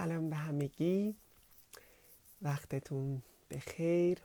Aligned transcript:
سلام 0.00 0.30
به 0.30 0.36
همگی. 0.36 1.14
وقتتون 2.42 3.22
بخیر. 3.50 4.18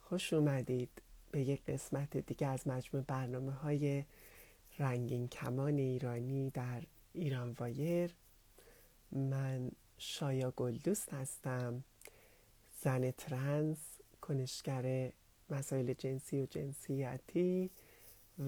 خوش 0.00 0.32
اومدید 0.32 1.02
به 1.30 1.40
یک 1.40 1.64
قسمت 1.64 2.16
دیگه 2.16 2.46
از 2.46 2.68
مجموع 2.68 3.04
برنامه 3.06 3.52
های 3.52 4.04
رنگین 4.78 5.28
کمان 5.28 5.78
ایرانی 5.78 6.50
در 6.50 6.82
ایران 7.12 7.50
وایر. 7.58 8.14
من 9.12 9.70
شایا 9.98 10.50
گلدوست 10.50 11.14
هستم 11.14 11.84
زن 12.82 13.10
ترنس 13.10 13.78
کنشگر 14.20 15.12
مسائل 15.50 15.92
جنسی 15.92 16.42
و 16.42 16.46
جنسیتی 16.46 17.70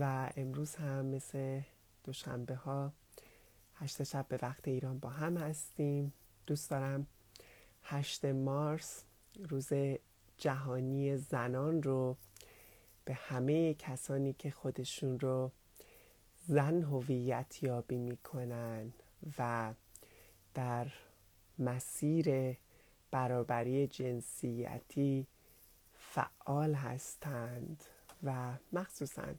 و 0.01 0.33
امروز 0.37 0.75
هم 0.75 1.07
مثل 1.07 1.61
دوشنبه 2.05 2.55
ها 2.55 2.93
هشت 3.81 4.03
شب 4.03 4.27
به 4.29 4.39
وقت 4.43 4.69
ایران 4.69 4.99
با 4.99 5.09
هم 5.09 5.37
هستیم. 5.37 6.13
دوست 6.47 6.71
دارم 6.71 7.07
هشت 7.83 8.25
مارس 8.25 9.05
روز 9.39 9.73
جهانی 10.37 11.17
زنان 11.17 11.83
رو 11.83 12.17
به 13.05 13.15
همه 13.15 13.75
کسانی 13.75 14.33
که 14.33 14.51
خودشون 14.51 15.21
رو 15.21 15.51
زن 16.47 16.83
هویت 16.83 17.63
یابی 17.63 17.97
می‌کنن 17.97 18.93
و 19.39 19.75
در 20.55 20.93
مسیر 21.59 22.57
برابری 23.11 23.87
جنسیتی 23.87 25.27
فعال 25.99 26.75
هستند 26.75 27.85
و 28.23 28.53
مخصوصا 28.73 29.35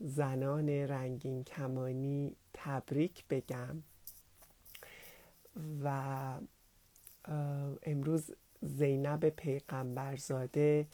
زنان 0.00 0.68
رنگین 0.68 1.44
کمانی 1.44 2.36
تبریک 2.54 3.24
بگم. 3.30 3.82
و 5.84 6.34
امروز 7.82 8.30
زینب 8.62 9.28
پیغمبرزاده 9.28 10.86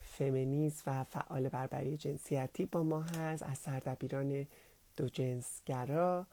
فمینیز 0.00 0.82
و 0.86 1.04
فعال 1.04 1.48
بربری 1.48 1.96
جنسیتی 1.96 2.66
با 2.66 2.82
ما 2.82 3.02
هست 3.02 3.42
از 3.42 3.58
سردبیران 3.58 4.46
دو 4.96 5.08
جنسگرا 5.08 6.26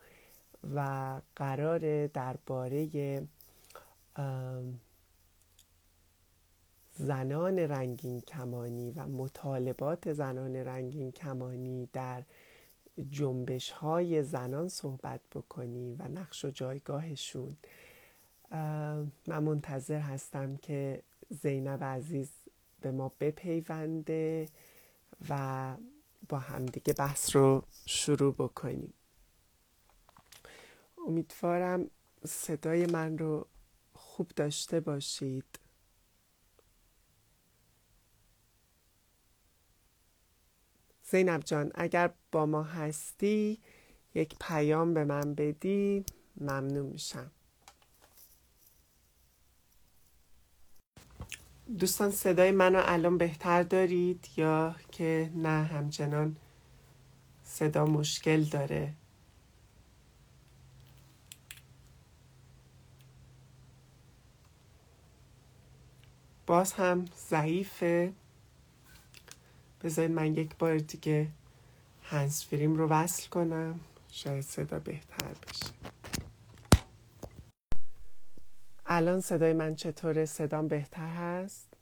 و 0.76 1.22
قرار 1.36 2.08
درباره 2.08 3.22
زنان 6.96 7.60
رنگین 7.60 8.22
کمانی 8.22 8.92
و 8.92 9.08
مطالبات 9.08 10.14
زنان 10.14 10.56
رنگین 10.56 11.12
کمانی 11.12 11.90
در 11.94 12.24
جنبش 13.10 13.72
های 13.72 14.24
زنان 14.24 14.68
صحبت 14.68 15.22
بکنیم 15.36 15.96
و 16.00 16.08
نقش 16.08 16.46
و 16.46 16.50
جایگاهشون. 16.50 17.58
من 19.28 19.40
منتظر 19.40 20.00
هستم 20.00 20.58
که 20.58 21.02
زینب 21.30 21.84
عزیز 21.84 22.30
به 22.82 22.92
ما 22.92 23.12
بپیونده 23.20 24.48
و 25.30 25.76
با 26.30 26.40
همدیگه 26.40 26.94
بحث 26.94 27.36
رو 27.36 27.64
شروع 27.86 28.34
بکنیم. 28.34 28.94
امیدوارم 31.08 31.90
صدای 32.26 32.86
من 32.86 33.18
رو 33.18 33.48
خوب 33.94 34.28
داشته 34.36 34.80
باشید. 34.80 35.46
زینب 41.06 41.44
جان 41.44 41.72
اگر 41.76 42.12
با 42.32 42.46
ما 42.46 42.64
هستی 42.64 43.60
یک 44.14 44.36
پیام 44.42 44.94
به 44.94 45.04
من 45.04 45.36
بدی 45.36 46.06
ممنون 46.38 46.86
میشم. 46.86 47.32
دوستان 51.80 52.12
صدای 52.12 52.52
منو 52.52 52.82
الان 52.86 53.18
بهتر 53.18 53.64
دارید 53.64 54.28
یا 54.38 54.76
که 54.92 55.32
نه؟ 55.36 55.64
همچنان 55.64 56.38
صدا 57.44 57.86
مشکل 57.86 58.44
داره. 58.44 58.94
باز 66.48 66.74
هم 66.74 67.06
ضعیفه. 67.30 68.14
بذارید 69.86 70.12
من 70.12 70.34
یک 70.36 70.58
بار 70.58 70.78
دیگه 70.78 71.28
هنسفریم 72.04 72.76
رو 72.76 72.88
وصل 72.88 73.30
کنم. 73.30 73.80
شاید 74.12 74.42
صدا 74.44 74.80
بهتر 74.80 75.28
بشه. 75.28 75.74
الان 78.86 79.22
صدای 79.22 79.54
من 79.54 79.76
چطوره؟ 79.76 80.26
صدام 80.26 80.68
بهتر 80.68 81.08
هست؟ 81.08 81.74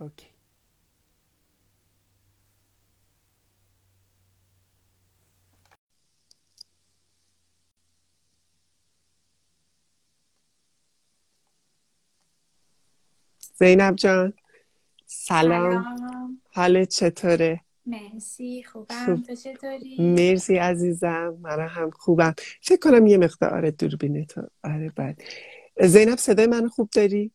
اوکی. 0.00 0.26
زینب 13.54 13.96
جان. 13.96 14.37
سلام, 15.28 15.96
سلام. 15.96 16.40
حالت 16.52 16.88
چطوره؟ 16.88 17.60
مرسی. 17.86 18.62
خوبم. 18.62 19.22
تو 19.26 19.34
چطوری؟ 19.34 19.96
مرسی 19.98 20.56
عزیزم. 20.56 21.38
من 21.40 21.68
هم 21.68 21.90
خوبم. 21.90 22.34
فکر 22.62 22.78
کنم 22.90 23.06
یه 23.06 23.18
مقدار 23.18 23.54
آره 23.54 23.70
دوربینه 23.70 24.24
تو. 24.24 24.42
آره 24.64 24.92
بعد. 24.96 25.22
زینب 25.82 26.18
صدای 26.18 26.46
من 26.46 26.68
خوب 26.68 26.90
داری؟ 26.92 27.32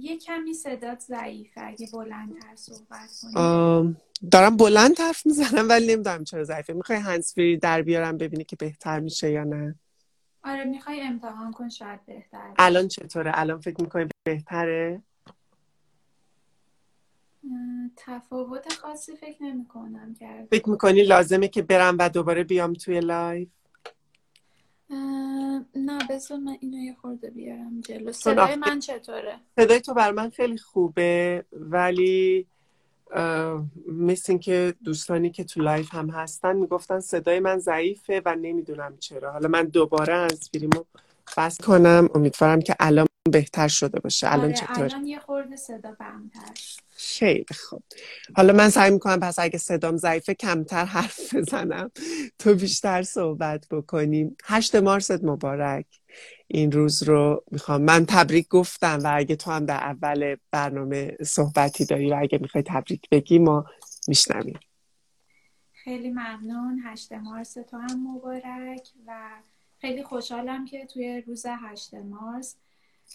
یه 0.00 0.16
کمی 0.18 0.54
صدات 0.54 1.00
ضعیفه. 1.00 1.60
اگه 1.64 1.88
بلندتر 1.92 2.54
صحبت 2.54 3.10
کنی. 3.22 3.96
دارم 4.30 4.56
بلند 4.56 5.00
حرف 5.00 5.26
می‌زنم 5.26 5.68
ولی 5.68 5.86
نمی‌دونم 5.94 6.24
چرا 6.24 6.44
ضعیفه. 6.44 6.72
می‌خوای 6.72 6.98
هندزفری 6.98 7.56
در 7.56 7.82
بیارم 7.82 8.16
ببینی 8.16 8.44
که 8.44 8.56
بهتر 8.56 9.00
میشه 9.00 9.30
یا 9.30 9.44
نه؟ 9.44 9.74
آره 10.42 10.64
می‌خوای 10.64 11.00
امتحان 11.00 11.52
کن 11.52 11.68
شاید 11.68 12.06
بهتر 12.06 12.54
الان 12.58 12.88
چطوره؟ 12.88 13.30
الان 13.34 13.60
فکر 13.60 13.82
می‌کنی 13.82 14.08
بهتره؟ 14.24 15.02
تفاوت 17.96 18.72
خاصی 18.72 19.16
فکر 19.16 19.42
نمی 19.42 19.64
کنم 19.64 20.14
کرد 20.20 20.46
فکر 20.50 20.70
می‌کنی 20.70 21.02
لازمه 21.02 21.48
که 21.48 21.62
برم 21.62 21.96
و 21.98 22.08
دوباره 22.08 22.44
بیام 22.44 22.72
توی 22.72 23.00
لایو؟ 23.00 23.48
نه 25.76 25.98
بذار 26.10 26.38
من 26.38 26.56
اینو 26.60 26.78
یه 26.78 26.94
خورده 26.94 27.30
بیارم 27.30 27.80
جلو. 27.80 28.12
صدای 28.12 28.56
من 28.56 28.80
چطوره؟ 28.80 29.36
صدای 29.56 29.80
تو 29.80 29.94
برای 29.94 30.10
من 30.10 30.30
خیلی 30.30 30.58
خوبه 30.58 31.44
ولی 31.52 32.46
مثل 33.88 34.32
اینکه 34.32 34.74
دوستانی 34.84 35.30
که 35.30 35.44
تو 35.44 35.62
لایو 35.62 35.94
هم 35.94 36.10
هستن 36.10 36.56
می‌گفتن 36.56 37.00
صدای 37.00 37.40
من 37.40 37.58
ضعیفه 37.58 38.22
و 38.24 38.34
نمی‌دونم 38.34 38.96
چرا. 38.96 39.32
حالا 39.32 39.48
من 39.48 39.64
دوباره 39.64 40.14
هندزفریمو 40.14 40.84
وصل 41.36 41.60
کنم. 41.60 42.08
امیدوارم 42.14 42.60
که 42.60 42.76
الان 42.80 43.06
بهتر 43.30 43.68
شده 43.68 44.00
باشه. 44.00 44.32
الان 44.32 44.44
آره 44.44 44.52
چطور؟ 44.52 44.84
الان 44.84 45.06
یه 45.06 45.18
خورده 45.18 45.56
صدا 45.56 45.96
بهتر 46.00 46.54
خیلی 46.98 47.54
خوب. 47.60 47.82
حالا 48.36 48.52
من 48.52 48.70
سعی 48.70 48.90
می‌کنم 48.90 49.20
پس 49.20 49.38
اگه 49.38 49.58
صدام 49.58 49.96
ضعیفه 49.96 50.34
کمتر 50.34 50.84
حرف 50.84 51.34
بزنم. 51.34 51.90
تو 52.38 52.54
بیشتر 52.54 53.02
صحبت 53.02 53.66
بکنیم. 53.70 54.36
هشت 54.44 54.74
مارست 54.74 55.24
مبارک. 55.24 55.86
این 56.46 56.72
روز 56.72 57.02
رو 57.02 57.44
می‌خوام. 57.50 57.82
من 57.82 58.06
تبریک 58.06 58.48
گفتم 58.48 59.00
و 59.04 59.12
اگه 59.14 59.36
تو 59.36 59.50
هم 59.50 59.66
در 59.66 59.76
اول 59.76 60.36
برنامه 60.50 61.16
صحبتی 61.22 61.84
داری 61.84 62.10
و 62.10 62.16
اگه 62.20 62.38
می‌خوای 62.38 62.64
تبریک 62.66 63.08
بگی 63.10 63.38
ما 63.38 63.66
میشنویم. 64.08 64.60
خیلی 65.72 66.10
ممنون. 66.10 66.82
هشت 66.84 67.12
مارس 67.12 67.54
تو 67.54 67.76
هم 67.76 68.14
مبارک 68.14 68.88
و 69.06 69.30
خیلی 69.80 70.02
خوشحالم 70.02 70.64
که 70.64 70.86
توی 70.86 71.20
روز 71.26 71.46
هشت 71.46 71.94
مارس 71.94 72.56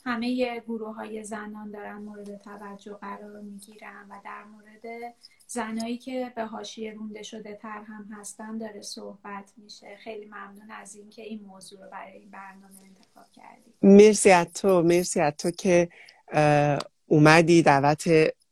همه 0.06 0.60
گروه 0.60 0.96
های 0.96 1.24
زنان 1.24 1.72
دارن 1.72 1.98
مورد 1.98 2.38
توجه 2.38 2.94
قرار 2.94 3.42
می‌گیرن 3.42 4.06
و 4.10 4.20
در 4.26 4.44
مورد 4.44 5.14
زنایی 5.48 5.98
که 5.98 6.34
به 6.36 6.44
حاشیه 6.44 6.94
رونده 6.94 7.24
شده 7.24 7.60
تر 7.62 7.84
هم 7.88 8.08
هستن 8.12 8.58
داره 8.58 8.82
صحبت 8.82 9.54
میشه. 9.58 9.98
خیلی 10.04 10.26
ممنون 10.26 10.72
از 10.72 10.96
اینکه 10.96 11.22
این 11.22 11.46
موضوع 11.46 11.84
رو 11.84 11.90
برای 11.92 12.12
این 12.12 12.30
برنامه 12.30 12.82
انتخاب 12.86 13.26
کردی. 13.34 13.74
مرسی 13.82 14.32
از 14.32 14.54
تو 14.54 14.82
مرسی 14.82 15.22
از 15.22 15.34
تو 15.34 15.52
که 15.52 15.90
اومدی 17.06 17.62
دعوت 17.62 18.04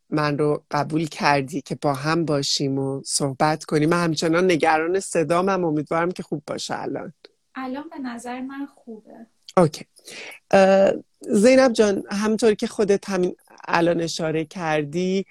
من 0.10 0.38
رو 0.38 0.64
قبول 0.72 1.06
کردی 1.06 1.62
که 1.62 1.76
با 1.76 1.94
هم 1.94 2.26
باشیم 2.26 2.80
و 2.80 3.02
صحبت 3.06 3.64
کنیم. 3.64 3.90
من 3.90 4.04
همچنان 4.04 4.52
نگران 4.52 5.00
صدامم. 5.00 5.64
امیدوارم 5.64 6.12
که 6.12 6.24
خوب 6.24 6.44
باشه 6.48 6.82
الان. 6.82 7.14
الان 7.56 7.90
به 7.90 8.00
نظر 8.00 8.42
من 8.42 8.66
خوبه. 8.66 9.28
اوکی. 9.58 9.86
زینب 11.22 11.74
جان 11.74 12.04
همطور 12.10 12.54
که 12.54 12.68
خودت 12.68 13.10
همین 13.10 13.36
الان 13.68 14.02
اشاره 14.02 14.46
کردی 14.46 15.26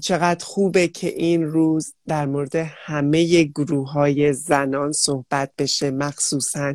چقدر 0.00 0.44
خوبه 0.44 0.88
که 0.88 1.08
این 1.08 1.42
روز 1.42 1.94
در 2.06 2.26
مورد 2.26 2.54
همه 2.54 3.44
گروه 3.44 3.92
های 3.92 4.32
زنان 4.32 4.92
صحبت 4.92 5.50
بشه 5.58 5.90
مخصوصا 5.90 6.74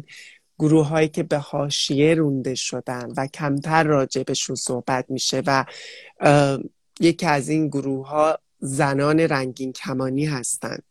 گروه 0.60 0.88
هایی 0.88 1.08
که 1.08 1.24
به 1.24 1.38
حاشیه 1.38 2.14
رونده 2.14 2.56
شدن 2.56 3.14
و 3.18 3.28
کمتر 3.28 3.84
راجبشون 3.84 4.56
صحبت 4.56 5.06
میشه 5.10 5.44
و 5.46 5.66
یکی 7.00 7.26
از 7.26 7.50
این 7.50 7.68
گروه 7.68 8.08
ها 8.08 8.40
زنان 8.60 9.20
رنگین 9.20 9.74
کمانی 9.74 10.26
هستند 10.26 10.84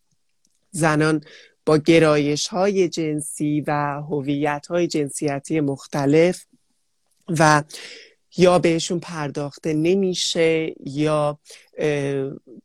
زنان 0.70 1.20
با 1.66 1.78
گرایش 1.78 2.46
های 2.48 2.88
جنسی 2.88 3.64
و 3.66 4.02
هویت 4.10 4.66
های 4.66 4.86
جنسیتی 4.86 5.60
مختلف 5.60 6.44
و 7.28 7.62
یا 8.36 8.58
بهشون 8.58 9.00
پرداخته 9.00 9.72
نمیشه 9.72 10.75
یا 10.86 11.38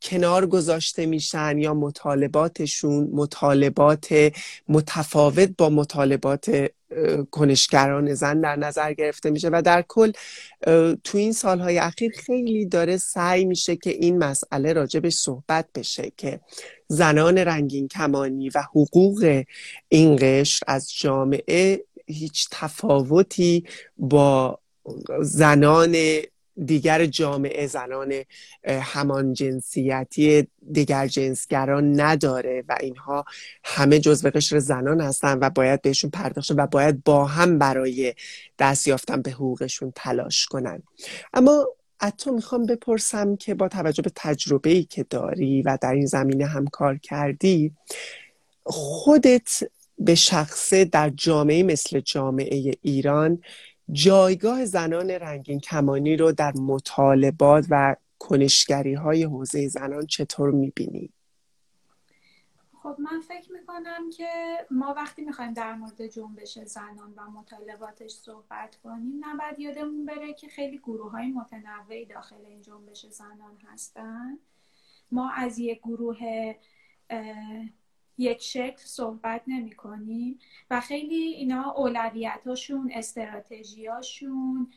کنار 0.01 0.47
گذاشته 0.47 1.05
میشن 1.05 1.57
یا 1.57 1.73
مطالباتشون 1.73 3.09
مطالبات 3.13 4.31
متفاوت 4.67 5.49
با 5.57 5.69
مطالبات 5.69 6.69
کنشگران 7.31 8.13
زن 8.13 8.41
در 8.41 8.55
نظر 8.55 8.93
گرفته 8.93 9.29
میشه 9.29 9.49
و 9.49 9.61
در 9.65 9.81
کل 9.87 10.11
تو 11.03 11.17
این 11.17 11.33
سالهای 11.33 11.77
اخیر 11.77 12.11
خیلی 12.25 12.65
داره 12.65 12.97
سعی 12.97 13.45
میشه 13.45 13.75
که 13.75 13.89
این 13.89 14.17
مسئله 14.17 14.73
راجبش 14.73 15.13
صحبت 15.13 15.65
بشه 15.75 16.11
که 16.17 16.39
زنان 16.87 17.37
رنگین 17.37 17.87
کمانی 17.87 18.49
و 18.49 18.61
حقوق 18.61 19.43
این 19.89 20.17
قشر 20.21 20.63
از 20.67 20.93
جامعه 20.93 21.83
هیچ 22.07 22.47
تفاوتی 22.51 23.63
با 23.97 24.59
زنان 25.21 25.95
دیگر 26.65 27.05
جامعه 27.05 27.67
زنان 27.67 28.13
همان 28.67 29.33
جنسیتی 29.33 30.47
دیگر 30.71 31.07
جنسگران 31.07 32.01
نداره 32.01 32.63
و 32.69 32.77
اینها 32.79 33.25
همه 33.63 33.99
جزو 33.99 34.29
قشر 34.29 34.59
زنان 34.59 35.01
هستن 35.01 35.39
و 35.41 35.49
باید 35.49 35.81
بهشون 35.81 36.09
پرداخت 36.09 36.51
و 36.51 36.67
باید 36.67 37.03
با 37.03 37.25
هم 37.25 37.57
برای 37.57 38.13
دست 38.59 38.87
یافتن 38.87 39.21
به 39.21 39.31
حقوقشون 39.31 39.93
تلاش 39.95 40.45
کنن. 40.45 40.83
اما 41.33 41.67
تو 42.17 42.31
می‌خوام 42.31 42.65
بپرسم 42.65 43.35
که 43.35 43.53
با 43.53 43.67
توجه 43.67 44.01
به 44.01 44.11
تجربه 44.15 44.69
ای 44.69 44.83
که 44.83 45.03
داری 45.03 45.61
و 45.61 45.77
در 45.81 45.93
این 45.93 46.05
زمینه 46.05 46.45
هم 46.45 46.67
کار 46.67 46.97
کردی 46.97 47.71
خودت 48.63 49.63
به 49.97 50.15
شخصه 50.15 50.85
در 50.85 51.09
جامعه 51.09 51.63
مثل 51.63 51.99
جامعه 51.99 52.73
ایران 52.81 53.41
جایگاه 53.91 54.65
زنان 54.65 55.09
رنگین 55.09 55.59
کمانی 55.59 56.17
رو 56.17 56.31
در 56.31 56.53
مطالبات 56.55 57.65
و 57.69 57.95
کنشگری 58.19 58.93
های 58.93 59.23
حوزه 59.23 59.67
زنان 59.67 60.05
چطور 60.05 60.51
می‌بینی؟ 60.51 61.09
خب 62.83 62.95
من 62.99 63.19
فکر 63.19 63.51
می‌کنم 63.51 64.09
که 64.17 64.29
ما 64.71 64.93
وقتی 64.93 65.21
می‌خوایم 65.21 65.53
در 65.53 65.73
مورد 65.73 66.07
جنبش 66.07 66.59
زنان 66.59 67.13
و 67.17 67.31
مطالباتش 67.31 68.11
صحبت 68.11 68.75
کنیم 68.83 69.21
نباید 69.21 69.59
یادمون 69.59 70.05
بره 70.05 70.33
که 70.33 70.47
خیلی 70.47 70.77
گروه 70.77 71.11
های 71.11 71.27
متنوعی 71.27 72.05
داخل 72.05 72.45
این 72.45 72.61
جنبش 72.61 73.05
زنان 73.05 73.57
هستن 73.73 74.37
ما 75.11 75.31
از 75.31 75.59
یک 75.59 75.79
گروه 75.79 76.17
یک 78.17 78.41
شکل 78.41 78.77
صحبت 78.77 79.41
نمی 79.47 79.75
کنیم 79.75 80.39
و 80.69 80.81
خیلی 80.81 81.15
اینا 81.15 81.71
اولویتاشون 81.71 82.91
استراتژیاشون 82.93 84.71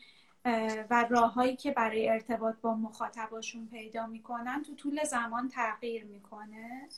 و 0.89 1.05
راههایی 1.09 1.55
که 1.55 1.71
برای 1.71 2.09
ارتباط 2.09 2.55
با 2.61 2.73
مخاطباشون 2.73 3.67
پیدا 3.67 4.07
می‌کنن 4.07 4.63
تو 4.63 4.75
طول 4.75 5.03
زمان 5.03 5.49
تغییر 5.49 6.05
می‌کنه. 6.05 6.89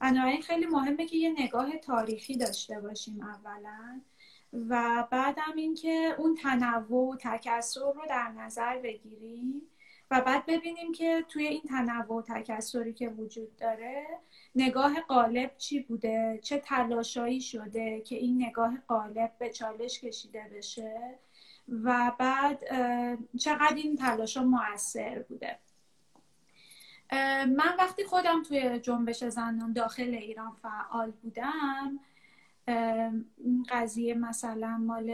بنابراین 0.00 0.42
خیلی 0.42 0.66
مهمه 0.66 1.06
که 1.06 1.16
یه 1.16 1.34
نگاه 1.38 1.76
تاریخی 1.76 2.36
داشته 2.36 2.80
باشیم 2.80 3.20
اولا. 3.22 4.00
و 4.52 5.04
بعدم 5.10 5.52
اینکه 5.56 6.14
اون 6.18 6.34
تنوع 6.34 7.12
و 7.12 7.16
تکسر 7.16 7.80
رو 7.80 8.02
در 8.08 8.28
نظر 8.28 8.78
بگیریم 8.78 9.62
و 10.10 10.20
بعد 10.20 10.46
ببینیم 10.46 10.92
که 10.92 11.24
توی 11.28 11.46
این 11.46 11.62
تنوع 11.62 12.16
و 12.18 12.22
تکسری 12.22 12.92
که 12.92 13.08
وجود 13.08 13.56
داره 13.56 14.06
نگاه 14.54 15.00
قالب 15.00 15.56
چی 15.56 15.80
بوده؟ 15.80 16.40
چه 16.42 16.58
تلاشایی 16.58 17.40
شده 17.40 18.00
که 18.00 18.16
این 18.16 18.46
نگاه 18.46 18.78
قالب 18.88 19.32
به 19.38 19.50
چالش 19.50 20.00
کشیده 20.00 20.50
بشه؟ 20.54 21.18
و 21.68 22.12
بعد 22.18 22.64
چقدر 23.38 23.76
این 23.76 23.96
تلاشا 23.96 24.44
موثر 24.44 25.22
بوده؟ 25.28 25.58
من 27.56 27.76
وقتی 27.78 28.04
خودم 28.04 28.42
توی 28.42 28.78
جنبش 28.78 29.24
زنان 29.24 29.72
داخل 29.72 30.14
ایران 30.14 30.52
فعال 30.62 31.10
بودم 31.10 32.00
این 33.36 33.66
قضیه 33.68 34.14
مثلا 34.14 34.78
مال 34.78 35.10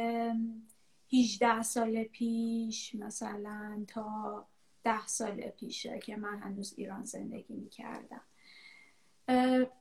18 1.13 1.63
سال 1.63 2.05
پیش 2.05 2.95
مثلا 2.95 3.85
تا 3.89 4.47
ده 4.85 5.07
سال 5.07 5.41
پیشه 5.41 5.99
که 5.99 6.17
من 6.17 6.39
هنوز 6.39 6.75
ایران 6.77 7.05
زندگی 7.05 7.55
می‌کردم. 7.55 8.21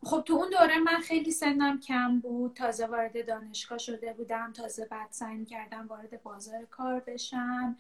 خب 0.04 0.22
تو 0.26 0.34
اون 0.34 0.50
دوره 0.50 0.80
من 0.80 1.00
خیلی 1.02 1.32
سنم 1.32 1.80
کم 1.80 2.20
بود. 2.20 2.54
تازه 2.54 2.86
وارد 2.86 3.28
دانشگاه 3.28 3.78
شده 3.78 4.14
بودم. 4.14 4.54
تازه 4.54 4.86
بعد 4.86 5.12
سعی 5.12 5.46
کردم 5.46 5.88
وارد 5.88 6.24
بازار 6.24 6.66
کار 6.66 7.00
بشم. 7.00 7.78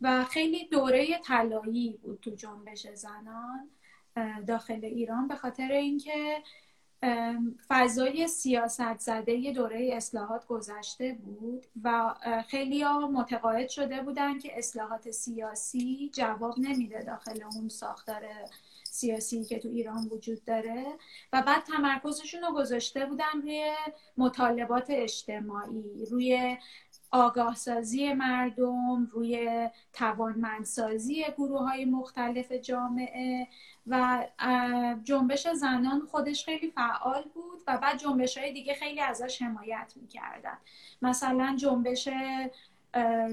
و 0.00 0.24
خیلی 0.24 0.68
دوره 0.68 1.18
طلایی 1.18 1.98
بود 2.02 2.18
تو 2.22 2.30
جنبش 2.30 2.86
زنان 2.86 3.70
داخل 4.46 4.84
ایران. 4.84 5.28
به 5.28 5.34
خاطر 5.34 5.72
اینکه 5.72 6.42
فضای 7.68 8.28
سیاست 8.28 8.98
زده 8.98 9.52
دوره 9.52 9.90
اصلاحات 9.92 10.46
گذشته 10.46 11.18
بود 11.24 11.66
و 11.84 12.14
خیلی 12.48 12.82
ها 12.82 13.08
متقاعد 13.08 13.68
شده 13.68 14.02
بودن 14.02 14.38
که 14.38 14.58
اصلاحات 14.58 15.10
سیاسی 15.10 16.10
جواب 16.14 16.58
نمیده 16.58 17.02
داخل 17.02 17.42
اون 17.42 17.68
ساختار 17.68 18.24
سیاسی 18.98 19.44
که 19.44 19.58
تو 19.58 19.68
ایران 19.68 20.08
وجود 20.10 20.44
داره. 20.44 20.86
و 21.32 21.42
بعد 21.42 21.62
تمرکزشون 21.62 22.42
رو 22.42 22.52
گذاشته 22.54 23.06
بودن 23.06 23.42
روی 23.42 23.74
مطالبات 24.16 24.86
اجتماعی 24.88 26.06
روی 26.10 26.56
آگاه 27.10 27.54
سازی 27.54 28.12
مردم 28.12 29.08
روی 29.12 29.68
توانمندسازی 29.92 31.24
گروه 31.36 31.60
های 31.60 31.84
مختلف 31.84 32.52
جامعه 32.52 33.46
و 33.86 34.26
جنبش 35.04 35.48
زنان 35.48 36.06
خودش 36.10 36.44
خیلی 36.44 36.70
فعال 36.70 37.22
بود 37.34 37.62
و 37.66 37.78
بعد 37.78 37.98
جنبش 37.98 38.38
های 38.38 38.52
دیگه 38.52 38.74
خیلی 38.74 39.00
ازش 39.00 39.42
حمایت 39.42 39.92
می‌کردن. 39.96 40.58
مثلا 41.02 41.56
جنبش 41.58 42.08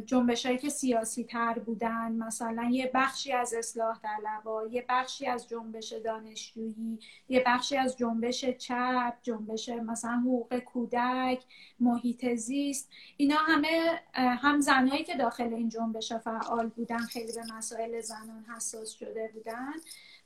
جنبش 0.05 0.45
هایی 0.45 0.57
که 0.57 0.69
سیاسی 0.69 1.23
تر 1.23 1.59
بودن 1.59 2.11
مثلا 2.11 2.69
یه 2.71 2.91
بخشی 2.93 3.31
از 3.33 3.53
اصلاح 3.53 3.99
طلبا 3.99 4.67
یه 4.67 4.85
بخشی 4.89 5.27
از 5.27 5.49
جنبش 5.49 5.93
دانشجویی 5.93 6.99
یه 7.29 7.43
بخشی 7.45 7.77
از 7.77 7.97
جنبش 7.97 8.45
چپ 8.45 9.13
جنبش 9.21 9.69
مثلا 9.69 10.11
حقوق 10.11 10.59
کودک 10.59 11.43
محیط 11.79 12.25
زیست 12.33 12.89
اینا 13.17 13.37
همه 13.37 14.01
هم 14.15 14.61
زنهایی 14.61 15.03
که 15.03 15.15
داخل 15.15 15.53
این 15.53 15.69
جنبش 15.69 16.13
فعال 16.13 16.67
بودن 16.67 16.97
خیلی 16.97 17.31
به 17.33 17.53
مسائل 17.57 18.01
زنان 18.01 18.45
حساس 18.55 18.89
شده 18.89 19.31
بودن 19.33 19.73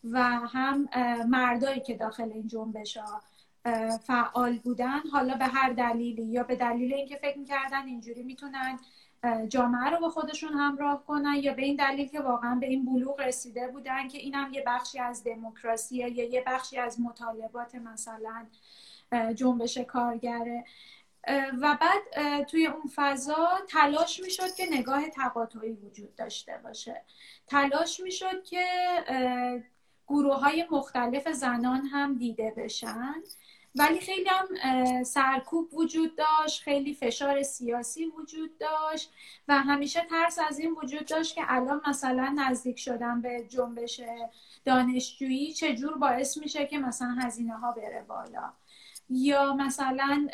و 0.04 0.24
هم 0.24 0.90
مردایی 1.28 1.80
که 1.80 1.94
داخل 1.94 2.32
این 2.32 2.48
جنبش 2.48 2.98
ها 2.98 3.22
فعال 3.98 4.58
بودن 4.58 5.00
حالا 5.12 5.38
به 5.38 5.46
هر 5.46 5.74
دلیلی 5.74 6.26
یا 6.26 6.44
به 6.44 6.56
دلیل 6.56 6.94
اینکه 6.94 7.16
فکر 7.16 7.38
می‌کردن 7.38 7.86
اینجوری 7.86 8.24
می‌تونن 8.24 8.80
جامعه 9.48 9.90
رو 9.90 10.00
با 10.00 10.10
خودشون 10.10 10.54
همراه 10.54 11.06
کنن 11.06 11.36
یا 11.36 11.54
به 11.54 11.62
این 11.62 11.76
دلیل 11.76 12.08
که 12.08 12.22
واقعا 12.22 12.56
به 12.56 12.66
این 12.66 12.86
بلوغ 12.86 13.22
رسیده 13.22 13.68
بودن 13.68 14.08
که 14.08 14.18
این 14.18 14.36
هم 14.36 14.54
یه 14.54 14.64
بخشی 14.68 15.00
از 15.00 15.24
دموکراسیه 15.24 16.10
یا 16.10 16.30
یه 16.30 16.44
بخشی 16.48 16.78
از 16.78 17.02
مطالبات 17.02 17.76
مثلا 17.76 18.48
جنبش 19.36 19.78
کارگره. 19.78 20.66
و 21.62 21.78
بعد 21.82 22.44
توی 22.44 22.68
اون 22.68 22.92
فضا 22.96 23.48
تلاش 23.70 24.20
می‌شد 24.20 24.54
که 24.58 24.66
نگاه 24.72 25.10
تقاطعی 25.10 25.72
وجود 25.72 26.16
داشته 26.16 26.60
باشه. 26.64 27.02
تلاش 27.48 28.00
می‌شد 28.00 28.44
که 28.44 28.66
گروه 30.08 30.36
های 30.36 30.66
مختلف 30.72 31.28
زنان 31.28 31.86
هم 31.86 32.18
دیده 32.18 32.54
بشن. 32.58 33.16
ولی 33.76 34.00
خیلی 34.00 34.30
هم 34.30 35.04
سرکوب 35.04 35.74
وجود 35.74 36.16
داشت 36.16 36.62
خیلی 36.62 36.94
فشار 36.94 37.44
سیاسی 37.44 38.06
وجود 38.06 38.58
داشت 38.58 39.14
و 39.48 39.54
همیشه 39.54 40.06
ترس 40.10 40.40
از 40.48 40.60
این 40.60 40.72
وجود 40.72 41.06
داشت 41.06 41.36
که 41.36 41.42
الان 41.48 41.82
مثلا 41.88 42.36
نزدیک 42.38 42.80
شدن 42.80 43.22
به 43.22 43.48
جنبش 43.50 44.02
دانشجویی 44.66 45.54
چجور 45.54 45.98
باعث 45.98 46.38
میشه 46.38 46.66
که 46.66 46.80
مثلا 46.80 47.16
هزینه 47.22 47.58
ها 47.58 47.72
بره 47.72 48.06
بالا. 48.08 48.54
یا 49.10 49.54
مثلا 49.54 50.28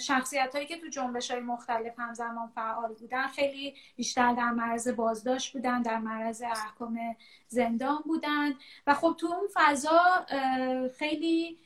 شخصیت 0.00 0.54
هایی 0.54 0.66
که 0.66 0.76
تو 0.76 0.88
جنبش 0.88 1.30
های 1.30 1.40
مختلف 1.40 1.98
همزمان 1.98 2.48
فعال 2.54 2.94
بودن 2.94 3.26
خیلی 3.26 3.74
بیشتر 3.96 4.34
در 4.34 4.50
معرض 4.50 4.88
بازداشت 4.88 5.52
بودن 5.52 5.82
در 5.82 5.98
معرض 5.98 6.42
احکام 6.42 6.98
زندان 7.48 7.98
بودن. 8.04 8.54
و 8.86 8.94
خب 8.94 9.16
تو 9.18 9.26
اون 9.26 9.48
فضا 9.54 10.26
خیلی 10.98 11.58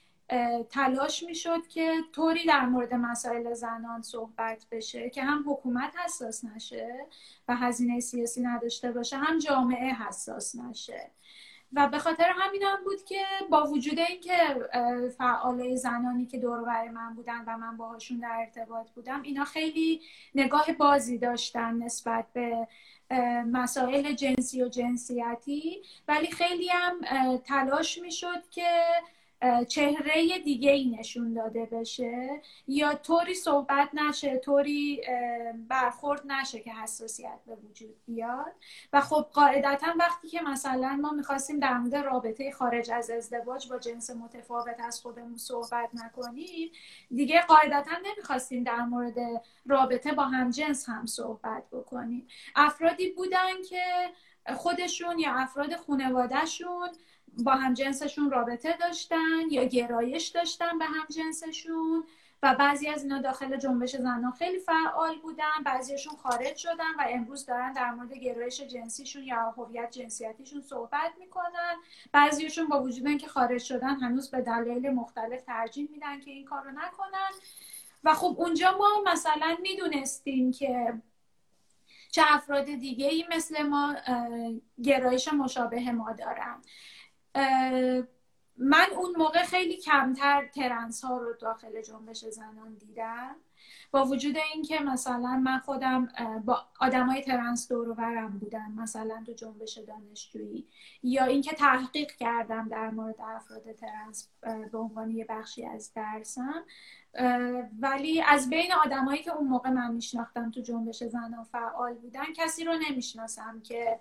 تلاش 0.71 1.23
می‌شد 1.23 1.67
که 1.67 1.95
طوری 2.13 2.47
در 2.47 2.67
مورد 2.67 2.95
مسائل 2.95 3.55
زنان 3.55 4.03
صحبت 4.03 4.67
بشه 4.71 5.11
که 5.11 5.23
هم 5.23 5.45
حکومت 5.47 5.93
حساس 6.05 6.45
نشه 6.45 7.07
و 7.49 7.57
هزینه 7.57 8.01
سیاسی 8.01 8.41
نداشته 8.41 8.93
باشه 8.93 9.17
هم 9.17 9.39
جامعه 9.39 9.95
حساس 9.95 10.57
نشه. 10.57 11.11
و 11.73 11.89
به 11.89 11.99
خاطر 11.99 12.33
همین 12.37 12.63
هم 12.63 12.85
بود 12.85 13.05
که 13.05 13.25
با 13.51 13.65
وجود 13.67 13.99
اینکه 13.99 14.39
فعالای 15.19 15.77
زنانی 15.77 16.27
که 16.27 16.39
دور 16.39 16.91
من 16.91 17.15
بودن 17.15 17.45
و 17.47 17.59
من 17.59 17.77
باهاشون 17.77 18.19
در 18.19 18.37
ارتباط 18.39 18.91
بودم 18.91 19.23
اینا 19.23 19.45
خیلی 19.45 20.01
نگاه 20.35 20.73
بازی 20.73 21.19
داشتن 21.19 21.75
نسبت 21.75 22.27
به 22.33 22.69
مسائل 23.47 24.13
جنسی 24.13 24.63
و 24.63 24.69
جنسیتی 24.69 25.83
ولی 26.09 26.31
خیلی 26.31 26.69
هم 26.69 27.01
تلاش 27.37 27.99
می‌شد 27.99 28.49
که 28.51 28.83
چهره 29.69 30.39
دیگه 30.39 30.71
ای 30.71 30.97
نشون 30.99 31.35
داده 31.35 31.67
بشه 31.67 32.41
یا 32.69 32.95
طوری 32.95 33.35
صحبت 33.35 33.89
نشه 33.93 34.39
طوری 34.39 35.03
برخورد 35.69 36.23
نشه 36.27 36.61
که 36.61 36.73
حساسیت 36.73 37.39
به 37.47 37.55
وجود 37.55 37.95
بیاد. 38.07 38.53
و 38.93 39.01
خب 39.01 39.27
قاعدتا 39.33 39.87
وقتی 39.99 40.29
که 40.29 40.41
مثلا 40.43 40.99
ما 41.03 41.11
می‌خواستیم 41.11 41.59
در 41.59 41.79
مورد 41.79 41.97
رابطه 41.97 42.51
خارج 42.51 42.91
از 42.91 43.11
ازدواج 43.11 43.69
با 43.69 43.79
جنس 43.79 44.11
متفاوت 44.11 44.81
از 44.81 45.01
خودمون 45.01 45.37
صحبت 45.37 45.91
نکنیم 45.95 46.71
دیگه 47.11 47.41
قاعدتا 47.41 47.97
نمی‌خواستیم 48.05 48.65
در 48.65 48.81
مورد 48.83 49.15
رابطه 49.67 50.13
با 50.13 50.23
هم 50.23 50.51
جنس 50.51 50.89
هم 50.89 51.07
صحبت 51.07 51.63
بکنیم. 51.73 52.27
افرادی 52.57 53.11
بودن 53.11 53.63
که 53.69 53.83
خودشون 54.57 55.19
یا 55.19 55.33
افراد 55.35 55.77
خانوادهشون 55.77 56.89
با 57.39 57.53
هم 57.53 57.75
جنسشون 57.75 58.31
رابطه 58.31 58.77
داشتن 58.77 59.51
یا 59.51 59.65
گرایش 59.65 60.29
داشتن 60.29 60.79
به 60.79 60.85
هم 60.85 61.07
جنسشون 61.11 62.05
و 62.43 62.55
بعضی 62.55 62.89
از 62.89 63.03
اینا 63.03 63.21
داخل 63.21 63.57
جنبش 63.57 63.97
زنان 63.97 64.33
خیلی 64.33 64.59
فعال 64.59 65.19
بودن 65.19 65.63
بعضیشون 65.65 66.17
خارج 66.17 66.57
شدن 66.57 66.95
و 66.99 67.05
امروز 67.09 67.47
دارن 67.47 67.73
در 67.73 67.91
مورد 67.91 68.13
گرایش 68.13 68.61
جنسیشون 68.61 69.23
یا 69.23 69.51
هویت 69.51 69.91
جنسیتیشون 69.91 70.61
صحبت 70.61 71.13
می‌کنن. 71.19 71.77
بعضیشون 72.13 72.67
با 72.67 72.83
وجود 72.83 73.07
اینکه 73.07 73.29
خارج 73.29 73.63
شدن 73.63 73.95
هنوز 73.95 74.31
به 74.31 74.41
دلایل 74.41 74.91
مختلف 74.91 75.43
ترجیح 75.43 75.89
میدن 75.93 76.21
که 76.21 76.31
این 76.31 76.45
کار 76.45 76.65
رو 76.65 76.71
نکنن. 76.71 77.31
و 78.05 78.15
خب 78.15 78.35
اونجا 78.39 78.79
ما 78.79 79.13
مثلا 79.13 79.57
می‌دونستیم 79.63 80.53
که 80.53 80.95
چه 82.11 82.23
افراد 82.27 82.65
دیگه 82.65 83.07
ای 83.07 83.27
مثل 83.31 83.63
ما 83.63 83.97
گرایش 84.83 85.33
مشابه 85.33 85.93
ما 85.93 86.13
دارن. 86.13 86.63
من 88.57 88.87
اون 88.97 89.17
موقع 89.17 89.43
خیلی 89.43 89.77
کمتر 89.77 90.47
ترنس 90.47 91.05
ها 91.05 91.19
رو 91.19 91.35
داخل 91.41 91.83
جنبش 91.83 92.25
زنان 92.25 92.75
دیدم. 92.75 93.37
با 93.91 94.05
وجود 94.05 94.37
اینکه 94.55 94.79
مثلا 94.79 95.37
من 95.37 95.59
خودم 95.59 96.09
با 96.45 96.67
آدمای 96.81 97.23
ترنس 97.23 97.69
دور 97.69 97.88
و 97.88 97.95
برم 97.95 98.39
بودم 98.39 98.73
مثلا 98.73 99.23
تو 99.27 99.33
جنبش 99.33 99.79
دانشجویی 99.79 100.67
یا 101.03 101.25
اینکه 101.25 101.53
تحقیق 101.53 102.13
کردم 102.13 102.69
در 102.69 102.91
مورد 102.91 103.21
افراد 103.21 103.73
ترنس 103.73 104.29
به 104.73 104.79
عنوان 104.79 105.11
یه 105.11 105.27
بخشی 105.29 105.67
از 105.67 105.93
درسم. 105.95 106.65
ولی 107.81 108.23
از 108.23 108.51
بین 108.51 108.73
آدمایی 108.85 109.23
که 109.23 109.33
اون 109.33 109.49
موقع 109.49 109.71
من 109.71 109.95
میشناختم 109.95 110.51
تو 110.51 110.61
جنبش 110.61 111.05
زنان 111.05 111.45
فعال 111.45 111.95
بودن 111.95 112.33
کسی 112.37 112.65
رو 112.65 112.73
نمی‌شناسم 112.89 113.61
که 113.61 114.01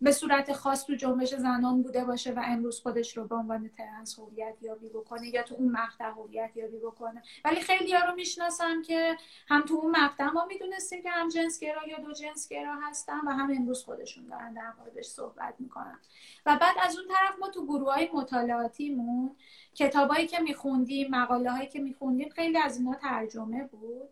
به 0.00 0.12
صورت 0.12 0.52
خاص 0.52 0.84
تو 0.84 0.94
جنبش 0.94 1.34
زنان 1.34 1.82
بوده 1.82 2.04
باشه 2.04 2.32
و 2.32 2.42
امروز 2.44 2.80
خودش 2.80 3.16
رو 3.16 3.26
به 3.26 3.34
عنوان 3.34 3.68
ترنس 3.68 4.18
هویت 4.18 4.54
یابی 4.62 4.88
بکنه 4.88 5.28
یا 5.28 5.42
تو 5.42 5.54
اون 5.54 5.68
مقطع 5.68 6.10
هویت 6.10 6.50
یابی 6.56 6.78
بکنه. 6.78 7.22
ولی 7.44 7.60
خیلی 7.60 7.92
ها 7.92 8.04
رو 8.04 8.14
می‌شناسم 8.14 8.82
که 8.82 9.16
هم 9.48 9.62
تو 9.62 9.74
اون 9.74 9.90
مقطع 9.90 10.24
ما 10.24 10.44
می‌دونستیم 10.44 11.02
که 11.02 11.10
هم 11.10 11.28
جنسگرا 11.28 11.88
یا 11.88 11.98
دو 11.98 12.12
جنسگرا 12.12 12.76
هستن 12.82 13.20
و 13.26 13.30
هم 13.30 13.50
امروز 13.56 13.84
خودشون 13.84 14.26
دارن 14.26 14.52
در 14.54 14.72
موردش 14.78 15.06
صحبت 15.06 15.54
می‌کنن. 15.58 15.98
و 16.46 16.58
بعد 16.60 16.76
از 16.82 16.98
اون 16.98 17.08
طرف 17.08 17.38
ما 17.40 17.48
تو 17.48 17.66
گروه 17.66 17.94
های 17.94 18.10
مطالعاتیمون 18.14 19.36
کتابایی 19.74 20.26
که 20.26 20.38
میخوندیم 20.40 21.10
مقاله 21.10 21.50
هایی 21.50 21.68
که 21.68 21.80
میخوندیم 21.80 22.28
خیلی 22.28 22.58
از 22.58 22.78
اینا 22.78 22.94
ترجمه 22.94 23.64
بود. 23.64 24.08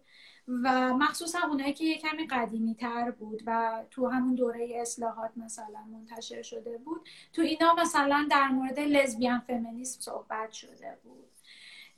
و 0.49 0.95
مخصوصا 0.95 1.39
اونایی 1.49 1.73
که 1.73 1.85
یه 1.85 1.99
کمی 1.99 2.27
قدیمی 2.27 2.75
تر 2.75 3.11
بود 3.11 3.43
و 3.47 3.83
تو 3.91 4.09
همون 4.09 4.35
دوره 4.35 4.69
اصلاحات 4.81 5.31
مثلا 5.37 5.85
منتشر 5.93 6.43
شده 6.43 6.79
بود 6.79 7.09
تو 7.33 7.43
اینا 7.43 7.75
مثلا 7.75 8.27
در 8.31 8.49
مورد 8.49 8.81
لزبیان 8.81 9.39
فمینیسم 9.39 10.01
صحبت 10.01 10.53
شده 10.53 10.99
بود. 11.05 11.25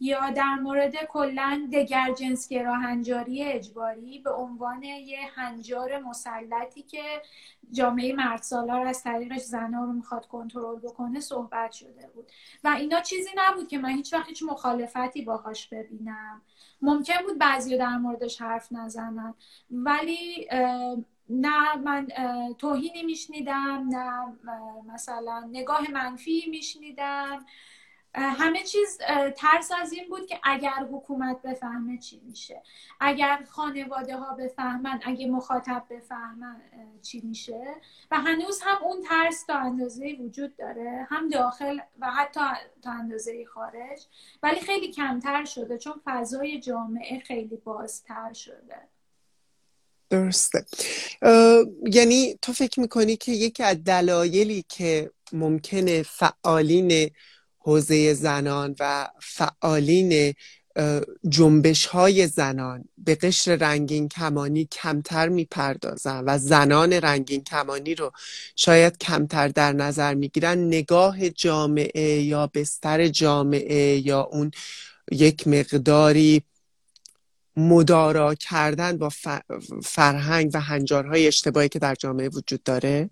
یا 0.00 0.30
در 0.30 0.54
مورد 0.54 1.04
کلا 1.04 1.68
دگر 1.72 2.12
جنسگرا 2.12 2.74
هنجاری 2.74 3.42
اجباری 3.44 4.18
به 4.18 4.30
عنوان 4.30 4.82
یه 4.82 5.18
هنجار 5.34 5.98
مسلطی 5.98 6.82
که 6.82 7.22
جامعه 7.72 8.12
مرد 8.14 8.42
سالار 8.42 8.86
از 8.86 9.02
طریقش 9.02 9.40
زنها 9.40 9.84
رو 9.84 9.92
می‌خواد 9.92 10.26
کنترل 10.26 10.78
بکنه 10.78 11.20
صحبت 11.20 11.72
شده 11.72 12.10
بود. 12.14 12.32
و 12.64 12.68
اینا 12.68 13.00
چیزی 13.00 13.30
نبود 13.36 13.68
که 13.68 13.78
من 13.78 13.90
هیچ 13.90 14.14
وقت 14.14 14.28
هیچ 14.28 14.42
مخالفتی 14.42 15.22
باهاش 15.22 15.68
ببینم. 15.68 16.42
ممکن 16.82 17.22
بود 17.28 17.38
بعضی 17.38 17.78
در 17.78 17.96
موردش 17.96 18.42
حرف 18.42 18.72
نزنن. 18.72 19.34
ولی 19.70 20.48
نه 21.28 21.76
من 21.76 22.06
توهینی 22.58 23.02
میشنیدم 23.02 23.88
نه 23.88 24.36
مثلا 24.92 25.48
نگاه 25.52 25.90
منفی 25.90 26.44
میشنیدم. 26.50 27.46
همه 28.18 28.62
چیز 28.62 28.98
ترس 29.36 29.70
از 29.82 29.92
این 29.92 30.08
بود 30.08 30.26
که 30.26 30.38
اگر 30.44 30.86
حکومت 30.92 31.42
بفهمه 31.42 31.98
چی 31.98 32.20
میشه. 32.24 32.62
اگر 33.00 33.44
خانواده 33.48 34.16
ها 34.16 34.34
بفهمن 34.34 35.00
اگه 35.04 35.26
مخاطب 35.26 35.84
بفهمن 35.90 36.60
چی 37.02 37.20
میشه. 37.20 37.74
و 38.10 38.20
هنوز 38.20 38.60
هم 38.62 38.84
اون 38.84 39.02
ترس 39.08 39.44
تا 39.44 39.54
اندازه 39.54 40.16
وجود 40.20 40.56
داره. 40.56 41.06
هم 41.10 41.28
داخل 41.28 41.78
و 42.00 42.10
حتی 42.10 42.40
تا 42.82 42.90
اندازه 42.90 43.44
خارج. 43.44 44.06
ولی 44.42 44.60
خیلی 44.60 44.92
کمتر 44.92 45.44
شده 45.44 45.78
چون 45.78 46.00
فضای 46.04 46.60
جامعه 46.60 47.20
خیلی 47.20 47.56
بازتر 47.56 48.32
شده. 48.32 48.78
درسته. 50.10 50.66
یعنی 51.92 52.38
تو 52.42 52.52
فکر 52.52 52.80
می‌کنی 52.80 53.16
که 53.16 53.32
یکی 53.32 53.62
از 53.62 53.84
دلایلی 53.84 54.64
که 54.68 55.10
ممکنه 55.32 56.02
فعالین 56.02 57.10
حوزه 57.66 58.14
زنان 58.14 58.76
و 58.80 59.08
فعالین 59.20 60.34
جنبش 61.28 61.86
های 61.86 62.26
زنان 62.26 62.84
به 62.98 63.14
قشر 63.14 63.56
رنگین 63.56 64.08
کمانی 64.08 64.64
کمتر 64.64 65.28
می‌پردازن 65.28 66.24
و 66.26 66.38
زنان 66.38 66.92
رنگین 66.92 67.44
کمانی 67.44 67.94
رو 67.94 68.12
شاید 68.56 68.98
کمتر 68.98 69.48
در 69.48 69.72
نظر 69.72 70.14
می‌گیرن. 70.14 70.58
نگاه 70.58 71.30
جامعه 71.30 72.22
یا 72.22 72.46
بستر 72.54 73.08
جامعه 73.08 74.06
یا 74.06 74.20
اون 74.20 74.50
یک 75.12 75.48
مقداری 75.48 76.42
مدارا 77.56 78.34
کردن 78.34 78.98
با 78.98 79.10
فرهنگ 79.82 80.50
و 80.54 80.60
هنجارهای 80.60 81.26
اشتباهی 81.26 81.68
که 81.68 81.78
در 81.78 81.94
جامعه 81.94 82.28
وجود 82.28 82.62
داره. 82.62 83.10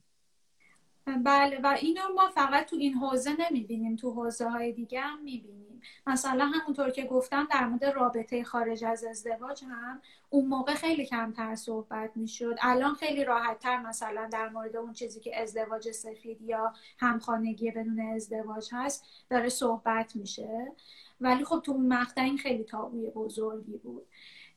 بله 1.06 1.60
و 1.60 1.76
اینو 1.80 2.00
ما 2.14 2.28
فقط 2.28 2.66
تو 2.66 2.76
این 2.76 2.94
حوزه 2.94 3.30
نمی‌بینیم 3.38 3.96
تو 3.96 4.10
حوزه 4.10 4.48
های 4.48 4.72
دیگه 4.72 5.00
هم 5.00 5.22
می‌بینیم. 5.22 5.80
مثلا 6.06 6.46
همونطور 6.46 6.90
که 6.90 7.04
گفتم 7.04 7.48
در 7.50 7.66
مورد 7.66 7.84
رابطه 7.84 8.44
خارج 8.44 8.84
از 8.84 9.04
ازدواج 9.04 9.64
هم 9.64 10.00
اون 10.30 10.46
موقع 10.46 10.74
خیلی 10.74 11.06
کمتر 11.06 11.54
صحبت 11.54 12.10
می‌شد. 12.16 12.56
الان 12.62 12.94
خیلی 12.94 13.24
راحتتر 13.24 13.82
مثلا 13.82 14.28
در 14.32 14.48
مورد 14.48 14.76
اون 14.76 14.92
چیزی 14.92 15.20
که 15.20 15.42
ازدواج 15.42 15.90
سفید 15.90 16.42
یا 16.42 16.72
همخانگی 16.98 17.70
بدون 17.70 18.00
ازدواج 18.00 18.68
هست 18.72 19.04
داره 19.30 19.48
صحبت 19.48 20.16
میشه. 20.16 20.72
ولی 21.20 21.44
خب 21.44 21.60
تو 21.64 21.72
اون 21.72 21.86
مقطع 21.86 22.22
این 22.22 22.38
خیلی 22.38 22.64
تابوی 22.64 23.10
بزرگی 23.10 23.76
بود. 23.76 24.06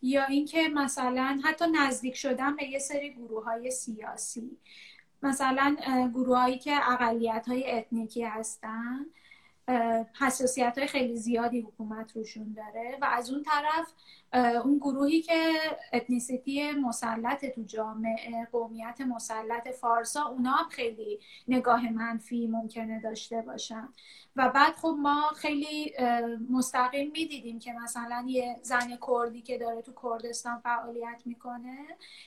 یا 0.02 0.26
اینکه 0.26 0.70
مثلا 0.74 1.40
حتی 1.44 1.66
نزدیک 1.72 2.16
شدن 2.16 2.56
به 2.56 2.64
یه 2.70 2.80
سری 2.80 3.14
گروه 3.14 3.44
های 3.44 3.72
سیاسی. 3.72 4.58
مثلا 5.24 5.76
گروهایی 6.14 6.58
که 6.58 6.92
اقلیت 6.92 7.46
های 7.48 7.72
اتنیکی 7.72 8.24
هستن 8.24 9.06
حساسیت 10.20 10.78
های 10.78 10.88
خیلی 10.88 11.16
زیادی 11.16 11.62
حکومت 11.62 12.12
روشون 12.16 12.54
داره 12.54 12.98
و 13.02 13.06
از 13.06 13.30
اون 13.30 13.44
طرف 13.44 13.94
اون 14.34 14.78
گروهی 14.78 15.22
که 15.22 15.54
اتنیسیتی 15.94 16.72
مسلط 16.72 17.46
تو 17.46 17.64
جامعه 17.64 18.48
قومیت 18.52 19.02
مسلط 19.02 19.68
فارسا 19.68 20.24
اونا 20.26 20.52
هم 20.52 20.70
خیلی 20.70 21.20
نگاه 21.48 21.90
منفی 21.90 22.48
ممکنه 22.48 23.02
داشته 23.02 23.42
باشن. 23.42 23.90
و 24.36 24.50
بعد 24.50 24.74
خب 24.76 24.96
ما 25.00 25.32
خیلی 25.36 25.94
مستقیم 26.50 27.12
می‌دیدیم 27.12 27.60
که 27.60 27.74
مثلا 27.74 28.26
یه 28.28 28.60
زن 28.62 28.98
کردی 29.08 29.42
که 29.42 29.58
داره 29.58 29.82
تو 29.82 29.92
کردستان 30.04 30.60
فعالیت 30.60 31.22
می‌کنه 31.26 31.78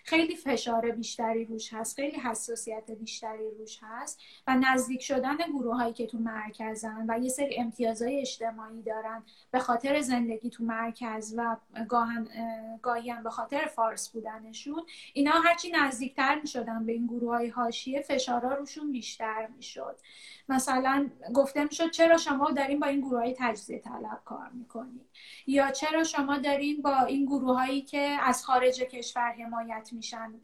خیلی 0.04 0.36
فشار 0.36 0.90
بیشتری 0.90 1.44
روش 1.44 1.74
هست 1.74 1.96
خیلی 1.96 2.16
حساسیت 2.16 2.90
بیشتری 2.90 3.50
روش 3.58 3.78
هست 3.82 4.20
و 4.46 4.54
نزدیک 4.54 5.02
شدن 5.02 5.36
گروه 5.36 5.76
هایی 5.76 5.92
که 5.92 6.06
تو 6.06 6.18
مرکزن 6.18 7.04
و 7.08 7.18
یه 7.18 7.28
سری 7.28 7.56
امتیازهای 7.58 8.20
اجتماعی 8.20 8.82
دارن 8.82 9.22
به 9.50 9.58
خاطر 9.58 10.00
زندگی 10.00 10.50
تو 10.50 10.64
مرکز 10.64 11.34
و 11.36 11.56
گاهن 11.90 12.28
گاهی 12.82 13.10
هم 13.10 13.22
به 13.22 13.30
خاطر 13.30 13.66
فارس 13.66 14.08
بودنشون 14.08 14.82
اینا 15.12 15.30
هرچی 15.30 15.70
نزدیکتر 15.70 16.40
می 16.40 16.48
شدن 16.48 16.86
به 16.86 16.92
این 16.92 17.06
گروه 17.06 17.36
های 17.36 17.48
حاشیه 17.48 18.00
فشارا 18.00 18.54
روشون 18.54 18.92
بیشتر 18.92 19.48
می 19.56 19.62
شد 19.62 19.96
مثلا 20.48 21.10
گفته 21.34 21.64
می 21.64 21.74
شد 21.74 21.90
چرا 21.90 22.16
شما 22.16 22.50
دارین 22.50 22.80
با 22.80 22.86
این 22.86 23.00
گروه 23.00 23.18
های 23.18 23.34
تجزیه 23.38 23.78
طلب 23.78 24.20
کار 24.24 24.48
می‌کنید 24.48 25.06
یا 25.46 25.70
چرا 25.70 26.04
شما 26.04 26.38
دارین 26.38 26.82
با 26.82 27.00
این 27.00 27.26
گروه 27.26 27.54
هایی 27.54 27.82
که 27.82 28.18
از 28.22 28.44
خارج 28.44 28.82
کشور 28.82 29.32
حمایت 29.32 29.88
میشن 29.92 30.34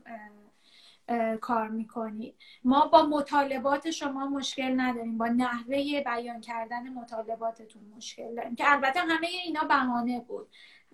کار 1.40 1.68
می‌کنید 1.68 2.34
ما 2.64 2.86
با 2.86 3.02
مطالبات 3.06 3.90
شما 3.90 4.26
مشکل 4.26 4.80
نداریم. 4.80 5.18
با 5.18 5.26
نحوه 5.26 6.02
بیان 6.06 6.40
کردن 6.40 6.88
مطالباتتون 6.88 7.82
مشکل 7.96 8.34
داریم. 8.34 8.56
که 8.56 8.72
البته 8.72 9.00
همه 9.00 9.26
اینا 9.26 9.64
بهانه 9.64 10.20
بود. 10.20 10.48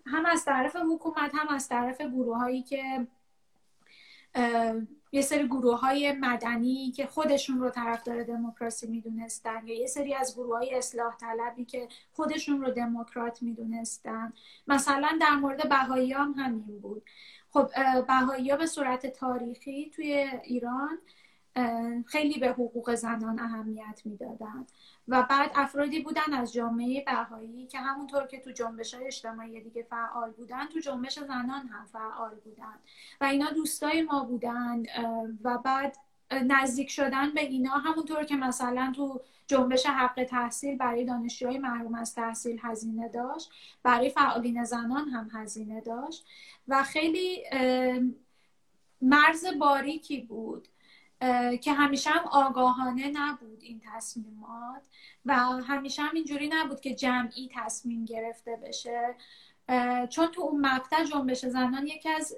هم 0.06 0.26
از 0.26 0.44
طرف 0.44 0.76
حکومت 0.76 1.30
هم 1.34 1.48
از 1.48 1.68
طرف 1.68 2.00
گروه 2.00 2.36
هایی 2.36 2.62
که 2.62 3.06
یه 5.12 5.22
سری 5.22 5.46
گروه 5.48 5.80
های 5.80 6.12
مدنی 6.12 6.92
که 6.96 7.06
خودشون 7.06 7.60
رو 7.60 7.70
طرفدار 7.70 8.22
دموکراسی 8.22 8.86
می‌دونستن 8.86 9.66
یا 9.66 9.80
یه 9.80 9.86
سری 9.86 10.14
از 10.14 10.34
گروه 10.36 10.56
های 10.56 10.74
اصلاح 10.74 11.16
طلبی 11.16 11.64
که 11.64 11.88
خودشون 12.12 12.62
رو 12.62 12.70
دموکرات 12.70 13.42
می‌دونستن. 13.42 14.32
مثلا 14.66 15.18
در 15.20 15.34
مورد 15.34 15.68
بهایی 15.68 16.12
هم 16.12 16.34
همین 16.38 16.80
بود. 16.80 17.02
خب 17.50 17.70
بهایی 18.06 18.50
ها 18.50 18.56
به 18.56 18.66
صورت 18.66 19.06
تاریخی 19.06 19.90
توی 19.94 20.12
ایران 20.44 20.98
خیلی 22.06 22.40
به 22.40 22.48
حقوق 22.48 22.94
زنان 22.94 23.40
اهمیت 23.40 24.02
می‌دادن. 24.04 24.66
و 25.08 25.22
بعد 25.22 25.50
افرادی 25.54 26.00
بودن 26.00 26.32
از 26.32 26.52
جامعه 26.52 27.04
بهایی 27.04 27.66
که 27.66 27.78
همونطور 27.78 28.26
که 28.26 28.40
تو 28.40 28.50
جنبش 28.50 28.94
های 28.94 29.06
اجتماعی 29.06 29.60
دیگه 29.60 29.82
فعال 29.82 30.30
بودن 30.30 30.66
تو 30.66 30.80
جنبش 30.80 31.18
زنان 31.18 31.66
هم 31.68 31.86
فعال 31.92 32.34
بودن. 32.34 32.78
و 33.20 33.24
اینا 33.24 33.50
دوستای 33.50 34.02
ما 34.02 34.24
بودن 34.24 34.82
و 35.44 35.58
بعد 35.58 35.96
نزدیک 36.30 36.90
شدن 36.90 37.34
به 37.34 37.40
اینا. 37.40 37.70
همونطور 37.70 38.24
که 38.24 38.36
مثلا 38.36 38.92
تو 38.96 39.20
جنبش 39.46 39.86
حق 39.86 40.24
تحصیل 40.24 40.76
برای 40.76 41.04
دانشجوهای 41.04 41.58
محروم 41.58 41.94
از 41.94 42.14
تحصیل 42.14 42.60
هزینه 42.62 43.08
داشت 43.08 43.50
برای 43.82 44.10
فعالین 44.10 44.64
زنان 44.64 45.08
هم 45.08 45.30
هزینه 45.32 45.80
داشت. 45.80 46.26
و 46.68 46.82
خیلی 46.82 47.42
مرز 49.02 49.46
باریکی 49.60 50.20
بود. 50.20 50.68
که 51.62 51.72
همیشه 51.72 52.10
هم 52.10 52.24
آگاهانه 52.30 53.10
نبود 53.14 53.62
این 53.62 53.80
تصمیمات 53.94 54.82
و 55.24 55.34
همیشه 55.38 56.02
هم 56.02 56.14
اینجوری 56.14 56.50
نبود 56.52 56.80
که 56.80 56.94
جمعی 56.94 57.50
تصمیم 57.54 58.04
گرفته 58.04 58.56
بشه. 58.56 59.14
چون 60.10 60.26
تو 60.26 60.42
اون 60.42 60.60
مقطع 60.60 61.04
جنبش 61.04 61.46
زنان 61.46 61.86
یکی 61.86 62.08
از 62.08 62.36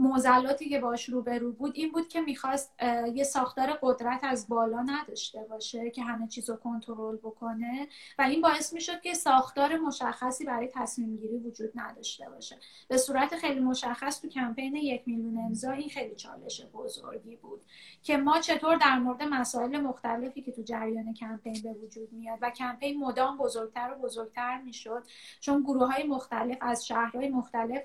موزلاتی 0.00 0.68
که 0.68 0.80
باش 0.80 1.08
روبرو 1.08 1.52
بود 1.52 1.72
این 1.74 1.92
بود 1.92 2.08
که 2.08 2.20
می‌خواست 2.20 2.74
یه 3.14 3.24
ساختار 3.24 3.78
قدرت 3.82 4.24
از 4.24 4.48
بالا 4.48 4.82
نداشته 4.82 5.46
باشه 5.50 5.90
که 5.90 6.02
همه 6.02 6.28
چیز 6.28 6.50
رو 6.50 6.56
کنترل 6.56 7.16
بکنه 7.16 7.88
و 8.18 8.22
این 8.22 8.40
باعث 8.40 8.72
می‌شد 8.72 9.00
که 9.00 9.14
ساختار 9.14 9.76
مشخصی 9.76 10.44
برای 10.44 10.68
تصمیم 10.74 11.16
گیری 11.16 11.36
وجود 11.36 11.70
نداشته 11.74 12.28
باشه. 12.28 12.56
به 12.88 12.96
صورت 12.96 13.36
خیلی 13.36 13.60
مشخص 13.60 14.20
تو 14.20 14.28
کمپین 14.28 14.76
یک 14.76 15.02
میلیون 15.06 15.38
امضا 15.38 15.70
این 15.70 15.88
خیلی 15.88 16.14
چالش 16.14 16.64
بزرگی 16.74 17.36
بود 17.36 17.60
که 18.02 18.16
ما 18.16 18.40
چطور 18.40 18.76
در 18.76 18.98
مورد 18.98 19.22
مسائل 19.22 19.80
مختلفی 19.80 20.42
که 20.42 20.52
تو 20.52 20.62
جریان 20.62 21.14
کمپین 21.14 21.56
به 21.62 21.72
وجود 21.72 22.12
میاد 22.12 22.38
و 22.42 22.50
کمپین 22.50 22.98
مدام 22.98 23.36
بزرگتر 23.36 23.92
و 23.92 24.02
بزرگتر 24.02 24.60
می‌شد 24.60 25.02
چون 25.40 25.62
گروه 25.62 25.92
های 25.92 26.02
مختلف 26.02 26.58
از 26.60 26.86
شهرهای 26.86 27.28
مختلف 27.28 27.82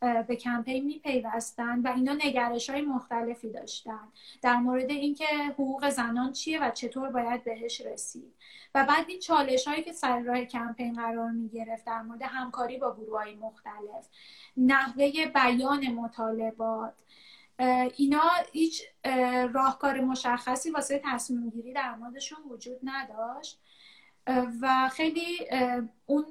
به 0.00 0.36
کمپین 0.36 0.84
میپیوستن 0.84 1.80
و 1.80 1.92
اینا 1.96 2.12
نگرش 2.12 2.70
های 2.70 2.82
مختلفی 2.82 3.50
داشتن. 3.50 4.08
در 4.42 4.56
مورد 4.56 4.90
اینکه 4.90 5.26
حقوق 5.52 5.88
زنان 5.90 6.32
چیه 6.32 6.64
و 6.64 6.70
چطور 6.70 7.10
باید 7.10 7.44
بهش 7.44 7.80
رسید. 7.80 8.34
و 8.74 8.84
بعد 8.84 9.04
این 9.08 9.20
چالش 9.20 9.68
هایی 9.68 9.82
که 9.82 9.92
سر 9.92 10.20
راه 10.20 10.44
کمپین 10.44 10.94
قرار 10.94 11.30
می 11.30 11.48
گرفت 11.48 11.84
در 11.84 12.02
مورد 12.02 12.22
همکاری 12.22 12.78
با 12.78 12.94
گروه 12.94 13.18
های 13.18 13.34
مختلف 13.34 14.08
نحوه 14.56 15.26
بیان 15.34 15.86
مطالبات 15.86 16.94
اینا 17.96 18.22
هیچ 18.52 18.82
راهکار 19.52 20.00
مشخصی 20.00 20.70
واسه 20.70 21.02
تصمیم 21.04 21.50
گیری 21.50 21.72
در 21.72 21.94
موردشون 21.94 22.38
وجود 22.50 22.78
نداشت. 22.82 23.60
و 24.62 24.88
خیلی 24.92 25.48
اون 26.06 26.24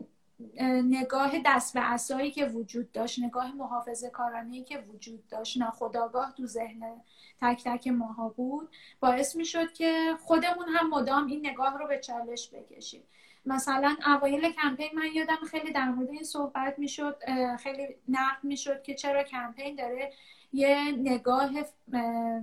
نگاه 0.84 1.32
دست 1.46 1.74
به 1.74 1.94
اصایی 1.94 2.32
که 2.32 2.46
وجود 2.46 2.92
داشت 2.92 3.20
نگاه 3.20 3.56
محافظه 3.56 4.10
کارانه 4.10 4.64
که 4.64 4.78
وجود 4.78 5.28
داشت 5.28 5.58
ناخداگاه 5.58 6.34
تو 6.38 6.46
ذهن 6.46 7.02
تک 7.42 7.64
تک 7.64 7.88
ماها 7.88 8.30
بود. 8.30 8.70
باعث 9.00 9.36
می 9.36 9.46
شد 9.46 9.74
که 9.74 10.18
خودمون 10.24 10.68
هم 10.70 10.90
مدام 10.90 11.28
این 11.28 11.48
نگاه 11.48 11.78
رو 11.78 11.88
به 11.88 12.00
چالش 12.00 12.50
بکشیم. 12.50 13.04
مثلا 13.46 13.96
اوایل 14.06 14.52
کمپین 14.52 14.90
من 14.96 15.06
یادم 15.14 15.38
خیلی 15.52 15.72
در 15.74 15.90
مورد 15.90 16.10
این 16.10 16.24
صحبت 16.24 16.80
می‌شد 16.80 17.18
خیلی 17.60 17.88
نقد 18.10 18.44
می‌شد 18.44 18.84
که 18.84 18.94
چرا 18.94 19.24
کمپین 19.24 19.76
داره 19.76 20.14
یه 20.54 20.92
نگاه 20.92 21.52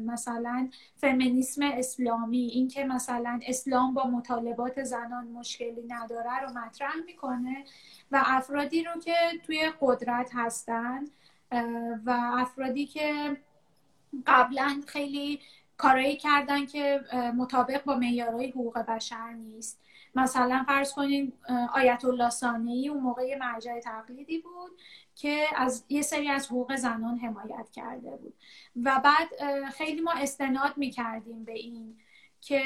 مثلا 0.01 0.71
فمینیسم 0.97 1.63
اسلامی 1.63 2.39
اینکه 2.39 2.85
مثلا 2.85 3.41
اسلام 3.47 3.95
با 3.95 4.07
مطالبات 4.07 4.83
زنان 4.83 5.27
مشکلی 5.27 5.83
نداره 5.89 6.41
رو 6.41 6.59
مطرح 6.59 6.97
می‌کنه 7.07 7.65
و 8.11 8.23
افرادی 8.27 8.83
رو 8.83 9.01
که 9.01 9.15
توی 9.47 9.73
قدرت 9.81 10.31
هستن 10.35 11.05
و 12.05 12.31
افرادی 12.35 12.87
که 12.87 13.37
قبلا 14.27 14.81
خیلی 14.87 15.41
کارایی 15.77 16.17
کردن 16.17 16.67
که 16.67 17.01
مطابق 17.37 17.85
با 17.85 17.95
معیارهای 17.95 18.51
حقوق 18.51 18.79
بشر 18.79 19.33
نیست. 19.33 19.79
مثلا 20.15 20.65
فرض 20.67 20.93
کنیم 20.93 21.33
آیت 21.75 22.05
الله 22.05 22.31
ثانی 22.31 22.89
اون 22.89 23.03
موقع 23.03 23.37
مرجع 23.39 23.81
تقلیدی 23.81 24.39
بود 24.39 24.71
که 25.15 25.47
از 25.57 25.85
یه 25.89 26.03
سری 26.03 26.29
از 26.29 26.47
حقوق 26.47 26.77
زنان 26.77 27.19
حمایت 27.19 27.71
کرده 27.71 28.11
بود. 28.17 28.35
و 28.77 29.01
بعد 29.05 29.29
خیلی 29.71 30.01
ما 30.01 30.13
استناد 30.13 30.77
می 30.77 30.91
کردیم 30.91 31.45
به 31.45 31.53
این 31.53 31.97
که 32.41 32.63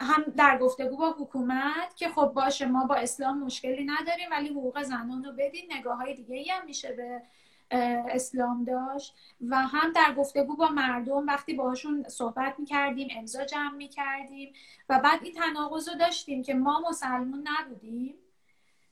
هم 0.00 0.22
در 0.36 0.58
گفتگو 0.58 0.96
با 0.96 1.10
حکومت 1.18 1.96
که 1.96 2.08
خب 2.08 2.26
باشه 2.26 2.66
ما 2.66 2.84
با 2.84 2.94
اسلام 2.94 3.38
مشکلی 3.38 3.84
نداریم 3.84 4.30
ولی 4.30 4.48
حقوق 4.48 4.82
زنان 4.82 5.24
رو 5.24 5.32
بدین 5.32 5.72
نگاه 5.78 5.96
های 5.98 6.14
دیگه 6.14 6.52
هم 6.52 6.66
میشه 6.66 6.92
به 6.92 7.22
اسلام 7.70 8.64
داشت 8.64 9.14
و 9.40 9.56
هم 9.56 9.92
در 9.92 10.14
گفتگو 10.14 10.56
با 10.56 10.68
مردم 10.68 11.26
وقتی 11.26 11.54
باهاشون 11.54 12.08
صحبت 12.08 12.54
می‌کردیم 12.58 13.08
امضا 13.10 13.44
جمع 13.44 13.76
می‌کردیم 13.76 14.52
و 14.88 15.00
بعد 15.04 15.22
این 15.22 15.32
تناقض 15.32 15.88
رو 15.88 15.94
داشتیم 15.94 16.42
که 16.42 16.54
ما 16.54 16.82
مسلمون 16.88 17.44
نبودیم. 17.48 18.14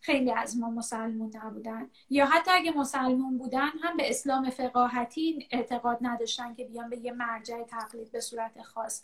خیلی 0.00 0.32
از 0.32 0.58
ما 0.58 0.70
مسلمون 0.70 1.30
نبودن. 1.44 1.90
یا 2.10 2.26
حتی 2.26 2.50
اگه 2.50 2.76
مسلمون 2.76 3.38
بودن 3.38 3.70
هم 3.82 3.96
به 3.96 4.10
اسلام 4.10 4.50
فقاهتی 4.50 5.48
اعتقاد 5.50 5.98
نداشتن 6.00 6.54
که 6.54 6.64
بیان 6.64 6.90
به 6.90 6.98
یه 6.98 7.12
مرجع 7.12 7.62
تقلید 7.62 8.12
به 8.12 8.20
صورت 8.20 8.62
خاص 8.62 9.02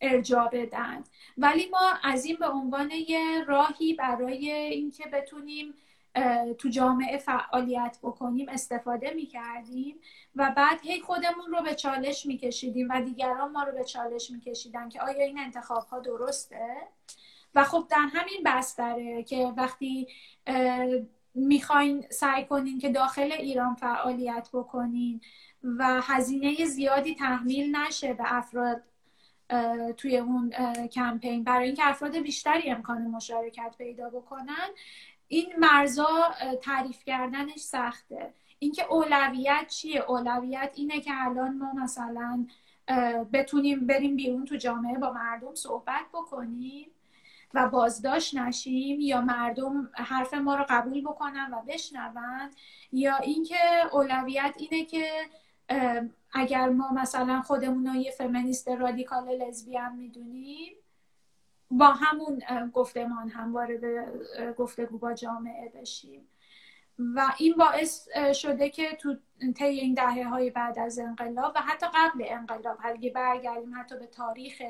ارجاع 0.00 0.48
بدن. 0.52 1.04
ولی 1.38 1.68
ما 1.68 1.92
از 2.02 2.24
این 2.24 2.36
به 2.36 2.48
عنوان 2.48 2.90
یه 2.90 3.44
راهی 3.46 3.94
برای 3.94 4.50
اینکه 4.52 5.04
بتونیم 5.12 5.74
تو 6.58 6.68
جامعه 6.68 7.18
فعالیت 7.18 7.98
بکنیم 8.02 8.48
استفاده 8.48 9.10
می 9.14 9.26
کردیم 9.26 10.00
و 10.36 10.52
بعد 10.56 10.80
هی 10.82 11.00
خودمون 11.00 11.50
رو 11.50 11.62
به 11.62 11.74
چالش 11.74 12.26
می 12.26 12.38
کشیدیم 12.38 12.88
و 12.90 13.00
دیگران 13.00 13.52
ما 13.52 13.62
رو 13.62 13.72
به 13.72 13.84
چالش 13.84 14.30
می 14.30 14.40
کشیدن 14.40 14.88
که 14.88 15.02
آیا 15.02 15.24
این 15.24 15.38
انتخاب 15.38 15.84
ها 15.84 16.00
درسته؟ 16.00 16.76
و 17.54 17.64
خب 17.64 17.86
در 17.90 18.08
همین 18.12 18.42
بستره 18.46 19.22
که 19.22 19.52
وقتی 19.56 20.08
می‌خواین 21.34 22.04
سعی 22.10 22.44
کنین 22.44 22.78
که 22.78 22.88
داخل 22.88 23.32
ایران 23.32 23.74
فعالیت 23.74 24.48
بکنین 24.52 25.20
و 25.62 26.00
هزینه 26.02 26.64
زیادی 26.64 27.14
تحمیل 27.14 27.76
نشه 27.76 28.12
به 28.12 28.24
افراد 28.26 28.82
توی 29.96 30.16
اون 30.16 30.50
کمپین. 30.86 31.44
برای 31.44 31.66
اینکه 31.66 31.88
افراد 31.88 32.18
بیشتری 32.18 32.70
امکان 32.70 33.06
مشارکت 33.06 33.74
پیدا 33.78 34.10
بکنن 34.10 34.68
این 35.28 35.52
مرزا 35.58 36.34
تعریف 36.62 37.04
کردنش 37.04 37.58
سخته. 37.58 38.34
اینکه 38.58 38.84
اولویت 38.90 39.66
چیه؟ 39.68 40.10
اولویت 40.10 40.72
اینه 40.74 41.00
که 41.00 41.10
الان 41.14 41.58
ما 41.58 41.72
مثلا 41.72 42.46
بتونیم 43.32 43.86
بریم 43.86 44.16
بیرون 44.16 44.44
تو 44.44 44.56
جامعه 44.56 44.98
با 44.98 45.12
مردم 45.12 45.54
صحبت 45.54 46.04
بکنیم 46.12 46.90
و 47.54 47.68
بازداشت 47.68 48.34
نشیم 48.34 49.00
یا 49.00 49.20
مردم 49.20 49.90
حرف 49.92 50.34
ما 50.34 50.54
رو 50.54 50.64
قبول 50.68 51.00
بکنن 51.00 51.50
و 51.52 51.62
بشنون 51.62 52.50
یا 52.92 53.16
اینکه 53.16 53.56
اولویت 53.92 54.54
اینه 54.56 54.84
که 54.84 55.06
اگر 56.32 56.68
ما 56.68 56.92
مثلا 56.92 57.42
خودمون 57.42 57.86
رو 57.86 57.94
یه 57.94 58.10
فمینیست 58.10 58.68
رادیکال 58.68 59.42
لزبیان 59.42 59.96
می‌دونیم 59.96 60.72
با 61.70 61.86
همون 61.86 62.42
گفتمان 62.72 63.28
هم 63.28 63.54
وارد 63.54 63.84
گفتگو 64.56 64.98
با 64.98 65.14
جامعه 65.14 65.68
بشیم. 65.68 66.28
و 66.98 67.32
این 67.38 67.54
باعث 67.58 68.08
شده 68.32 68.70
که 68.70 68.92
تو 68.92 69.16
طی 69.56 69.64
این 69.64 69.94
دهه 69.94 70.28
های 70.28 70.50
بعد 70.50 70.78
از 70.78 70.98
انقلاب 70.98 71.52
و 71.56 71.60
حتی 71.60 71.86
قبل 71.94 72.24
انقلاب 72.26 72.78
اگه 72.82 73.10
برگردیم 73.10 73.74
حتی 73.74 73.98
به 73.98 74.06
تاریخ 74.06 74.62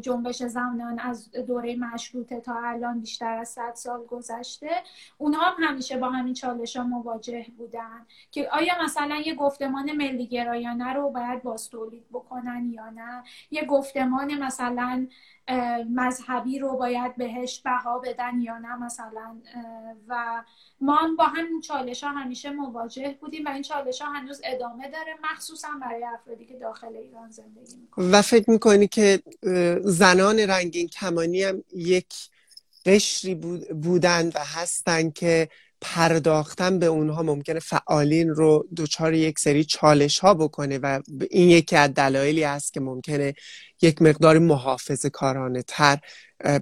جنبش 0.00 0.42
زنان 0.42 0.98
از 0.98 1.30
دوره 1.30 1.76
مشروطه 1.76 2.40
تا 2.40 2.54
الان 2.64 3.00
بیشتر 3.00 3.38
از 3.38 3.48
100 3.48 3.74
سال 3.74 4.04
گذشته 4.04 4.70
اونها 5.18 5.42
هم 5.42 5.62
همیشه 5.62 5.96
با 5.98 6.10
همین 6.10 6.34
چالش 6.34 6.76
ها 6.76 6.82
مواجه 6.82 7.46
بودن 7.58 8.06
که 8.30 8.48
آیا 8.48 8.74
مثلا 8.84 9.16
یه 9.16 9.34
گفتمان 9.34 9.92
ملی 9.92 10.26
گرایانه 10.26 10.92
رو 10.92 11.10
باید 11.10 11.42
باز 11.42 11.70
تولید 11.70 12.04
بکنن 12.12 12.70
یا 12.70 12.90
نه؟ 12.90 13.22
یه 13.50 13.64
گفتمان 13.64 14.34
مثلا 14.34 15.06
مذهبی 15.90 16.58
رو 16.58 16.76
باید 16.76 17.16
بهش 17.16 17.60
بها 17.60 17.98
بدن 17.98 18.40
یا 18.40 18.58
نه 18.58 18.76
مثلا 18.76 19.40
و 20.08 20.44
ما 20.80 20.96
هم 20.96 21.16
با 21.16 21.24
همین 21.24 21.60
چالش 21.60 22.04
ها 22.04 22.10
همیشه 22.10 22.50
مواجه 22.50 23.18
بودیم 23.20 23.44
و 23.46 23.48
این 23.48 23.62
چالش 23.62 24.02
ها 24.02 24.12
هنوز 24.12 24.40
ادامه 24.44 24.90
داره 24.90 25.14
مخصوصا 25.32 25.68
برای 25.80 26.04
افرادی 26.04 26.44
که 26.44 26.58
داخل 26.58 26.96
ایران 26.96 27.30
زندگی 27.30 27.76
می‌کنن. 27.76 28.10
و 28.10 28.22
فکر 28.22 28.50
می‌کنی 28.50 28.88
که 28.88 29.22
زنان 29.84 30.38
رنگین 30.38 30.88
کمانی 30.88 31.42
هم 31.42 31.64
یک 31.72 32.14
قشری 32.86 33.34
بودند 33.82 34.36
و 34.36 34.38
هستن 34.38 35.10
که 35.10 35.48
پرداختن 35.82 36.78
به 36.78 36.86
اونها 36.86 37.22
ممکنه 37.22 37.60
فعالین 37.60 38.28
رو 38.28 38.68
دچار 38.76 39.14
یک 39.14 39.38
سری 39.38 39.64
چالش 39.64 40.18
ها 40.18 40.34
بکنه 40.34 40.78
و 40.78 41.02
این 41.30 41.48
یکی 41.48 41.76
از 41.76 41.94
دلایلی 41.94 42.44
است 42.44 42.72
که 42.72 42.80
ممکنه 42.80 43.34
یک 43.82 44.02
مقدار 44.02 44.38
محافظ 44.38 45.06
کارانه 45.06 45.62
تر 45.62 45.98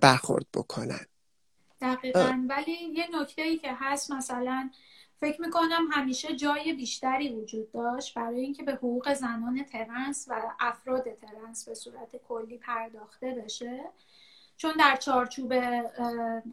برخورد 0.01 0.47
بکنن. 0.55 1.07
دقیقا. 1.81 2.47
ولی 2.49 2.73
یه 2.73 3.07
نکته 3.21 3.43
ای 3.43 3.57
که 3.57 3.71
هست 3.81 4.11
مثلا 4.11 4.71
فکر 5.21 5.41
می‌کنم 5.41 5.89
همیشه 5.93 6.37
جای 6.37 6.73
بیشتری 6.73 7.29
وجود 7.29 7.73
داشت 7.73 8.15
برای 8.15 8.41
اینکه 8.41 8.63
به 8.63 8.73
حقوق 8.73 9.15
زنان 9.15 9.65
ترنس 9.65 10.27
و 10.29 10.43
افراد 10.61 11.05
ترنس 11.15 11.69
به 11.69 11.75
صورت 11.75 12.17
کلی 12.29 12.59
پرداخته 12.59 13.43
بشه. 13.45 13.81
چون 14.61 14.73
در 14.79 14.97
چارچوب 14.97 15.55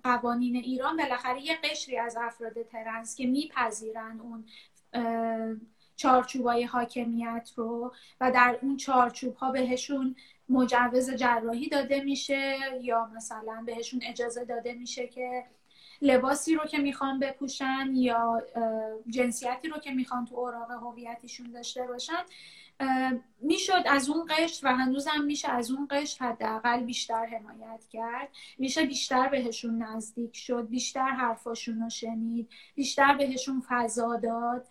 قوانین 0.04 0.56
ایران 0.56 0.98
بالاخره 0.98 1.42
یه 1.42 1.58
قشری 1.64 1.98
از 1.98 2.18
افراد 2.18 2.62
ترنس 2.62 3.16
که 3.16 3.28
میپذیرن 3.28 4.20
اون 4.20 4.46
چارچوبای 5.96 6.64
حاکمیت 6.64 7.52
رو 7.56 7.94
و 8.22 8.32
در 8.32 8.60
اون 8.62 8.78
چارچوب 8.78 9.36
ها 9.36 9.52
بهشون 9.52 10.16
مجوز 10.50 11.12
جراحی 11.12 11.70
داده 11.70 12.04
میشه 12.04 12.58
یا 12.82 13.10
مثلا 13.16 13.64
بهشون 13.66 14.00
اجازه 14.04 14.46
داده 14.46 14.74
میشه 14.74 15.08
که 15.08 15.46
لباسی 16.02 16.56
رو 16.56 16.66
که 16.66 16.78
می‌خوان 16.78 17.20
بپوشن 17.20 17.92
یا 17.94 18.44
جنسیتی 19.10 19.68
رو 19.68 19.78
که 19.78 19.92
می‌خوان 19.92 20.26
تو 20.26 20.36
اوراق 20.36 20.72
هویتیشون 20.72 21.52
داشته 21.52 21.88
باشن 21.88 22.24
می‌شد 23.42 23.84
از 23.86 24.10
اون 24.10 24.26
قشر 24.30 24.68
و 24.68 24.76
هنوزم 24.76 25.24
میشه 25.26 25.52
از 25.52 25.72
اون 25.72 25.88
قشر 25.92 26.26
حداقل 26.26 26.84
بیشتر 26.84 27.26
حمایت 27.26 27.84
کرد. 27.90 28.30
میشه 28.58 28.86
بیشتر 28.86 29.28
بهشون 29.28 29.84
نزدیک 29.84 30.36
شد 30.36 30.68
بیشتر 30.70 31.10
حرفاشون 31.10 31.82
رو 31.82 31.90
شنید 31.90 32.50
بیشتر 32.76 33.16
بهشون 33.16 33.64
فضا 33.68 34.16
داد. 34.16 34.68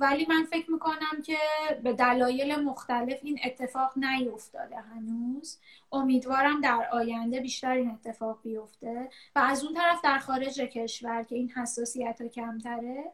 ولی 0.00 0.26
من 0.28 0.44
فکر 0.44 0.70
می‌کنم 0.70 1.22
که 1.24 1.38
به 1.82 1.92
دلایل 1.92 2.60
مختلف 2.60 3.18
این 3.22 3.38
اتفاق 3.44 3.98
نیفتاده 3.98 4.76
هنوز. 4.76 5.58
امیدوارم 5.92 6.60
در 6.60 6.88
آینده 6.92 7.40
بیشتر 7.40 7.70
این 7.70 7.90
اتفاق 7.90 8.38
بیفته. 8.42 9.08
و 9.36 9.38
از 9.38 9.64
اون 9.64 9.74
طرف 9.74 10.00
در 10.04 10.18
خارج 10.18 10.60
کشور 10.60 11.22
که 11.22 11.36
این 11.36 11.50
حساسیت 11.50 12.20
ها 12.20 12.28
کمتره 12.28 13.04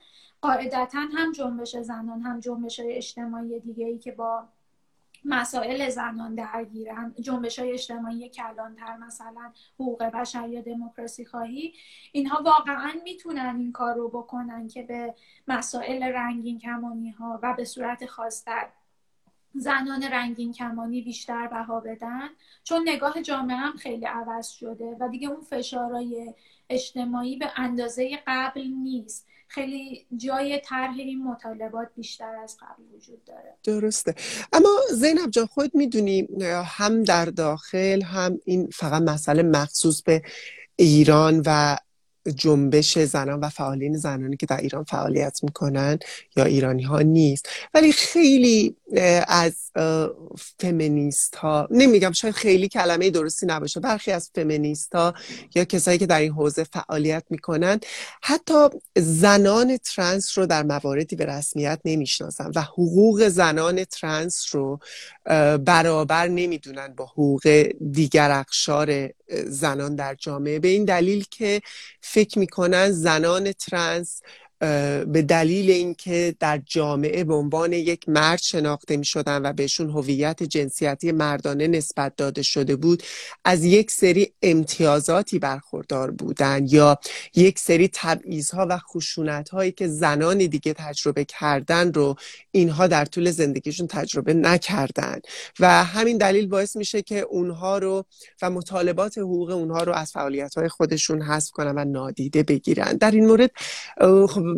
قاعدتا 0.42 0.98
هم 0.98 1.32
جنبش 1.32 1.76
زنان 1.76 2.20
هم 2.20 2.40
جنبش 2.40 2.80
های 2.80 2.96
اجتماعی 2.96 3.60
دیگه 3.60 3.86
ای 3.86 3.98
که 3.98 4.12
با 4.12 4.44
مسائل 5.24 5.88
زنان 5.88 6.34
درگیرن 6.34 7.14
جنبش 7.20 7.58
های 7.58 7.72
اجتماعی 7.72 8.28
کلانتر 8.28 8.96
مثلا 8.96 9.52
حقوق 9.74 10.02
بشر 10.02 10.48
یا 10.48 10.60
دموکراسی 10.60 11.24
خواهی 11.24 11.74
اینها 12.12 12.42
واقعا 12.42 12.92
می‌تونن 13.04 13.56
این 13.58 13.72
کار 13.72 13.94
رو 13.94 14.08
بکنن 14.08 14.68
که 14.68 14.82
به 14.82 15.14
مسائل 15.48 16.02
رنگین 16.02 16.58
کمانی 16.58 17.10
ها 17.10 17.40
و 17.42 17.54
به 17.54 17.64
صورت 17.64 18.06
خاصتر 18.06 18.68
زنان 19.54 20.02
رنگین 20.02 20.52
کمانی 20.52 21.02
بیشتر 21.02 21.46
بها 21.46 21.80
بدن. 21.80 22.28
چون 22.64 22.82
نگاه 22.88 23.22
جامعه 23.22 23.56
هم 23.56 23.76
خیلی 23.76 24.04
عوض 24.04 24.48
شده 24.48 24.96
و 25.00 25.08
دیگه 25.08 25.28
اون 25.28 25.42
فشارهای 25.42 26.34
اجتماعی 26.70 27.36
به 27.36 27.50
اندازه 27.56 28.18
قبل 28.26 28.62
نیست. 28.62 29.28
خیلی 29.54 30.06
جای 30.16 30.60
طرح 30.64 30.94
این 30.98 31.24
مطالبات 31.24 31.88
بیشتر 31.96 32.36
از 32.36 32.56
قبل 32.60 32.82
وجود 32.96 33.24
داره. 33.24 33.56
درسته. 33.64 34.14
اما 34.52 34.68
زینب 34.92 35.30
جان 35.30 35.46
خود 35.46 35.74
می‌دونی 35.74 36.28
هم 36.64 37.02
در 37.02 37.24
داخل 37.24 38.02
هم 38.02 38.38
این 38.44 38.68
فقط 38.72 39.02
مسئله 39.02 39.42
مخصوص 39.42 40.02
به 40.02 40.22
ایران 40.76 41.42
و 41.46 41.76
جنبش 42.36 42.98
زنان 42.98 43.40
و 43.40 43.48
فعالین 43.48 43.96
زنانی 43.96 44.36
که 44.36 44.46
در 44.46 44.56
ایران 44.56 44.84
فعالیت 44.84 45.38
می‌کنن 45.42 45.98
یا 46.36 46.44
ایرانی 46.44 46.82
ها 46.82 47.00
نیست. 47.00 47.48
ولی 47.74 47.92
خیلی 47.92 48.76
از 49.28 49.56
فمینیست 50.60 51.36
ها 51.36 51.68
نمیگم 51.70 52.12
شاید 52.12 52.34
خیلی 52.34 52.68
کلمه 52.68 53.10
درستی 53.10 53.46
نباشه 53.46 53.80
برخی 53.80 54.12
از 54.12 54.30
فمینیست 54.34 54.94
ها 54.94 55.14
یا 55.54 55.64
کسایی 55.64 55.98
که 55.98 56.06
در 56.06 56.20
این 56.20 56.32
حوزه 56.32 56.64
فعالیت 56.64 57.24
می‌کنن 57.30 57.80
حتی 58.22 58.68
زنان 58.96 59.76
ترنس 59.76 60.38
رو 60.38 60.46
در 60.46 60.62
مواردی 60.62 61.16
به 61.16 61.26
رسمیت 61.26 61.80
نمی‌شناسن 61.84 62.50
و 62.54 62.60
حقوق 62.60 63.28
زنان 63.28 63.84
ترنس 63.84 64.54
رو 64.54 64.78
برابر 65.58 66.28
نمی‌دونن 66.28 66.94
با 66.96 67.06
حقوق 67.06 67.68
دیگر 67.92 68.30
اقشار 68.30 69.10
زنان 69.46 69.96
در 69.96 70.14
جامعه. 70.14 70.58
به 70.58 70.68
این 70.68 70.84
دلیل 70.84 71.24
که 71.30 71.60
فکر 72.12 72.38
می‌کنن 72.38 72.90
زنان 72.90 73.52
ترنس 73.52 74.22
به 75.06 75.24
دلیل 75.28 75.70
اینکه 75.70 76.34
در 76.40 76.60
جامعه 76.66 77.24
به 77.24 77.34
عنوان 77.34 77.72
یک 77.72 78.08
مرد 78.08 78.38
شناخته 78.38 78.96
می 78.96 79.04
شدن 79.04 79.46
و 79.46 79.52
بهشون 79.52 79.90
هویت 79.90 80.42
جنسیتی 80.42 81.12
مردانه 81.12 81.66
نسبت 81.66 82.16
داده 82.16 82.42
شده 82.42 82.76
بود 82.76 83.02
از 83.44 83.64
یک 83.64 83.90
سری 83.90 84.32
امتیازاتی 84.42 85.38
برخوردار 85.38 86.10
بودن 86.10 86.66
یا 86.68 86.98
یک 87.34 87.58
سری 87.58 87.90
ها 88.52 88.66
و 88.70 88.78
خشونت 88.78 89.48
هایی 89.48 89.72
که 89.72 89.88
زنان 89.88 90.38
دیگه 90.38 90.72
تجربه 90.72 91.24
کردن 91.24 91.92
رو 91.92 92.16
اینها 92.50 92.86
در 92.86 93.04
طول 93.04 93.30
زندگیشون 93.30 93.86
تجربه 93.86 94.34
نکردن. 94.34 95.20
و 95.60 95.84
همین 95.84 96.18
دلیل 96.18 96.46
باعث 96.46 96.76
میشه 96.76 97.02
که 97.02 97.20
اونها 97.20 97.78
رو 97.78 98.04
و 98.42 98.50
مطالبات 98.50 99.18
حقوق 99.18 99.50
اونها 99.50 99.82
رو 99.82 99.92
از 99.92 100.12
فعالیت 100.12 100.54
های 100.54 100.68
خودشون 100.68 101.22
حذف 101.22 101.50
کنن 101.50 101.74
و 101.78 101.84
نادیده 101.84 102.42
بگیرن. 102.42 102.96
در 102.96 103.10
این 103.10 103.26
مورد 103.26 103.50
خب 104.28 104.51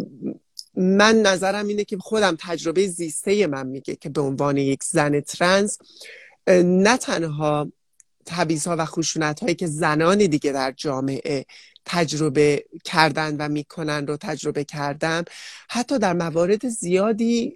من 0.77 1.23
نظرم 1.23 1.67
اینه 1.67 1.85
که 1.85 1.97
خودم 1.99 2.37
تجربه 2.41 2.87
زیسته 2.87 3.47
من 3.47 3.67
میگه 3.67 3.97
که 3.97 4.09
به 4.09 4.21
عنوان 4.21 4.57
یک 4.57 4.85
زن 4.85 5.21
ترنس 5.21 5.79
نه 6.65 6.97
تنها 6.97 7.73
ها 8.31 8.77
و 8.79 8.85
خشونت 8.85 9.41
هایی 9.41 9.55
که 9.55 9.67
زنان 9.67 10.19
دیگه 10.19 10.53
در 10.53 10.73
جامعه 10.77 11.45
تجربه 11.87 12.65
کردن 12.85 13.37
و 13.37 13.49
می‌کنن 13.49 14.07
رو 14.07 14.17
تجربه 14.17 14.65
کردم 14.65 15.25
حتی 15.69 15.99
در 15.99 16.13
موارد 16.13 16.69
زیادی 16.69 17.55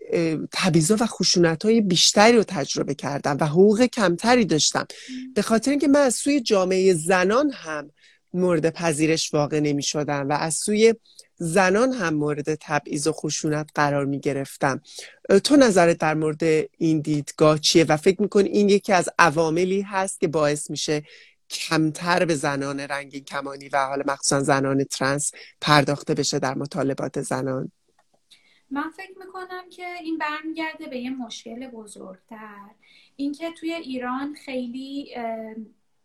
تبعیض 0.52 0.90
و 0.90 1.06
خشونت 1.06 1.64
های 1.64 1.80
بیشتری 1.80 2.36
رو 2.36 2.44
تجربه 2.44 2.94
کردم 2.94 3.36
و 3.40 3.46
حقوق 3.46 3.82
کمتری 3.82 4.44
داشتم. 4.44 4.86
به 5.34 5.42
خاطر 5.42 5.70
اینکه 5.70 5.88
من 5.88 6.00
از 6.00 6.14
سوی 6.14 6.40
جامعه 6.40 6.94
زنان 6.94 7.50
هم 7.50 7.90
مورد 8.34 8.70
پذیرش 8.70 9.34
واقع 9.34 9.60
نمی 9.60 9.82
شدم 9.82 10.28
و 10.28 10.32
از 10.32 10.54
سوی 10.54 10.94
زنان 11.38 11.92
هم 11.92 12.14
مورد 12.14 12.54
تبعیض 12.54 13.06
و 13.06 13.12
خشونت 13.12 13.70
قرار 13.74 14.04
می 14.04 14.20
گرفتم. 14.20 14.80
تو 15.44 15.56
نظرت 15.56 15.98
در 15.98 16.14
مورد 16.14 16.42
این 16.78 17.00
دیدگاه 17.00 17.58
چیه؟ 17.58 17.84
و 17.84 17.96
فکر 17.96 18.22
می‌کنی 18.22 18.48
این 18.48 18.68
یکی 18.68 18.92
از 18.92 19.08
عواملی 19.18 19.80
هست 19.80 20.20
که 20.20 20.28
باعث 20.28 20.70
میشه 20.70 21.02
کمتر 21.50 22.24
به 22.24 22.34
زنان 22.34 22.80
رنگین 22.80 23.24
کمانی 23.24 23.68
و 23.68 23.86
حال 23.86 24.02
مخصوصا 24.06 24.42
زنان 24.42 24.84
ترنس 24.84 25.32
پرداخته 25.60 26.14
بشه 26.14 26.38
در 26.38 26.54
مطالبات 26.54 27.20
زنان؟ 27.20 27.72
من 28.70 28.90
فکر 28.96 29.18
می‌کنم 29.18 29.70
که 29.70 29.86
این 30.02 30.18
برمیگرده 30.18 30.86
به 30.86 30.98
یه 30.98 31.10
مشکل 31.10 31.66
بزرگتر. 31.66 32.70
اینکه 33.16 33.50
توی 33.50 33.72
ایران 33.72 34.34
خیلی 34.44 35.14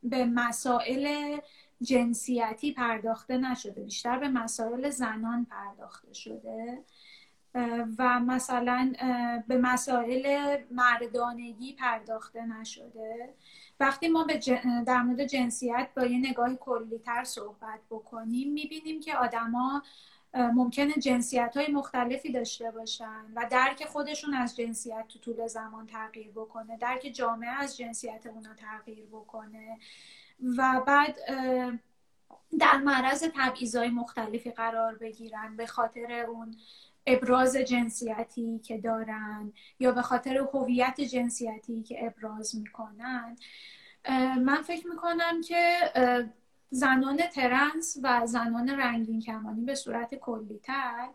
به 0.03 0.25
مسائل 0.25 1.37
جنسیتی 1.83 2.71
پرداخته 2.71 3.37
نشده 3.37 3.81
بیشتر 3.81 4.19
به 4.19 4.27
مسائل 4.27 4.89
زنان 4.89 5.45
پرداخته 5.45 6.13
شده. 6.13 6.83
و 7.99 8.19
مثلا 8.19 8.93
به 9.47 9.57
مسائل 9.57 10.57
مردانگی 10.71 11.73
پرداخته 11.73 12.45
نشده. 12.45 13.33
وقتی 13.79 14.07
ما 14.07 14.23
به 14.23 14.39
در 14.87 15.01
مورد 15.01 15.25
جنسیت 15.25 15.87
با 15.95 16.05
یه 16.05 16.29
نگاه 16.29 16.55
کلیتر 16.55 17.23
صحبت 17.23 17.79
بکنیم 17.89 18.53
می‌بینیم 18.53 18.99
که 18.99 19.17
آدما 19.17 19.81
ممکنه 20.33 20.93
جنسیت 20.93 21.57
های 21.57 21.71
مختلفی 21.71 22.31
داشته 22.31 22.71
باشن 22.71 23.25
و 23.35 23.47
درک 23.51 23.85
خودشون 23.85 24.33
از 24.33 24.55
جنسیت 24.55 25.05
تو 25.09 25.19
طول 25.19 25.47
زمان 25.47 25.87
تغییر 25.87 26.31
بکنه 26.31 26.77
درک 26.77 27.01
جامعه 27.01 27.49
از 27.49 27.77
جنسیت 27.77 28.25
اونا 28.25 28.53
تغییر 28.53 29.05
بکنه. 29.05 29.77
و 30.57 30.81
بعد 30.87 31.17
در 32.59 32.77
معرض 32.77 33.23
تبعیضای 33.35 33.89
مختلفی 33.89 34.51
قرار 34.51 34.95
بگیرن 34.95 35.55
به 35.57 35.65
خاطر 35.65 36.25
اون 36.29 36.55
ابراز 37.07 37.55
جنسیتی 37.55 38.59
که 38.59 38.77
دارن 38.77 39.53
یا 39.79 39.91
به 39.91 40.01
خاطر 40.01 40.37
هویت 40.37 41.01
جنسیتی 41.01 41.83
که 41.83 42.05
ابراز 42.05 42.55
می‌کنن. 42.55 43.35
من 44.45 44.61
فکر 44.61 44.87
می‌کنم 44.87 45.41
که 45.41 45.77
زنان 46.69 47.17
ترنس 47.17 47.97
و 48.03 48.27
زنان 48.27 48.69
رنگین 48.69 49.21
کمانی 49.21 49.61
به 49.61 49.75
صورت 49.75 50.15
کلیتر 50.15 51.09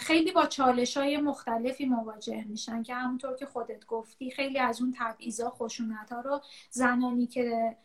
خیلی 0.00 0.32
با 0.32 0.46
چالش 0.46 0.96
های 0.96 1.16
مختلفی 1.16 1.84
مواجه 1.84 2.44
میشن 2.44 2.82
که 2.82 2.94
همونطور 2.94 3.36
که 3.36 3.46
خودت 3.46 3.86
گفتی 3.86 4.30
خیلی 4.30 4.58
از 4.58 4.82
اون 4.82 4.94
تبعیضا 4.98 5.50
خشونت 5.50 6.12
ها 6.12 6.20
رو 6.20 6.40
زنانی 6.70 7.26
که 7.26 7.76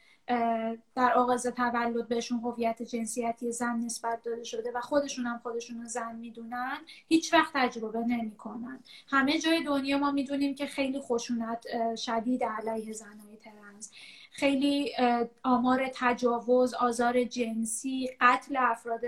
در 0.95 1.13
آغاز 1.15 1.47
تولد 1.47 2.07
بهشون 2.07 2.39
هویت 2.39 2.81
جنسیتی 2.81 3.51
زن 3.51 3.75
نسبت 3.79 4.23
داده 4.23 4.43
شده 4.43 4.71
و 4.75 4.81
خودشون 4.81 5.25
هم 5.25 5.37
خودشون 5.37 5.81
رو 5.81 5.87
زن 5.87 6.15
می‌دونن 6.15 6.77
هیچ 7.07 7.33
وقت 7.33 7.51
تجربه 7.53 7.99
نمی‌کنن. 7.99 8.79
همه 9.07 9.39
جای 9.39 9.63
دنیا 9.63 9.97
ما 9.97 10.11
می‌دونیم 10.11 10.55
که 10.55 10.65
خیلی 10.65 10.99
خشونت 10.99 11.65
شدید 11.95 12.43
علیه 12.43 12.93
زنهای 12.93 13.37
ترنس. 13.37 13.91
خیلی 14.39 14.91
آمار 15.43 15.91
تجاوز 15.93 16.73
آزار 16.73 17.23
جنسی 17.23 18.09
قتل 18.21 18.57
افراد 18.59 19.01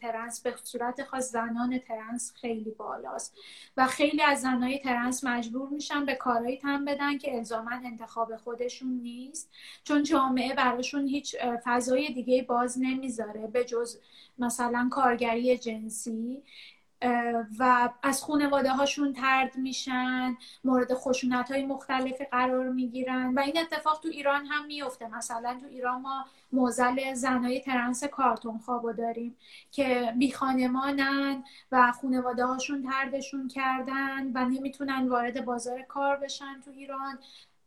ترنس 0.00 0.40
به 0.40 0.54
صورت 0.64 1.04
خاص 1.04 1.32
زنان 1.32 1.78
ترنس 1.78 2.32
خیلی 2.40 2.70
بالاست. 2.70 3.36
و 3.76 3.86
خیلی 3.86 4.22
از 4.22 4.40
زنهای 4.40 4.78
ترنس 4.78 5.24
مجبور 5.24 5.68
میشن 5.68 6.06
به 6.06 6.14
کارهایی 6.14 6.58
تن 6.58 6.84
بدن 6.84 7.18
که 7.18 7.36
الزاما 7.36 7.70
انتخاب 7.70 8.36
خودشون 8.36 8.88
نیست. 8.88 9.50
چون 9.84 10.02
جامعه 10.02 10.54
براشون 10.54 11.06
هیچ 11.06 11.36
فضای 11.64 12.12
دیگه 12.12 12.42
باز 12.42 12.78
نمی‌ذاره 12.80 13.46
به 13.46 13.64
جز 13.64 13.98
مثلا 14.38 14.88
کارگری 14.90 15.58
جنسی. 15.58 16.42
و 17.58 17.90
از 18.02 18.24
خانواده 18.24 18.70
هاشون 18.70 19.12
ترد 19.12 19.56
میشن 19.56 20.36
مورد 20.64 20.94
خشونت 20.94 21.50
های 21.50 21.66
مختلفی 21.66 22.24
قرار 22.24 22.68
می‌گیرن 22.68 23.34
و 23.34 23.40
این 23.40 23.58
اتفاق 23.58 24.00
تو 24.00 24.08
ایران 24.08 24.46
هم 24.46 24.66
میفته 24.66 25.08
مثلا 25.16 25.58
تو 25.60 25.66
ایران 25.66 26.00
ما 26.00 26.24
موزل 26.52 27.14
زنای 27.14 27.60
ترنس 27.60 28.04
کارتون 28.04 28.58
خوابو 28.58 28.92
داریم 28.92 29.36
که 29.70 30.14
بی 30.18 30.32
خانمانن 30.32 31.44
و 31.72 31.92
خانواده 31.92 32.44
هاشون 32.44 32.82
تردشون 32.82 33.48
کردن 33.48 34.26
و 34.34 34.44
نمی‌تونن 34.44 35.08
وارد 35.08 35.44
بازار 35.44 35.82
کار 35.82 36.16
بشن 36.16 36.60
تو 36.64 36.70
ایران. 36.70 37.18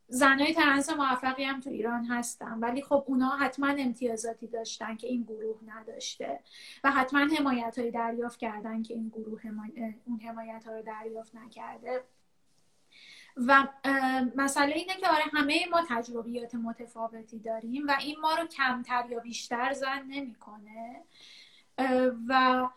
زنای 0.07 0.53
ترنس 0.53 0.89
موفقی 0.89 1.43
هم 1.43 1.59
تو 1.59 1.69
ایران 1.69 2.05
هستن 2.05 2.59
ولی 2.59 2.81
خب 2.81 3.03
اونا 3.07 3.29
حتما 3.29 3.67
امتیازاتی 3.67 4.47
داشتن 4.47 4.95
که 4.95 5.07
این 5.07 5.23
گروه 5.23 5.59
نداشته 5.65 6.39
و 6.83 6.91
حتما 6.91 7.19
حمایت 7.19 7.79
هایی 7.79 7.91
دریافت 7.91 8.39
کردن 8.39 8.83
که 8.83 8.93
این 8.93 9.09
گروه 9.09 9.41
اون 10.05 10.19
حمایت 10.19 10.63
ها 10.67 10.71
رو 10.71 10.81
دریافت 10.81 11.35
نکرده. 11.35 12.03
و 13.37 13.67
مسئله 14.35 14.75
اینه 14.75 14.95
که 14.95 15.07
آره 15.07 15.23
همه 15.33 15.65
ما 15.71 15.81
تجربیات 15.89 16.55
متفاوتی 16.55 17.39
داریم 17.39 17.87
و 17.87 17.95
این 17.99 18.19
ما 18.19 18.35
رو 18.35 18.47
کمتر 18.47 19.05
یا 19.09 19.19
بیشتر 19.19 19.73
زن 19.73 20.03
نمی‌کنه. 20.07 21.03
و 22.27 22.67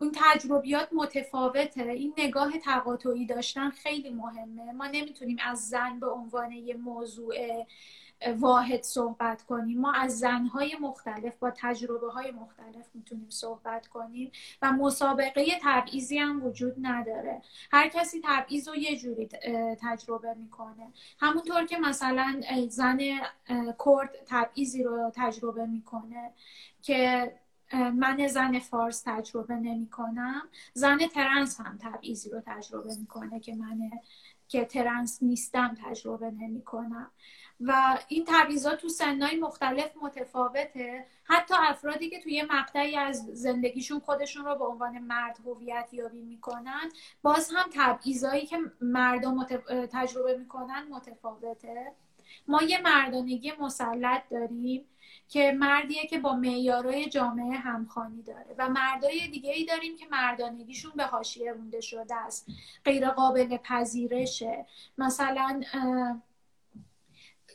اون 0.00 0.12
تجربیات 0.14 0.88
متفاوته. 0.92 1.82
این 1.82 2.14
نگاه 2.18 2.58
تقاطعی 2.58 3.26
داشتن 3.26 3.70
خیلی 3.70 4.10
مهمه. 4.10 4.72
ما 4.72 4.86
نمی‌تونیم 4.86 5.36
از 5.46 5.68
زن 5.68 6.00
به 6.00 6.10
عنوان 6.10 6.52
یه 6.52 6.74
موضوع 6.74 7.34
واحد 8.38 8.82
صحبت 8.82 9.42
کنیم. 9.42 9.80
ما 9.80 9.92
از 9.92 10.18
زنهای 10.18 10.76
مختلف 10.80 11.36
با 11.36 11.50
تجربه 11.50 12.10
های 12.10 12.30
مختلف 12.30 12.86
می‌تونیم 12.94 13.30
صحبت 13.30 13.86
کنیم 13.86 14.32
و 14.62 14.72
مسابقه 14.72 15.46
تبعیضی 15.62 16.18
هم 16.18 16.46
وجود 16.46 16.74
نداره. 16.80 17.42
هر 17.72 17.88
کسی 17.88 18.20
تبعیض 18.24 18.68
رو 18.68 18.76
یه 18.76 18.96
جوری 18.96 19.28
تجربه 19.80 20.34
می‌کنه. 20.34 20.92
همونطور 21.20 21.66
که 21.66 21.78
مثلا 21.78 22.40
زن 22.68 22.98
کرد 23.86 24.10
تبعیضی 24.26 24.82
رو 24.82 25.12
تجربه 25.14 25.66
می‌کنه 25.66 26.30
که 26.82 27.32
من 27.72 28.26
زن 28.26 28.58
فارس 28.58 29.02
تجربه 29.06 29.54
نمی 29.54 29.88
کنم 29.88 30.48
زن 30.72 30.98
ترنس 31.06 31.60
هم 31.60 31.78
تبعیضی 31.82 32.30
رو 32.30 32.42
تجربه 32.46 32.94
می‌کنه 33.00 33.40
که 33.40 33.54
من 33.54 33.90
که 34.48 34.64
ترنس 34.64 35.22
نیستم 35.22 35.76
تجربه 35.84 36.30
نمی 36.30 36.62
کنم 36.62 37.10
و 37.60 37.98
این 38.08 38.24
تبعیضات 38.28 38.78
تو 38.78 38.88
سنهای 38.88 39.36
مختلف 39.36 39.90
متفاوته. 40.02 41.06
حتی 41.24 41.54
افرادی 41.58 42.10
که 42.10 42.20
توی 42.20 42.42
مقطعی 42.42 42.96
از 42.96 43.26
زندگیشون 43.32 44.00
خودشون 44.00 44.44
رو 44.44 44.54
به 44.58 44.64
عنوان 44.64 44.98
مرد 44.98 45.38
هویت 45.46 45.88
یابی 45.92 46.22
می‌کنن 46.22 46.90
باز 47.22 47.50
هم 47.54 47.70
تبعیضایی 47.74 48.46
که 48.46 48.58
مردم 48.80 49.44
تجربه 49.92 50.36
می‌کنن 50.36 50.86
متفاوته. 50.90 51.92
ما 52.48 52.62
یه 52.62 52.82
مردانگی 52.82 53.52
مسلط 53.60 54.28
داریم. 54.30 54.84
که 55.28 55.52
مردیه 55.52 56.06
که 56.06 56.18
با 56.18 56.36
معیارهای 56.36 57.08
جامعه 57.08 57.58
همخوانی 57.58 58.22
داره 58.22 58.54
و 58.58 58.68
مردای 58.68 59.28
دیگه 59.28 59.52
ای 59.52 59.64
داریم 59.64 59.96
که 59.96 60.06
مردانگیشون 60.10 60.92
به 60.96 61.04
حاشیه 61.04 61.52
رونده 61.52 61.80
شده 61.80 62.14
است. 62.14 62.46
غیر 62.84 63.10
قابل 63.10 63.56
پذیرشه. 63.56 64.66
مثلا 64.98 65.60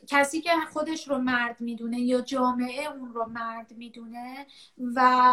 کسی 0.06 0.40
که 0.40 0.50
خودش 0.72 1.08
رو 1.08 1.18
مرد 1.18 1.60
می‌دونه 1.60 2.00
یا 2.00 2.20
جامعه 2.20 2.86
اون 2.86 3.14
رو 3.14 3.26
مرد 3.26 3.72
می‌دونه 3.72 4.46
و 4.94 5.32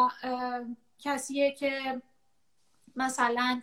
کسیه 0.99 1.51
که 1.51 2.01
مثلا 2.95 3.61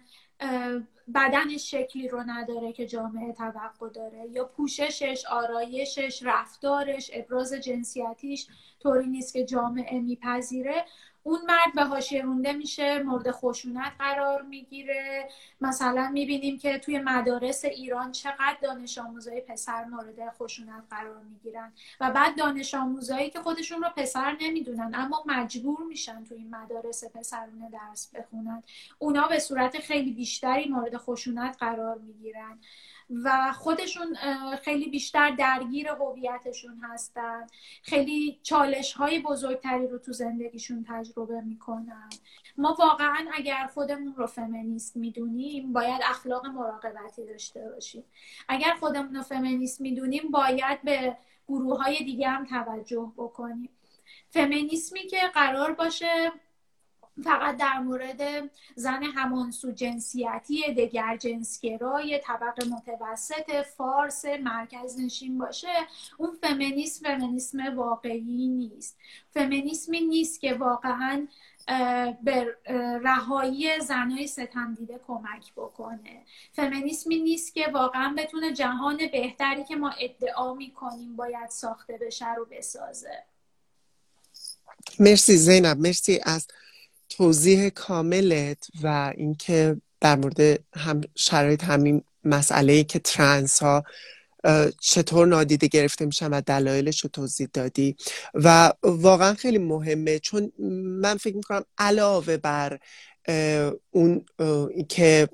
بدنش 1.15 1.71
شکلی 1.71 2.09
رو 2.09 2.23
نداره 2.27 2.73
که 2.73 2.87
جامعه 2.87 3.33
توقع 3.33 3.89
داره. 3.89 4.27
یا 4.31 4.45
پوششش 4.45 5.25
آرایشش 5.31 6.23
رفتارش 6.23 7.11
ابراز 7.15 7.53
جنسیتیش 7.53 8.47
طوری 8.81 9.07
نیست 9.07 9.33
که 9.33 9.45
جامعه 9.45 10.01
میپذیره. 10.01 10.85
اون 11.29 11.41
مرد 11.47 11.75
به 11.75 11.85
حاشیه 11.85 12.23
رونده 12.23 12.53
میشه 12.53 13.03
مورد 13.03 13.31
خشونت 13.31 13.93
قرار 13.99 14.43
می‌گیره. 14.43 15.29
مثلا 15.61 16.09
می‌بینیم 16.09 16.59
که 16.59 16.79
توی 16.79 16.99
مدارس 16.99 17.65
ایران 17.65 18.13
چقدر 18.13 18.57
دانش 18.63 18.99
آموزای 18.99 19.41
پسر 19.41 19.85
مورد 19.85 20.31
خشونت 20.39 20.83
قرار 20.91 21.23
می‌گیرن 21.23 21.73
و 22.01 22.11
بعد 22.11 22.39
دانش 22.39 22.75
آموزایی 22.75 23.31
که 23.31 23.41
خودشون 23.41 23.83
رو 23.83 23.89
پسر 23.97 24.37
نمی‌دونن 24.41 24.91
اما 24.95 25.25
مجبور 25.27 25.83
میشن 25.83 26.25
توی 26.25 26.37
این 26.37 26.57
مدارس 26.57 27.05
پسرونه 27.05 27.71
درس 27.71 28.11
بخونن. 28.15 28.63
اونا 28.99 29.29
به 29.29 29.39
صورت 29.39 29.79
خیلی 29.79 30.13
بیشتری 30.13 30.69
مورد 30.69 30.97
خشونت 30.97 31.57
قرار 31.61 31.99
می‌گیرن. 31.99 32.59
و 33.11 33.53
خودشون 33.53 34.17
خیلی 34.63 34.91
بیشتر 34.91 35.31
درگیر 35.31 35.89
هویتشون 35.89 36.81
هستن. 36.83 37.47
خیلی 37.83 38.41
چالش 38.43 38.93
های 38.93 39.19
بزرگتری 39.19 39.87
رو 39.87 39.99
تو 39.99 40.13
زندگیشون 40.13 40.87
تجربه 40.89 41.41
می‌کنن. 41.41 42.09
ما 42.59 42.77
واقعا 42.79 43.27
اگر 43.33 43.67
خودمون 43.75 44.15
رو 44.15 44.27
فمینیست 44.27 44.97
می‌دونیم 44.97 45.73
باید 45.73 46.01
اخلاق 46.05 46.47
مراقبتی 46.47 47.27
داشته 47.27 47.69
باشیم. 47.75 48.05
اگر 48.49 48.75
خودمون 48.81 49.15
رو 49.15 49.23
فمینیست 49.23 49.81
می‌دونیم 49.81 50.31
باید 50.31 50.83
به 50.83 51.17
گروه 51.49 51.83
های 51.83 51.99
دیگه 52.05 52.29
هم 52.29 52.45
توجه 52.45 53.13
بکنیم. 53.17 53.71
فمینیسمی 54.29 55.07
که 55.07 55.21
قرار 55.35 55.73
باشه 55.73 56.33
فقط 57.25 57.57
در 57.57 57.79
مورد 57.79 58.51
زن 58.75 59.03
همانسو 59.03 59.73
جنسیتی 59.73 60.75
دگر 60.75 61.17
جنسگرای 61.17 62.21
طبق 62.25 62.67
متوسط 62.67 63.51
فارس 63.77 64.25
مرکز 64.25 65.01
نشین 65.01 65.39
باشه 65.39 65.75
اون 66.19 66.31
فمینیسم 66.43 67.05
فمینیسم 67.09 67.77
واقعی 67.77 68.49
نیست. 68.49 68.97
فمینیسمی 69.31 70.01
نیست 70.01 70.41
که 70.41 70.55
واقعا 70.55 71.27
به 72.23 72.57
رهایی 73.05 73.81
زنهای 73.81 74.27
ستمدیده 74.27 75.01
کمک 75.07 75.53
بکنه. 75.57 76.23
فمینیسمی 76.53 77.19
نیست 77.19 77.55
که 77.55 77.69
واقعا 77.73 78.15
بتونه 78.19 78.53
جهان 78.53 78.97
بهتری 79.13 79.65
که 79.65 79.77
ما 79.77 79.91
ادعا 79.91 80.55
می‌کنیم 80.55 81.17
باید 81.17 81.49
ساخته 81.51 81.99
بشه 82.01 82.35
رو 82.35 82.45
بسازه. 82.51 83.25
مرسی 85.01 85.37
زینب 85.37 85.79
مرسی 85.79 86.21
از 86.25 86.47
توضیح 87.19 87.69
کاملت 87.69 88.67
و 88.83 89.13
اینکه 89.17 89.77
در 90.01 90.17
مورد 90.17 90.41
هم 90.75 91.01
شرایط 91.17 91.65
همین 91.65 92.03
مسئله 92.25 92.85
که 92.85 92.99
ترنس 92.99 93.63
ها 93.63 93.85
چطور 94.81 95.27
نادیده 95.27 95.67
گرفته 95.67 96.07
میشن 96.07 96.31
و 96.31 96.41
دلایلش 96.41 97.01
رو 97.01 97.11
توضیح 97.11 97.49
دادی. 97.53 97.97
و 98.35 98.73
واقعا 98.83 99.35
خیلی 99.35 99.59
مهمه 99.59 100.19
چون 100.19 100.53
من 101.03 101.17
فکر 101.17 101.37
می‌کنم 101.37 101.65
علاوه 101.79 102.37
بر 102.37 102.79
اون 103.91 104.25
که 104.89 105.29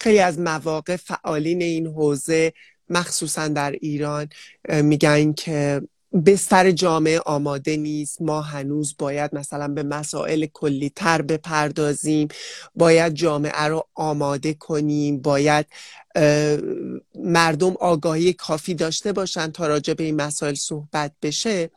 خیلی 0.00 0.18
از 0.18 0.38
مواقع 0.38 0.96
فعالین 0.96 1.62
این 1.62 1.86
حوزه 1.86 2.52
مخصوصا 2.88 3.48
در 3.48 3.70
ایران 3.70 4.28
میگن 4.68 5.32
که 5.32 5.80
بستر 6.26 6.70
جامعه 6.70 7.20
آماده 7.20 7.76
نیست. 7.76 8.22
ما 8.22 8.40
هنوز 8.40 8.94
باید 8.98 9.34
مثلا 9.34 9.68
به 9.68 9.82
مسائل 9.82 10.46
کلی 10.46 10.90
تر 10.96 11.22
بپردازیم. 11.22 12.28
باید 12.74 13.14
جامعه 13.14 13.62
رو 13.64 13.86
آماده 13.94 14.54
کنیم. 14.54 15.20
باید 15.20 15.66
مردم 17.14 17.74
آگاهی 17.80 18.32
کافی 18.32 18.74
داشته 18.74 19.12
باشن 19.12 19.50
تا 19.50 19.66
راجع 19.66 19.94
به 19.94 20.04
این 20.04 20.16
مسائل 20.16 20.54
صحبت 20.54 21.12
بشه. 21.22 21.70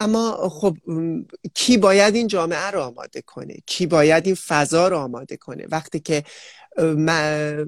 اما 0.00 0.48
خب 0.48 0.76
کی 1.54 1.76
باید 1.76 2.14
این 2.14 2.26
جامعه 2.26 2.70
رو 2.70 2.80
آماده 2.80 3.22
کنه؟ 3.22 3.56
کی 3.66 3.86
باید 3.86 4.26
این 4.26 4.34
فضا 4.34 4.88
رو 4.88 4.98
آماده 4.98 5.36
کنه؟ 5.36 5.66
وقتی 5.70 6.00
که 6.00 6.24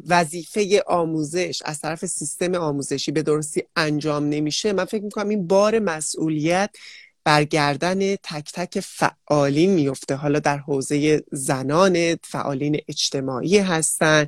وظیفه 0.08 0.82
آموزش 0.86 1.62
از 1.64 1.80
طرف 1.80 2.06
سیستم 2.06 2.54
آموزشی 2.54 3.12
به 3.12 3.22
درستی 3.22 3.62
انجام 3.76 4.28
نمیشه. 4.28 4.72
من 4.72 4.84
فکر 4.84 5.02
می‌کنم 5.02 5.28
این 5.28 5.46
بار 5.46 5.78
مسئولیت 5.78 6.70
برگردن 7.24 8.16
تک 8.16 8.52
تک 8.54 8.80
فعالین 8.80 9.70
میفته 9.70 10.14
حالا 10.14 10.38
در 10.38 10.58
حوزه 10.58 11.22
زنان 11.32 12.16
فعالین 12.24 12.80
اجتماعی 12.88 13.58
هستن. 13.58 14.26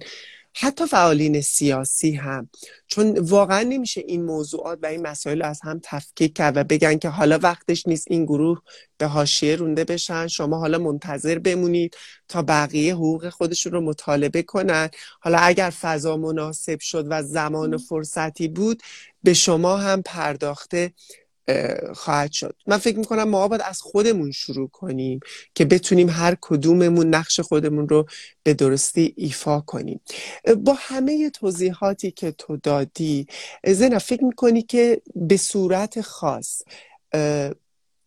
حتی 0.56 0.86
فعالین 0.86 1.40
سیاسی 1.40 2.12
هم. 2.12 2.48
چون 2.86 3.18
واقعا 3.18 3.62
نمیشه 3.62 4.02
این 4.06 4.24
موضوعات 4.24 4.78
و 4.82 4.86
این 4.86 5.02
مسائل 5.02 5.42
از 5.42 5.60
هم 5.62 5.80
تفکیک 5.82 6.36
کرد 6.36 6.56
و 6.56 6.64
بگن 6.64 6.98
که 6.98 7.08
حالا 7.08 7.38
وقتش 7.42 7.86
نیست 7.86 8.06
این 8.10 8.24
گروه 8.24 8.60
به 8.98 9.06
حاشیه 9.06 9.56
رونده 9.56 9.84
بشن 9.84 10.26
شما 10.26 10.58
حالا 10.58 10.78
منتظر 10.78 11.38
بمونید 11.38 11.96
تا 12.28 12.42
بقیه 12.42 12.94
حقوق 12.94 13.28
خودشون 13.28 13.72
رو 13.72 13.80
مطالبه 13.80 14.42
کنن. 14.42 14.90
حالا 15.20 15.38
اگر 15.38 15.70
فضا 15.70 16.16
مناسب 16.16 16.80
شد 16.80 17.06
و 17.10 17.22
زمان 17.22 17.74
و 17.74 17.78
فرصتی 17.78 18.48
بود 18.48 18.82
به 19.22 19.34
شما 19.34 19.76
هم 19.76 20.02
پرداخته 20.02 20.92
خواهد 21.94 22.32
شد. 22.32 22.56
من 22.66 22.78
فکر 22.78 22.98
می‌کنم 22.98 23.28
ما 23.28 23.48
باید 23.48 23.62
از 23.64 23.80
خودمون 23.80 24.30
شروع 24.30 24.68
کنیم 24.68 25.20
که 25.54 25.64
بتونیم 25.64 26.10
هر 26.10 26.36
کدوممون 26.40 27.14
نقش 27.14 27.40
خودمون 27.40 27.88
رو 27.88 28.06
به 28.42 28.54
درستی 28.54 29.14
ایفا 29.16 29.60
کنیم. 29.60 30.00
با 30.56 30.74
همه 30.78 31.30
توضیحاتی 31.30 32.10
که 32.10 32.30
تو 32.30 32.56
دادی 32.56 33.26
زنه 33.66 33.98
فکر 33.98 34.24
می‌کنی 34.24 34.62
که 34.62 35.02
به 35.14 35.36
صورت 35.36 36.00
خاص 36.00 36.62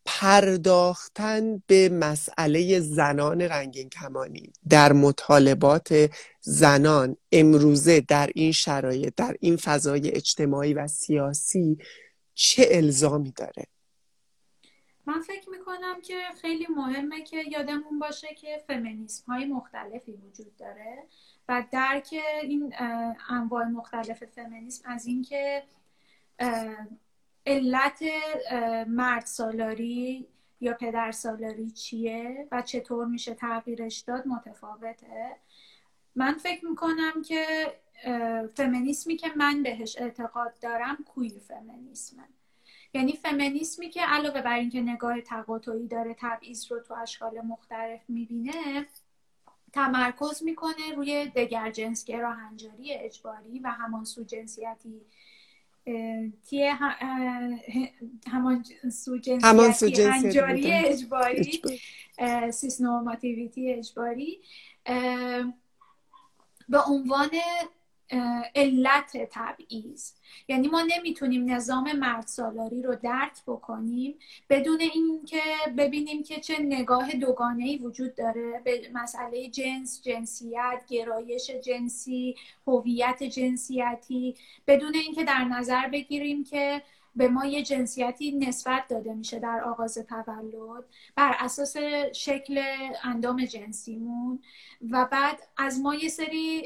پرداختن 0.10 1.64
به 1.68 1.90
مسئله 1.90 2.80
زنان 2.80 3.42
رنگین 3.42 3.90
کمانی 3.90 4.54
در 4.70 4.94
مطالبات 4.94 6.10
زنان 6.42 7.18
امروزه 7.32 8.02
در 8.02 8.30
این 8.36 8.52
شرایط 8.52 9.14
در 9.18 9.36
این 9.40 9.58
فضای 9.58 10.12
اجتماعی 10.12 10.74
و 10.74 10.88
سیاسی 10.88 11.78
چه 12.40 12.68
الزامی 12.72 13.32
داره؟ 13.32 13.68
من 15.06 15.22
فکر 15.22 15.50
می‌کنم 15.50 16.02
که 16.02 16.22
خیلی 16.42 16.68
مهمه 16.76 17.22
که 17.24 17.44
یادمون 17.52 18.00
باشه 18.00 18.28
که 18.36 18.64
فمینیسم 18.68 19.32
های 19.32 19.46
مختلفی 19.46 20.12
وجود 20.12 20.56
داره 20.56 21.04
و 21.50 21.64
درک 21.72 22.16
این 22.44 22.74
انواع 23.30 23.64
مختلف 23.64 24.24
فمینیسم 24.24 24.90
از 24.90 25.06
اینکه 25.06 25.64
علت 27.46 28.04
مرد 28.88 29.26
سالاری 29.26 30.28
یا 30.62 30.74
پدر 30.74 31.12
سالاری 31.12 31.72
چیه 31.72 32.48
و 32.52 32.62
چطور 32.62 33.06
میشه 33.06 33.34
تغییرش 33.34 34.00
داد 34.00 34.28
متفاوته. 34.28 35.36
من 36.16 36.34
فکر 36.34 36.66
می‌کنم 36.66 37.22
که 37.26 37.46
فمینیسمی 38.56 39.18
که 39.18 39.28
من 39.36 39.64
بهش 39.64 39.98
اعتقاد 40.00 40.60
دارم 40.62 40.98
کویر 41.06 41.34
فمینیسمه. 41.48 42.24
یعنی 42.94 43.14
فمینیسمی 43.14 43.90
که 43.90 44.02
علاوه 44.02 44.42
بر 44.42 44.58
اینکه 44.58 44.82
نگاه 44.82 45.22
تقاطعی 45.22 45.88
داره 45.88 46.16
تبعیض 46.20 46.72
رو 46.72 46.80
تو 46.80 46.94
اشکال 46.94 47.42
مختلف 47.42 48.02
می‌بینه 48.08 48.86
تمرکز 49.74 50.44
می‌کنه 50.44 50.94
روی 50.96 51.32
دگر 51.36 51.72
جنسگرا 51.72 52.34
هنجاری 52.34 52.94
اجباری 52.94 53.60
و 53.60 53.68
همانسو 53.68 54.24
جنسیتی 54.24 55.02
تیه 56.46 56.76
همان 58.28 58.64
سو 58.92 59.18
جنسیتی 59.18 60.04
هنجاری 60.04 60.72
اجباری 60.72 61.62
سیس 62.52 62.82
نورماتیویتی 62.82 63.74
اجباری. 63.74 64.42
به 66.70 66.80
عنوان 66.88 67.30
علت 68.56 69.18
تبعیض. 69.32 70.12
یعنی 70.48 70.68
ما 70.68 70.82
نمی‌تونیم 70.82 71.52
نظام 71.52 71.92
مرد 71.94 72.28
سالاری 72.28 72.82
رو 72.82 72.96
درک 72.96 73.44
بکنیم 73.48 74.16
بدون 74.50 74.82
اینکه 74.82 75.42
ببینیم 75.78 76.24
که 76.24 76.40
چه 76.40 76.60
نگاه 76.60 77.12
دوگانه 77.12 77.64
ای 77.66 77.78
وجود 77.78 78.16
داره 78.16 78.62
به 78.64 78.82
مسئله 78.94 79.50
جنس 79.50 80.02
جنسیت 80.02 80.84
گرایش 80.90 81.52
جنسی 81.52 82.36
هویت 82.68 83.24
جنسیتی. 83.24 84.36
بدون 84.68 84.96
اینکه 84.96 85.24
در 85.24 85.44
نظر 85.44 85.88
بگیریم 85.88 86.44
که 86.44 86.82
به 87.18 87.28
ما 87.28 87.46
یه 87.46 87.64
جنسیتی 87.64 88.32
نسبت 88.32 88.88
داده 88.88 89.14
میشه 89.14 89.40
در 89.40 89.64
آغاز 89.64 89.98
تولد. 89.98 90.84
بر 91.16 91.36
اساس 91.40 91.78
شکل 92.14 92.64
اندام 93.04 93.46
جنسیمون 93.46 94.40
و 94.92 95.06
بعد 95.12 95.40
از 95.58 95.80
ما 95.80 95.96
یه 95.96 96.10
سری 96.10 96.64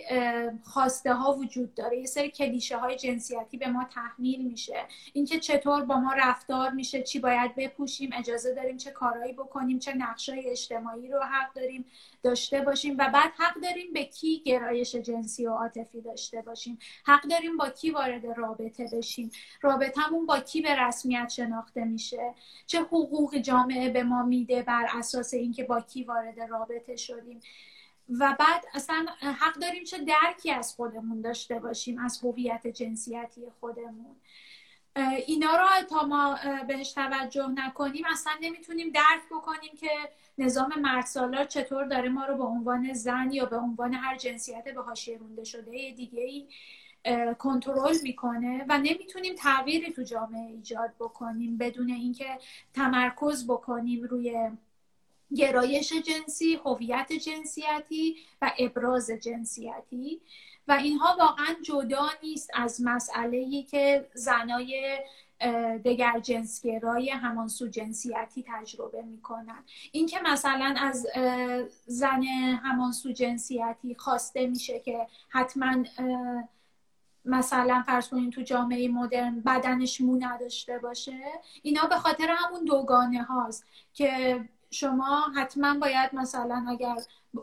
خواسته 0.64 1.14
ها 1.14 1.34
وجود 1.34 1.74
داره. 1.74 1.98
یه 1.98 2.06
سری 2.06 2.30
کلیشه 2.32 2.78
های 2.78 2.96
جنسیتی 2.96 3.58
به 3.58 3.68
ما 3.68 3.84
تحمیل 3.84 4.42
میشه. 4.42 4.86
اینکه 5.14 5.40
چطور 5.40 5.86
با 5.86 6.00
ما 6.00 6.14
رفتار 6.14 6.70
میشه 6.70 7.04
چی 7.04 7.20
باید 7.20 7.56
بپوشیم 7.56 8.10
اجازه 8.14 8.54
داریم 8.54 8.78
چه 8.78 8.92
کارهایی 8.92 9.34
بکنیم 9.34 9.80
چه 9.80 9.94
نقشای 9.94 10.50
اجتماعی 10.50 11.08
رو 11.08 11.20
حق 11.20 11.54
داریم. 11.54 11.86
داشته 12.24 12.62
باشیم 12.62 12.96
و 13.00 13.10
بعد 13.14 13.32
حق 13.38 13.62
داریم 13.62 13.94
به 13.94 14.06
کی 14.06 14.42
گرایش 14.46 14.96
جنسی 14.96 15.46
و 15.46 15.52
عاطفی 15.52 16.02
داشته 16.02 16.42
باشیم. 16.42 16.80
حق 17.06 17.22
داریم 17.28 17.58
با 17.58 17.70
کی 17.70 17.92
وارد 17.92 18.26
رابطه 18.26 18.88
بشیم. 18.94 19.32
رابطهمون 19.62 20.26
با 20.26 20.40
کی 20.40 20.62
به 20.62 20.76
رسمیت 20.76 21.30
شناخته 21.30 21.84
میشه؟ 21.84 22.34
چه 22.66 22.82
حقوق 22.82 23.38
جامعه 23.38 23.90
به 23.90 24.04
ما 24.04 24.24
میده 24.24 24.62
بر 24.62 24.88
اساس 24.94 25.34
اینکه 25.34 25.64
با 25.64 25.82
کی 25.82 26.04
وارد 26.04 26.40
رابطه 26.40 26.96
شدیم؟ 26.96 27.40
و 28.20 28.36
بعد 28.40 28.66
اصلا 28.74 29.06
حق 29.22 29.56
داریم 29.56 29.84
چه 29.84 29.98
درکی 29.98 30.52
از 30.52 30.74
خودمون 30.76 31.22
داشته 31.22 31.60
باشیم 31.60 32.00
از 32.00 32.20
هویت 32.24 32.68
جنسیتی 32.68 33.42
خودمون. 33.60 34.16
اینا 34.96 35.56
رو 35.56 35.88
تا 35.90 36.04
ما 36.06 36.40
بهش 36.68 36.92
توجه 36.92 37.48
نکنیم 37.48 38.06
اصلا 38.12 38.34
نمی‌تونیم 38.42 38.90
درک 38.90 39.26
بکنیم 39.32 39.72
که 39.80 39.90
نظام 40.38 40.80
مرد 40.80 41.06
سالار 41.06 41.44
چطور 41.46 41.86
داره 41.86 42.10
ما 42.10 42.26
رو 42.26 42.38
به 42.38 42.44
عنوان 42.44 42.94
زن 42.94 43.32
یا 43.32 43.46
به 43.46 43.58
عنوان 43.58 43.94
هر 43.94 44.18
جنسیت 44.18 44.64
به 44.64 44.82
حاشیه 44.82 45.18
رونده 45.18 45.44
شده 45.44 45.72
دیگه 45.72 46.22
ای 46.22 46.48
کنترل 47.36 47.98
می‌کنه 48.04 48.66
و 48.70 48.78
نمی‌تونیم 48.78 49.36
تغییری 49.36 49.92
تو 49.92 50.04
جامعه 50.04 50.48
ایجاد 50.48 50.94
بکنیم 51.00 51.58
بدون 51.58 51.90
اینکه 51.90 52.40
تمرکز 52.74 53.48
بکنیم 53.48 54.04
روی 54.04 54.50
گرایش 55.36 55.94
جنسی، 55.94 56.60
هویت 56.66 57.14
جنسیتی 57.14 58.16
و 58.42 58.52
ابراز 58.60 59.12
جنسیتی. 59.12 60.22
و 60.67 60.71
اینها 60.71 61.15
واقعا 61.19 61.55
جدا 61.64 62.07
نیست 62.24 62.49
از 62.53 62.82
مسئله 62.84 63.64
که 63.64 64.09
زنای 64.14 64.99
دگر 65.86 66.20
جنسگرای 66.20 67.09
همانسو 67.09 67.68
جنسیتی 67.68 68.45
تجربه 68.47 69.01
می‌کنن. 69.01 69.64
این 69.91 70.05
که 70.05 70.20
مثلا 70.26 70.76
از 70.78 71.07
زن 71.86 72.24
همانسو 72.64 73.12
جنسیتی 73.12 73.95
خواسته 73.95 74.47
میشه 74.47 74.80
که 74.80 75.07
حتما 75.30 75.84
مثلا 77.26 77.84
فرض 77.86 78.09
کنین 78.09 78.32
تو 78.32 78.41
جامعه 78.41 78.88
مدرن 78.88 79.39
بدنش 79.39 80.01
مو 80.01 80.18
نداشته 80.20 80.80
باشه 80.80 81.20
اینا 81.62 81.86
به 81.86 81.95
خاطر 81.95 82.36
همون 82.38 82.66
دوگانه 82.66 83.24
هاست 83.24 83.66
که 83.93 84.39
شما 84.70 85.22
حتما 85.36 85.80
باید 85.80 86.16
مثلا 86.16 86.66
اگر 86.70 86.95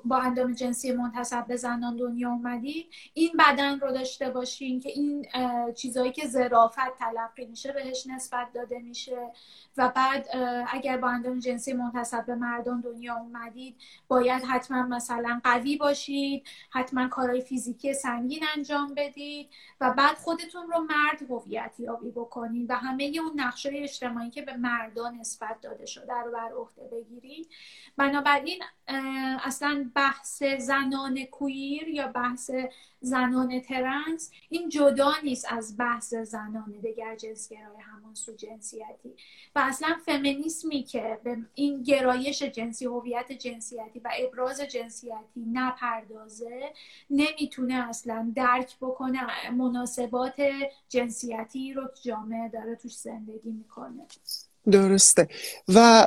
با 0.05 0.17
اندام 0.17 0.53
جنسی 0.53 0.93
منتصب 0.93 1.47
به 1.47 1.57
زنان 1.57 1.97
دنیا 1.97 2.31
اومدید 2.31 2.87
این 3.15 3.31
بدن 3.39 3.81
رو 3.81 3.93
داشته 3.93 4.31
باشین 4.31 4.81
که 4.81 4.89
این 4.89 5.27
چیزهایی 5.75 6.13
که 6.13 6.27
ظرافت 6.27 6.97
تلقی 6.99 7.47
میشه 7.47 7.73
بهش 7.73 8.07
نسبت 8.07 8.53
داده 8.53 8.79
میشه. 8.79 9.31
و 9.77 9.93
بعد 9.97 10.29
اگر 10.69 10.97
با 10.97 11.09
اندام 11.09 11.39
جنسی 11.39 11.73
منتصب 11.73 12.27
به 12.27 12.35
مردان 12.35 12.81
دنیا 12.81 13.17
اومدید 13.17 13.77
باید 14.09 14.43
حتما 14.43 14.83
مثلا 14.83 15.41
قوی 15.45 15.77
باشید 15.77 16.47
حتما 16.71 17.09
کارهای 17.09 17.41
فیزیکی 17.41 17.95
سنگین 17.95 18.45
انجام 18.57 18.95
بدید 18.97 19.49
و 19.81 19.91
بعد 19.91 20.17
خودتون 20.17 20.71
رو 20.71 20.81
مرد 20.81 21.23
هویت 21.31 21.75
یابی 21.79 22.11
بکنید 22.11 22.71
و 22.71 22.75
همه 22.75 23.05
اون 23.05 23.33
نقشه 23.41 23.71
اجتماعی 23.75 24.31
که 24.31 24.43
به 24.43 24.57
مردان 24.57 25.15
نسبت 25.15 25.61
داده 25.61 25.87
شده 25.87 26.15
رو 26.15 26.33
بر 26.33 26.53
عهده 26.53 26.89
بگیرید. 26.93 27.49
بنابراین 27.97 28.63
اصلا 29.45 29.78
بحث 29.85 30.43
زنان 30.43 31.25
کویر 31.25 31.89
یا 31.89 32.09
بحث 32.09 32.51
زنان 33.01 33.61
ترنس. 33.61 34.31
این 34.49 34.69
جدا 34.69 35.13
نیست 35.25 35.47
از 35.53 35.77
بحث 35.77 36.15
زنان 36.15 36.75
دگر 36.85 37.17
جنسگرای 37.17 37.81
همون 37.81 38.15
سو 38.15 38.33
جنسیتی. 38.33 39.15
و 39.55 39.59
اصلا 39.65 39.97
فمینیسمی 40.07 40.83
که 40.83 41.19
به 41.25 41.37
این 41.55 41.83
گرایش 41.83 42.43
جنسی 42.43 42.85
هویت 42.85 43.33
جنسیتی 43.33 43.99
و 43.99 44.11
ابراز 44.19 44.61
جنسیتی 44.61 45.41
نپردازه 45.53 46.73
نمی‌تونه 47.11 47.89
اصلا 47.89 48.33
درک 48.35 48.77
بکنه 48.81 49.51
مناسبات 49.51 50.43
جنسیتی 50.89 51.73
رو 51.73 51.89
جامعه 52.03 52.49
داره 52.49 52.75
توش 52.77 52.97
زندگی 52.97 53.51
می‌کنه. 53.51 54.07
درسته. 54.71 55.29
و 55.75 56.07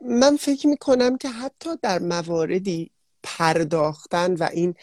من 0.00 0.36
فکر 0.36 0.66
می‌کنم 0.66 1.16
که 1.16 1.28
حتی 1.28 1.70
در 1.82 1.98
مواردی 1.98 2.90
پرداختن 3.36 4.34
و 4.34 4.48
این 4.52 4.74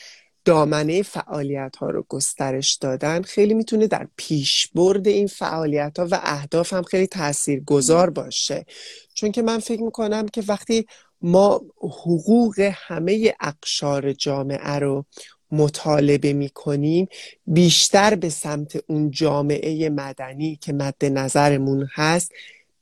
دامنه 0.45 1.01
فعالیت 1.01 1.75
ها 1.75 1.89
رو 1.89 2.05
گسترش 2.09 2.73
دادن 2.73 3.21
خیلی 3.21 3.53
می‌تونه 3.53 3.87
در 3.87 4.07
پیشبرد 4.15 5.07
این 5.07 5.27
فعالیت 5.27 5.99
ها 5.99 6.07
و 6.11 6.19
اهداف 6.23 6.73
هم 6.73 6.83
خیلی 6.83 7.07
تأثیر 7.07 7.59
گذار 7.59 8.09
باشه. 8.09 8.65
چون 9.13 9.31
که 9.31 9.41
من 9.41 9.59
فکر 9.59 9.81
می‌کنم 9.81 10.27
که 10.27 10.43
وقتی 10.47 10.85
ما 11.21 11.61
حقوق 11.81 12.71
همه 12.73 13.33
اقشار 13.39 14.13
جامعه 14.13 14.79
رو 14.79 15.05
مطالبه 15.51 16.33
می‌کنیم 16.33 17.07
بیشتر 17.47 18.15
به 18.15 18.29
سمت 18.29 18.83
اون 18.87 19.11
جامعه 19.11 19.89
مدنی 19.89 20.59
که 20.61 20.73
مد 20.73 21.05
نظرمون 21.05 21.87
هست 21.93 22.31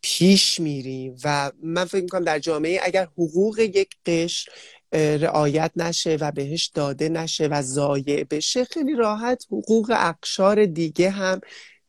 پیش 0.01 0.59
میریم. 0.59 1.15
و 1.23 1.51
من 1.63 1.85
فکر 1.85 2.01
می‌کنم 2.01 2.23
در 2.23 2.39
جامعه 2.39 2.79
اگر 2.83 3.03
حقوق 3.03 3.59
یک 3.59 3.89
قشر 4.05 4.51
رعایت 4.93 5.71
نشه 5.75 6.17
و 6.21 6.31
بهش 6.31 6.67
داده 6.67 7.09
نشه 7.09 7.47
و 7.47 7.61
ضایع 7.61 8.23
بشه. 8.23 8.65
خیلی 8.65 8.95
راحت 8.95 9.45
حقوق 9.51 9.91
اقشار 9.95 10.65
دیگه 10.65 11.09
هم 11.09 11.41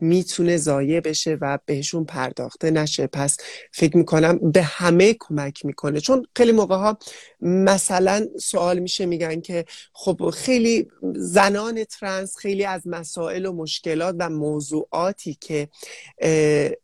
می‌تونه 0.05 0.57
ضایع 0.57 1.01
بشه 1.01 1.39
و 1.41 1.59
بهشون 1.67 2.05
پرداخته 2.05 2.71
نشه. 2.71 3.07
پس 3.07 3.37
فکر 3.73 3.97
می‌کنم 3.97 4.51
به 4.53 4.63
همه 4.63 5.17
کمک 5.21 5.65
می‌کنه. 5.65 6.01
چون 6.01 6.27
خیلی 6.37 6.53
موقع 6.53 6.77
ها 6.77 6.99
مثلا 7.41 8.27
سوال 8.41 8.79
میشه 8.79 9.07
میگن 9.07 9.41
که 9.41 9.65
خب 9.93 10.31
خیلی 10.31 10.89
زنان 11.15 11.85
ترنس 11.85 12.37
خیلی 12.37 12.65
از 12.65 12.83
مسائل 12.87 13.47
و 13.47 13.53
مشکلات 13.53 14.17
و 14.19 14.31
موضوعاتی 14.31 15.39
که 15.41 15.69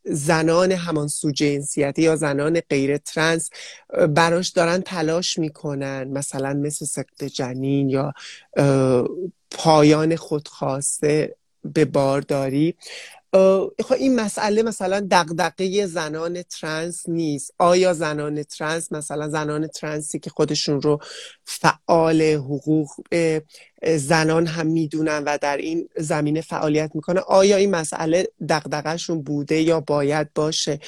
زنان 0.04 0.72
همسو 0.72 1.30
جنسیتی 1.30 2.02
یا 2.02 2.16
زنان 2.16 2.60
غیر 2.60 2.96
ترنس 2.96 3.50
براش 4.08 4.48
دارن 4.48 4.80
تلاش 4.80 5.38
می‌کنن. 5.38 6.04
مثلا 6.04 6.54
مثل 6.54 6.84
سقط 6.84 7.24
جنین 7.24 7.88
یا 7.88 8.12
پایان 9.50 10.16
خودخواسته 10.16 11.36
به 11.64 11.84
بارداری 11.84 12.74
خب 13.32 13.92
این 13.98 14.20
مسئله 14.20 14.62
مثلا 14.62 15.06
دغدغه 15.10 15.86
زنان 15.86 16.42
ترنس 16.42 17.08
نیست. 17.08 17.54
آیا 17.58 17.92
زنان 17.92 18.42
ترنس 18.42 18.92
مثلا 18.92 19.28
زنان 19.28 19.66
ترنسی 19.66 20.18
که 20.18 20.30
خودشون 20.30 20.82
رو 20.82 20.98
فعال 21.44 22.22
حقوق 22.22 22.90
زنان 23.96 24.46
هم 24.46 24.66
می‌دونن 24.66 25.22
و 25.26 25.38
در 25.40 25.56
این 25.56 25.88
زمینه 25.96 26.40
فعالیت 26.40 26.90
می‌کنه 26.94 27.20
آیا 27.20 27.56
این 27.56 27.70
مسئله 27.70 28.28
دغدغه‌شون 28.48 29.22
بوده 29.22 29.60
یا 29.60 29.80
باید 29.80 30.28
باشه؟ 30.34 30.78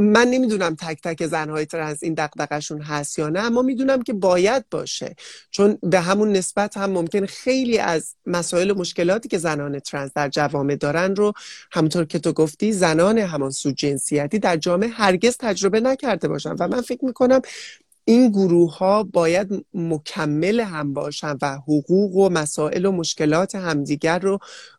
من 0.00 0.28
نمی‌دونم 0.28 0.74
تک 0.74 1.02
تک 1.02 1.26
زنهای 1.26 1.66
ترنس 1.66 2.02
این 2.02 2.14
دقدقهشون 2.14 2.82
هست 2.82 3.18
یا 3.18 3.28
نه 3.28 3.40
اما 3.40 3.62
می‌دونم 3.62 4.02
که 4.02 4.12
باید 4.12 4.64
باشه. 4.70 5.14
چون 5.50 5.78
به 5.82 6.00
همون 6.00 6.32
نسبت 6.32 6.76
هم 6.76 6.90
ممکن 6.90 7.26
خیلی 7.26 7.78
از 7.78 8.14
مسائل 8.26 8.70
و 8.70 8.74
مشکلاتی 8.74 9.28
که 9.28 9.38
زنان 9.38 9.78
ترنس 9.78 10.10
در 10.14 10.28
جوامع 10.28 10.76
دارن 10.76 11.16
رو 11.16 11.32
همونطور 11.72 12.04
که 12.04 12.18
تو 12.18 12.32
گفتی 12.32 12.72
زنان 12.72 13.18
همان 13.18 13.50
سو 13.50 13.70
جنسیتی 13.70 14.38
در 14.38 14.56
جامعه 14.56 14.88
هرگز 14.88 15.36
تجربه 15.40 15.80
نکرده 15.80 16.28
باشن. 16.28 16.52
و 16.58 16.68
من 16.68 16.80
فکر 16.80 17.04
می‌کنم 17.04 17.40
این 18.04 18.30
گروه 18.30 18.78
ها 18.78 19.02
باید 19.02 19.66
مکمل 19.74 20.60
هم 20.60 20.92
باشن 20.92 21.38
و 21.42 21.54
حقوق 21.54 22.16
و 22.16 22.28
مسائل 22.28 22.84
و 22.84 22.92
مشکلات 22.92 23.54
همدیگر 23.54 24.18
رو 24.18 24.38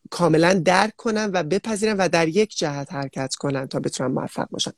کاملا 0.10 0.54
درک 0.66 0.96
کنن 0.96 1.32
و 1.34 1.44
بپذیرن 1.44 1.98
و 1.98 2.10
در 2.10 2.28
یک 2.28 2.58
جهت 2.58 2.94
حرکت 2.94 3.36
کنن 3.36 3.68
تا 3.68 3.80
بتونن 3.80 4.12
موفق 4.12 4.50
باشن. 4.50 4.72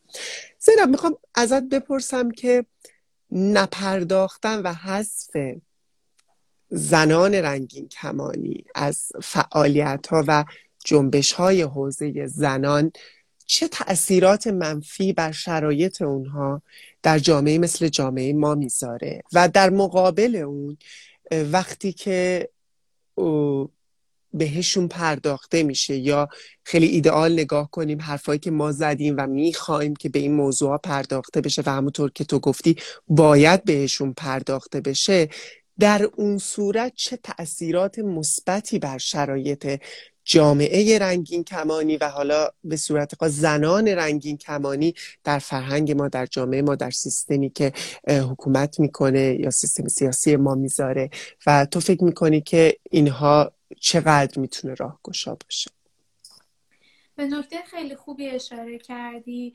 زیرا 0.59 0.85
می‌خوام 0.85 1.17
ازت 1.35 1.63
بپرسم 1.63 2.31
که 2.31 2.65
نپرداختن 3.31 4.61
و 4.61 4.73
حذف 4.73 5.37
زنان 6.69 7.35
رنگین 7.35 7.87
کمانی 7.87 8.65
از 8.75 9.11
فعالیت 9.23 10.07
ها 10.07 10.23
و 10.27 10.45
جنبش 10.85 11.31
های 11.31 11.61
حوزه 11.61 12.27
زنان 12.27 12.91
چه 13.45 13.67
تأثیرات 13.67 14.47
منفی 14.47 15.13
بر 15.13 15.31
شرایط 15.31 16.01
اونها 16.01 16.61
در 17.05 17.19
جامعه 17.19 17.57
مثل 17.57 17.87
جامعه 17.87 18.33
ما 18.33 18.55
می‌ذاره. 18.55 19.21
و 19.33 19.49
در 19.49 19.69
مقابل 19.69 20.35
اون 20.35 20.77
وقتی 21.51 21.93
که 21.93 22.49
بهشون 24.33 24.87
پرداخته 24.87 25.63
میشه 25.63 25.95
یا 25.95 26.29
خیلی 26.63 26.87
ایدئال 26.87 27.33
نگاه 27.33 27.71
کنیم 27.71 28.01
حرفایی 28.01 28.39
که 28.39 28.51
ما 28.51 28.71
زدیم 28.71 29.15
و 29.17 29.27
می‌خوایم 29.27 29.95
که 29.95 30.09
به 30.09 30.19
این 30.19 30.33
موضوع 30.33 30.77
پرداخته 30.77 31.41
بشه 31.41 31.63
و 31.65 31.69
همونطور 31.69 32.11
که 32.11 32.23
تو 32.23 32.39
گفتی 32.39 32.75
باید 33.07 33.63
بهشون 33.63 34.13
پرداخته 34.13 34.81
بشه 34.81 35.29
در 35.79 36.09
اون 36.15 36.37
صورت 36.37 36.93
چه 36.95 37.17
تأثیرات 37.17 37.99
مثبتی 37.99 38.79
بر 38.79 38.97
شرایط 38.97 39.81
جامعه 40.25 40.99
رنگین 40.99 41.43
کمانی 41.43 41.97
و 41.97 42.09
حالا 42.09 42.49
به 42.63 42.77
صورت 42.77 43.15
خاص 43.15 43.31
زنان 43.31 43.87
رنگین 43.87 44.37
کمانی 44.37 44.93
در 45.23 45.39
فرهنگ 45.39 45.91
ما 45.91 46.07
در 46.07 46.25
جامعه 46.25 46.61
ما 46.61 46.75
در 46.75 46.91
سیستمی 46.91 47.49
که 47.49 47.73
حکومت 48.07 48.79
می‌کنه 48.79 49.35
یا 49.39 49.49
سیستم 49.49 49.87
سیاسی 49.87 50.35
ما 50.35 50.55
می‌ذاره. 50.55 51.09
و 51.47 51.65
تو 51.65 51.79
فکر 51.79 52.03
می‌کنی 52.03 52.41
که 52.41 52.77
اینها 52.91 53.51
چقدر 53.81 54.39
می‌تونه 54.39 54.73
راهگشا 54.73 55.35
باشه؟ 55.35 55.71
به 57.15 57.25
نکته 57.25 57.57
خیلی 57.71 57.95
خوبی 57.95 58.27
اشاره 58.27 58.77
کردی. 58.77 59.53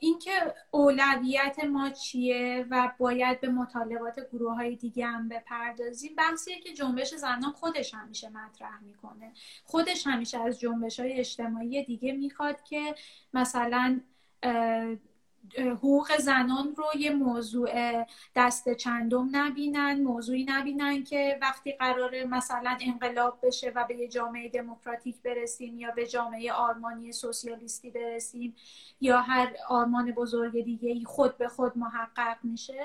اینکه 0.00 0.54
اولویت 0.70 1.64
ما 1.64 1.90
چیه 1.90 2.66
و 2.70 2.92
باید 2.98 3.40
به 3.40 3.48
مطالبات 3.48 4.28
گروه 4.32 4.54
های 4.54 4.76
دیگه 4.76 5.06
هم 5.06 5.28
بپردازیم 5.28 6.14
بحثیه 6.16 6.60
که 6.60 6.72
جنبش 6.72 7.14
زنان 7.14 7.52
خودش 7.52 7.94
همیشه 7.94 8.28
مطرح 8.28 8.80
می‌کنه. 8.80 9.32
خودش 9.64 10.06
همیشه 10.06 10.40
از 10.40 10.60
جنبش 10.60 11.00
های 11.00 11.12
اجتماعی 11.12 11.84
دیگه 11.84 12.12
می‌خواد 12.12 12.62
که 12.62 12.94
مثلا 13.34 14.00
حقوق 15.58 16.16
زنان 16.16 16.74
رو 16.76 16.84
یه 16.98 17.10
موضوع 17.10 18.04
دست 18.34 18.72
چندم 18.72 19.28
نبینن 19.32 20.02
موضوعی 20.02 20.44
نبینن 20.44 21.04
که 21.04 21.38
وقتی 21.42 21.72
قراره 21.72 22.24
مثلا 22.24 22.78
انقلاب 22.80 23.38
بشه 23.42 23.72
و 23.74 23.84
به 23.88 23.96
یه 23.96 24.08
جامعه 24.08 24.48
دموکراتیک 24.48 25.22
برسیم 25.22 25.78
یا 25.78 25.90
به 25.90 26.06
جامعه 26.06 26.52
آرمانی 26.52 27.12
سوسیالیستی 27.12 27.90
برسیم 27.90 28.54
یا 29.00 29.20
هر 29.20 29.56
آرمان 29.68 30.12
بزرگ 30.12 30.64
دیگه 30.64 30.90
ای 30.90 31.04
خود 31.04 31.38
به 31.38 31.48
خود 31.48 31.78
محقق 31.78 32.36
میشه 32.42 32.84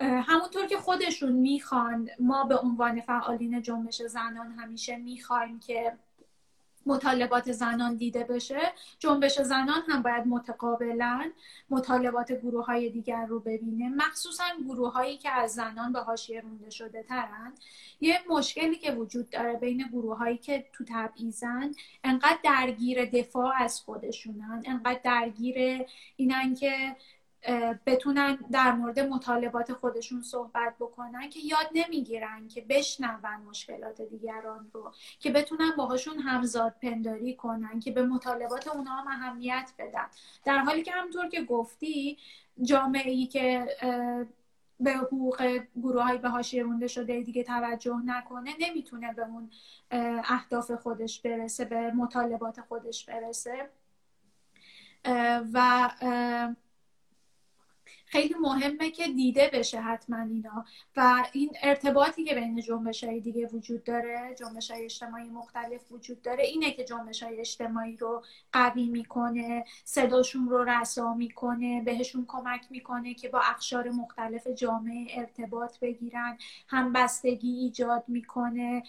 همونطور 0.00 0.66
که 0.66 0.76
خودشون 0.76 1.32
می‌خوان 1.32 2.08
ما 2.18 2.44
به 2.44 2.56
عنوان 2.56 3.00
فعالین 3.00 3.62
جنبش 3.62 4.02
زنان 4.02 4.52
همیشه 4.52 4.96
می‌خوایم 4.96 5.60
که 5.60 5.92
مطالبات 6.88 7.52
زنان 7.52 7.96
دیده 7.96 8.24
بشه 8.24 8.60
جنبش 8.98 9.40
زنان 9.40 9.82
هم 9.88 10.02
باید 10.02 10.26
متقابلا 10.26 11.30
مطالبات 11.70 12.32
گروه 12.32 12.64
های 12.66 12.90
دیگر 12.90 13.26
رو 13.26 13.40
ببینه. 13.40 13.88
مخصوصا 13.88 14.44
گروه 14.68 14.92
هایی 14.92 15.18
که 15.18 15.30
از 15.30 15.54
زنان 15.54 15.92
به 15.92 16.00
حاشیه 16.00 16.40
رونده 16.40 16.70
شده 16.70 17.02
ترن. 17.02 17.52
یه 18.00 18.20
مشکلی 18.28 18.76
که 18.76 18.92
وجود 18.92 19.30
داره 19.30 19.52
بین 19.52 19.88
گروه 19.92 20.18
هایی 20.18 20.36
که 20.36 20.64
تو 20.72 20.84
تبعیزن 20.88 21.72
انقدر 22.04 22.38
درگیر 22.44 23.04
دفاع 23.04 23.52
از 23.56 23.80
خودشونن 23.80 24.62
انقدر 24.66 25.00
درگیر 25.04 25.84
اینن 26.16 26.54
که 26.54 26.96
بتونن 27.86 28.38
در 28.52 28.72
مورد 28.72 29.00
مطالبات 29.00 29.72
خودشون 29.72 30.22
صحبت 30.22 30.74
بکنن 30.80 31.30
که 31.30 31.40
یاد 31.40 31.68
نمی‌گیرن 31.74 32.48
که 32.48 32.60
بشنون 32.68 33.36
مشکلات 33.48 34.02
دیگران 34.02 34.70
رو 34.72 34.92
که 35.18 35.30
بتونن 35.30 35.70
باهاشون 35.76 36.18
همزاد 36.18 36.74
پنداری 36.82 37.36
کنن 37.36 37.80
که 37.80 37.92
به 37.92 38.02
مطالبات 38.02 38.68
اونها 38.68 38.96
هم 39.00 39.08
اهمیت 39.08 39.72
بدن. 39.78 40.06
در 40.44 40.58
حالی 40.58 40.82
که 40.82 40.92
همونطور 40.92 41.28
که 41.28 41.42
گفتی 41.42 42.18
جامعه 42.62 43.10
ای 43.10 43.26
که 43.26 43.66
به 44.80 44.92
حقوق 44.92 45.58
گروه 45.76 46.02
های 46.02 46.18
به 46.18 46.28
حاشیه 46.28 46.64
مونده 46.64 46.86
شده 46.86 47.22
دیگه 47.22 47.42
توجه 47.42 47.96
نکنه 48.04 48.54
نمی‌تونه 48.60 49.12
به 49.12 49.22
اون 49.22 49.50
اهداف 50.24 50.70
خودش 50.70 51.20
برسه 51.20 51.64
به 51.64 51.90
مطالبات 51.90 52.60
خودش 52.60 53.04
برسه. 53.04 53.70
و 55.52 55.90
خیلی 58.10 58.34
مهمه 58.40 58.90
که 58.90 59.08
دیده 59.08 59.50
بشه 59.52 59.80
حتما 59.80 60.16
اینا. 60.16 60.64
و 60.96 61.24
این 61.32 61.50
ارتباطی 61.62 62.24
که 62.24 62.34
بین 62.34 62.60
جنبش 62.60 63.04
های 63.04 63.20
دیگه 63.20 63.46
وجود 63.46 63.84
داره 63.84 64.34
جنبش 64.38 64.70
های 64.70 64.84
اجتماعی 64.84 65.28
مختلف 65.28 65.92
وجود 65.92 66.22
داره 66.22 66.44
اینه 66.44 66.70
که 66.70 66.84
جنبش 66.84 67.22
های 67.22 67.40
اجتماعی 67.40 67.96
رو 67.96 68.22
قوی 68.52 68.88
می‌کنه 68.88 69.64
صداشون 69.84 70.48
رو 70.48 70.64
رسا 70.64 71.14
می‌کنه 71.14 71.82
بهشون 71.82 72.24
کمک 72.28 72.66
می‌کنه 72.70 73.14
که 73.14 73.28
با 73.28 73.40
اخشار 73.40 73.90
مختلف 73.90 74.46
جامعه 74.46 75.06
ارتباط 75.10 75.78
بگیرن 75.78 76.38
همبستگی 76.68 77.50
ایجاد 77.50 78.04
می‌کنه 78.08 78.82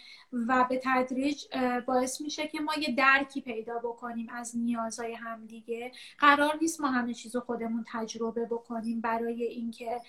و 0.48 0.66
به 0.70 0.82
تدریج 0.84 1.46
باعث 1.86 2.22
میشه 2.22 2.48
که 2.48 2.60
ما 2.60 2.74
یه 2.82 2.96
درکی 2.96 3.42
پیدا 3.42 3.80
بکنیم 3.80 4.28
از 4.32 4.58
نیازهای 4.58 5.14
همدیگه 5.14 5.92
قرار 6.18 6.58
نیست 6.62 6.82
ما 6.82 6.88
همه 6.88 7.14
چیز 7.14 7.36
رو 7.36 7.42
خودمون 7.42 7.86
تجربه 7.92 8.46
بکنیم 8.46 9.02
برای 9.10 9.44
اینکه 9.44 10.02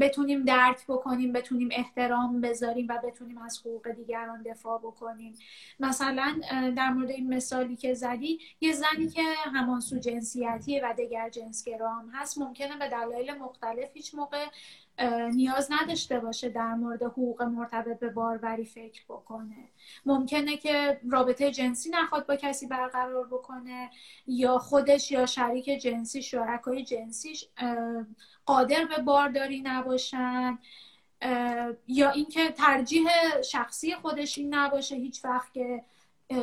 بتونیم 0.00 0.44
درک 0.44 0.86
بکنیم 0.88 1.32
بتونیم 1.32 1.68
احترام 1.72 2.40
بذاریم 2.40 2.86
و 2.88 2.98
بتونیم 3.04 3.38
از 3.38 3.58
حقوق 3.58 3.88
دیگران 3.90 4.42
دفاع 4.42 4.78
بکنیم. 4.78 5.34
مثلا 5.80 6.40
در 6.76 6.90
مورد 6.90 7.10
این 7.10 7.34
مثالی 7.34 7.76
که 7.76 7.94
زدی 7.94 8.38
یه 8.60 8.72
زنی 8.72 9.08
که 9.08 9.22
همانسو 9.54 9.98
جنسیتیه 9.98 10.80
و 10.84 10.94
دگر 10.98 11.30
جنسگرا 11.30 11.94
هم 11.94 12.10
هست 12.12 12.38
ممکنه 12.38 12.78
به 12.78 12.88
دلایل 12.88 13.34
مختلف 13.34 13.90
هیچ 13.94 14.14
موقع 14.14 14.46
نیاز 15.34 15.68
نداشته 15.70 16.20
باشه 16.20 16.48
در 16.48 16.74
مورد 16.74 17.02
حقوق 17.02 17.42
مرتبط 17.42 17.98
به 17.98 18.08
باروری 18.08 18.64
فکر 18.64 19.04
بکنه. 19.08 19.68
ممکنه 20.06 20.56
که 20.56 21.00
رابطه 21.10 21.50
جنسی 21.50 21.90
نخواد 21.90 22.26
با 22.26 22.36
کسی 22.36 22.66
برقرار 22.66 23.26
بکنه 23.26 23.90
یا 24.26 24.58
خودش 24.58 25.10
یا 25.10 25.26
شریک 25.26 25.64
جنسی 25.64 26.22
شرکای 26.22 26.84
جنسیش 26.84 27.48
قادر 28.46 28.84
به 28.84 29.02
بارداری 29.02 29.60
نباشن 29.60 30.58
یا 31.88 32.10
اینکه 32.10 32.50
ترجیح 32.50 33.08
شخصی 33.42 33.94
خودش 33.94 34.38
این 34.38 34.54
نباشه 34.54 34.94
هیچ 34.94 35.24
وقت 35.24 35.52
که 35.52 35.84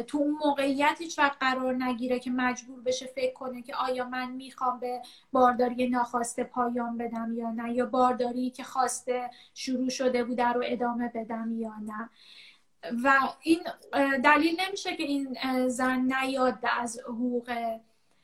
تو 0.08 0.18
اون 0.18 0.38
موقعیت 0.46 0.96
هیچ 1.00 1.20
وقت 1.20 1.38
قرار 1.40 1.76
نگیره 1.84 2.20
که 2.20 2.32
مجبور 2.32 2.82
بشه 2.82 3.06
فکر 3.06 3.34
کنه 3.34 3.62
که 3.62 3.76
آیا 3.76 4.06
من 4.06 4.32
می‌خوام 4.32 4.80
به 4.80 5.02
بارداری 5.32 5.90
ناخواسته 5.90 6.44
پایان 6.44 6.98
بدم 6.98 7.34
یا 7.38 7.52
نه 7.52 7.74
یا 7.74 7.86
بارداری 7.86 8.50
که 8.50 8.64
خواسته 8.64 9.30
شروع 9.54 9.90
شده 9.90 10.24
بوده 10.24 10.48
رو 10.48 10.62
ادامه 10.66 11.12
بدم 11.16 11.60
یا 11.60 11.74
نه. 11.82 12.10
و 13.04 13.14
این 13.42 13.60
دلیل 14.24 14.58
نمیشه 14.68 14.96
که 14.96 15.04
این 15.04 15.38
زن 15.68 16.00
نیاد 16.00 16.60
از 16.80 17.00
حقوق 17.00 17.80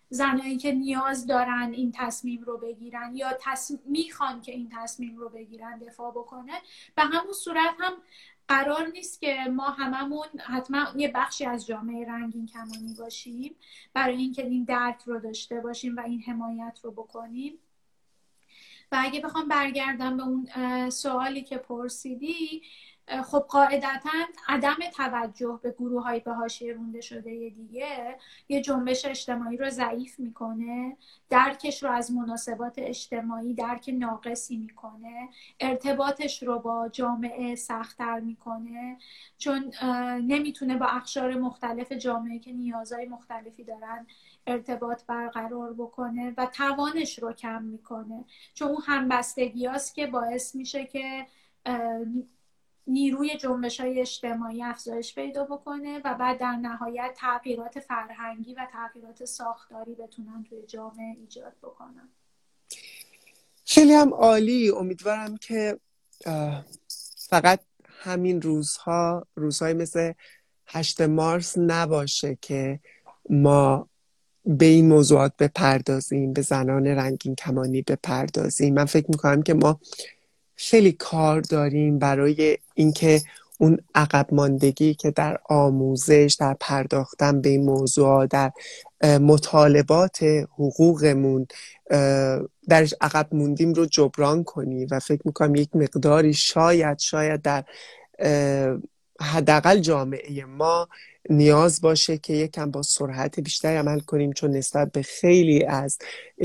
زنایی 0.09 0.57
که 0.57 0.71
نیاز 0.71 1.27
دارن 1.27 1.71
این 1.73 1.91
تصمیم 1.95 2.43
رو 2.43 2.57
بگیرن 2.57 3.15
یا 3.15 3.37
می‌خوان 3.85 4.41
که 4.41 4.51
این 4.51 4.69
تصمیم 4.77 5.17
رو 5.17 5.29
بگیرن 5.29 5.79
دفاع 5.79 6.11
بکنه 6.11 6.53
به 6.95 7.03
همون 7.03 7.33
صورت 7.33 7.75
هم 7.79 7.93
قرار 8.47 8.87
نیست 8.87 9.21
که 9.21 9.37
ما 9.51 9.69
هممون 9.69 10.27
حتما 10.39 10.85
یه 10.95 11.11
بخشی 11.15 11.45
از 11.45 11.67
جامعه 11.67 12.07
رنگین 12.07 12.45
کمانی 12.45 12.93
باشیم 12.99 13.55
برای 13.93 14.15
اینکه 14.15 14.45
این 14.45 14.63
درک 14.63 15.01
رو 15.05 15.19
داشته 15.19 15.59
باشیم 15.59 15.95
و 15.95 15.99
این 15.99 16.21
حمایت 16.21 16.79
رو 16.83 16.91
بکنیم. 16.91 17.59
و 18.91 18.97
اگه 19.01 19.21
بخوام 19.21 19.47
برگردم 19.47 20.17
به 20.17 20.23
اون 20.23 20.49
سوالی 20.89 21.43
که 21.43 21.57
پرسیدی 21.57 22.61
خب 23.25 23.39
قاعدتا 23.39 24.09
عدم 24.47 24.75
توجه 24.93 25.59
به 25.63 25.71
گروه 25.71 26.03
های 26.03 26.19
به 26.19 26.33
حاشیه 26.33 26.73
رونده 26.73 27.01
شده 27.01 27.49
دیگه 27.49 28.17
یه 28.49 28.61
جنبش 28.61 29.05
اجتماعی 29.05 29.57
رو 29.57 29.69
ضعیف 29.69 30.19
می‌کنه 30.19 30.97
درکش 31.29 31.83
رو 31.83 31.91
از 31.91 32.11
مناسبات 32.11 32.73
اجتماعی 32.77 33.53
درک 33.53 33.89
ناقصی 33.93 34.57
می‌کنه 34.57 35.29
ارتباطش 35.59 36.43
رو 36.43 36.59
با 36.59 36.89
جامعه 36.89 37.55
سختتر 37.55 38.19
می‌کنه 38.19 38.97
چون 39.37 39.73
نمی‌تونه 40.21 40.77
با 40.77 40.85
اخشار 40.85 41.35
مختلف 41.35 41.91
جامعه 41.91 42.39
که 42.39 42.53
نیازهای 42.53 43.05
مختلفی 43.05 43.63
دارن 43.63 44.07
ارتباط 44.47 45.05
برقرار 45.05 45.73
بکنه 45.73 46.33
و 46.37 46.45
توانش 46.45 47.19
رو 47.19 47.33
کم 47.33 47.63
می‌کنه. 47.63 48.25
چون 48.53 48.67
اون 48.67 48.81
همبستگی 48.85 49.69
که 49.95 50.07
باعث 50.07 50.55
میشه 50.55 50.85
که 50.85 51.25
نیروی 52.87 53.37
جنبش 53.37 53.79
های 53.79 54.01
اجتماعی 54.01 54.63
افزایش 54.63 55.15
پیدا 55.15 55.43
بکنه 55.43 56.01
و 56.05 56.13
بعد 56.13 56.39
در 56.39 56.51
نهایت 56.51 57.13
تغییرات 57.17 57.79
فرهنگی 57.79 58.53
و 58.53 58.67
تغییرات 58.71 59.25
ساختاری 59.25 59.95
بتونن 59.95 60.45
توی 60.49 60.61
جامعه 60.67 61.15
ایجاد 61.19 61.53
بکنن. 61.63 62.09
خیلی 63.65 63.93
هم 63.93 64.13
عالی. 64.13 64.69
امیدوارم 64.69 65.37
که 65.37 65.79
فقط 67.17 67.59
همین 67.89 68.41
روزها 68.41 69.27
روزهای 69.35 69.73
مثل 69.73 70.13
هشت 70.67 71.01
مارس 71.01 71.57
نباشه 71.57 72.37
که 72.41 72.79
ما 73.29 73.89
به 74.45 74.65
این 74.65 74.87
موضوعات 74.87 75.33
بپردازیم 75.39 76.33
به 76.33 76.41
زنان 76.41 76.87
رنگین 76.87 77.35
کمانی 77.35 77.81
بپردازیم. 77.81 78.73
من 78.73 78.85
فکر 78.85 79.05
می‌کنم 79.09 79.43
که 79.43 79.53
ما 79.53 79.79
خیلی 80.55 80.91
کار 80.91 81.41
داریم 81.41 81.99
برای 81.99 82.57
اینکه 82.73 83.21
اون 83.59 83.77
عقب 83.95 84.27
ماندگی 84.31 84.93
که 84.93 85.11
در 85.11 85.37
آموزش 85.49 86.37
در 86.39 86.55
پرداختن 86.59 87.41
به 87.41 87.49
این 87.49 87.65
موضوع 87.65 88.25
در 88.25 88.51
مطالبات 89.03 90.23
حقوقمون 90.57 91.47
درش 92.69 92.93
عقب 93.01 93.27
موندیم 93.31 93.73
رو 93.73 93.85
جبران 93.85 94.43
کنی 94.43 94.85
و 94.85 94.99
فکر 94.99 95.21
می‌کنم 95.25 95.55
یک 95.55 95.75
مقداری 95.75 96.33
شاید 96.33 96.99
شاید 96.99 97.41
در 97.41 97.63
حداقل 99.21 99.79
جامعه 99.79 100.45
ما 100.45 100.87
نیاز 101.29 101.81
باشه 101.81 102.17
که 102.17 102.33
یکم 102.33 102.71
با 102.71 102.81
سرعت 102.81 103.39
بیشتری 103.39 103.77
عمل 103.77 103.99
کنیم 103.99 104.33
چون 104.33 104.51
نسبت 104.51 104.91
به 104.91 105.01
خیلی 105.01 105.65
از 105.65 105.97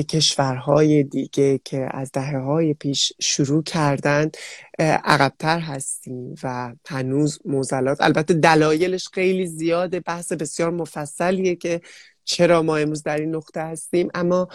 کشورهای 0.08 1.02
دیگه 1.02 1.60
که 1.64 1.88
از 1.90 2.12
دهه 2.12 2.38
های 2.38 2.74
پیش 2.74 3.12
شروع 3.20 3.62
کردن 3.62 4.30
عقبتر 4.78 5.58
هستیم 5.58 6.34
و 6.42 6.72
هنوز 6.88 7.38
موزلات. 7.44 8.00
البته 8.00 8.34
دلایلش 8.34 9.08
خیلی 9.08 9.46
زیاده 9.46 10.00
بحث 10.00 10.32
بسیار 10.32 10.70
مفصلیه 10.70 11.56
که 11.56 11.80
چرا 12.24 12.62
ما 12.62 12.76
امروز 12.76 13.02
در 13.02 13.18
این 13.18 13.34
نقطه 13.34 13.60
هستیم. 13.60 14.08
اما 14.14 14.48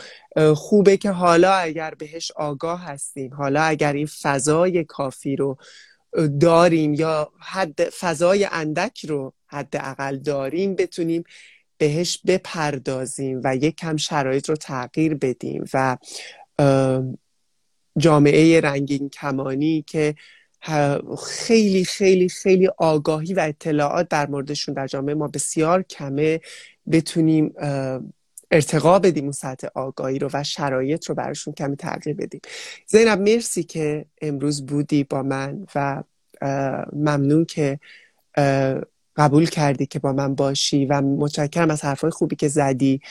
خوبه 0.56 0.98
که 0.98 1.12
حالا 1.12 1.54
اگر 1.54 1.94
بهش 1.94 2.32
آگاه 2.32 2.84
هستیم 2.84 3.34
حالا 3.34 3.62
اگر 3.62 3.94
این 3.94 4.08
فضای 4.22 4.84
کافی 4.84 5.36
رو 5.36 5.58
داریم 6.42 6.94
یا 6.94 7.32
حد 7.40 7.90
فضای 7.90 8.48
اندک 8.52 9.06
رو 9.06 9.34
حداقل 9.48 10.18
داریم 10.18 10.76
بتونیم 10.76 11.24
بهش 11.78 12.22
بپردازیم 12.28 13.42
و 13.44 13.56
یک 13.56 13.76
کم 13.76 13.98
شرایط 13.98 14.50
رو 14.50 14.56
تغییر 14.56 15.16
بدیم 15.16 15.66
و 15.74 15.98
جامعه 17.98 18.62
رنگین 18.62 19.10
کمانی 19.10 19.82
که 19.88 20.16
خیلی 21.20 21.86
خیلی 21.86 22.30
خیلی 22.30 22.68
آگاهی 22.78 23.34
و 23.34 23.40
اطلاعات 23.40 24.08
در 24.10 24.28
موردشون 24.28 24.76
در 24.76 24.88
جامعه 24.88 25.16
ما 25.16 25.28
بسیار 25.28 25.84
کمه 25.84 26.42
بتونیم 26.92 27.54
ارتقا 28.52 29.00
بدیم 29.00 29.24
اون 29.24 29.32
سطح 29.32 29.68
آگاهی 29.76 30.20
رو 30.20 30.30
و 30.34 30.44
شرایط 30.44 31.06
رو 31.06 31.16
براشون 31.16 31.54
کمی 31.54 31.76
تغییر 31.76 32.16
بدیم. 32.16 32.42
زینب 32.88 33.20
مرسی 33.20 33.64
که 33.64 34.06
امروز 34.22 34.66
بودی 34.66 35.04
با 35.04 35.24
من 35.24 35.68
و 35.76 36.04
ممنون 36.94 37.46
که 37.46 37.80
قبول 39.18 39.46
کردی 39.46 39.86
که 39.86 40.00
با 40.00 40.14
من 40.14 40.36
باشی 40.36 40.86
و 40.86 41.02
متشکرم 41.02 41.72
از 41.72 41.86
حرفای 41.86 42.12
خوبی 42.12 42.36
که 42.36 42.48
زدی. 42.48 43.02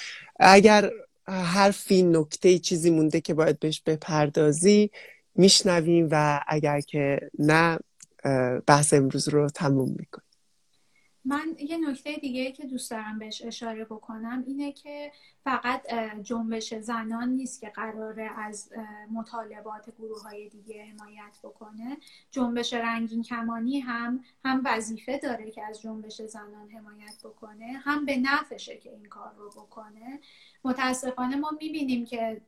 اگر 0.40 0.90
حرفی 1.26 2.02
نکته 2.02 2.58
چیزی 2.58 2.90
مونده 2.90 3.20
که 3.20 3.34
باید 3.34 3.58
بهش 3.58 3.82
بپردازی 3.86 4.90
میشنویم 5.34 6.08
و 6.10 6.40
اگر 6.48 6.80
که 6.80 7.20
نه 7.38 7.78
بحث 8.66 8.94
امروز 8.94 9.28
رو 9.28 9.48
تموم 9.48 9.88
می‌کنیم. 9.98 10.23
من 11.24 11.56
یه 11.58 11.90
نکته 11.90 12.16
دیگه 12.16 12.52
که 12.52 12.66
دوست 12.66 12.90
دارم 12.90 13.18
بهش 13.18 13.42
اشاره 13.44 13.84
بکنم 13.84 14.44
اینه 14.46 14.72
که 14.72 15.12
فقط 15.44 15.94
جنبش 16.22 16.74
زنان 16.74 17.28
نیست 17.28 17.60
که 17.60 17.68
قراره 17.68 18.30
از 18.36 18.72
مطالبات 19.10 19.96
گروه 19.98 20.22
های 20.22 20.48
دیگه 20.48 20.84
حمایت 20.84 21.38
بکنه. 21.44 21.96
جنبش 22.30 22.72
رنگین 22.72 23.22
کمانی 23.22 23.80
هم 23.80 24.24
هم 24.44 24.62
وظیفه 24.64 25.18
داره 25.18 25.50
که 25.50 25.64
از 25.64 25.80
جنبش 25.80 26.22
زنان 26.22 26.70
حمایت 26.70 27.18
بکنه 27.24 27.82
هم 27.84 28.04
به 28.04 28.16
نفشه 28.16 28.76
که 28.76 28.90
این 28.90 29.04
کار 29.04 29.34
رو 29.34 29.50
بکنه. 29.50 30.20
متاسفانه 30.64 31.36
ما 31.36 31.50
می‌بینیم 31.60 32.04
که 32.04 32.40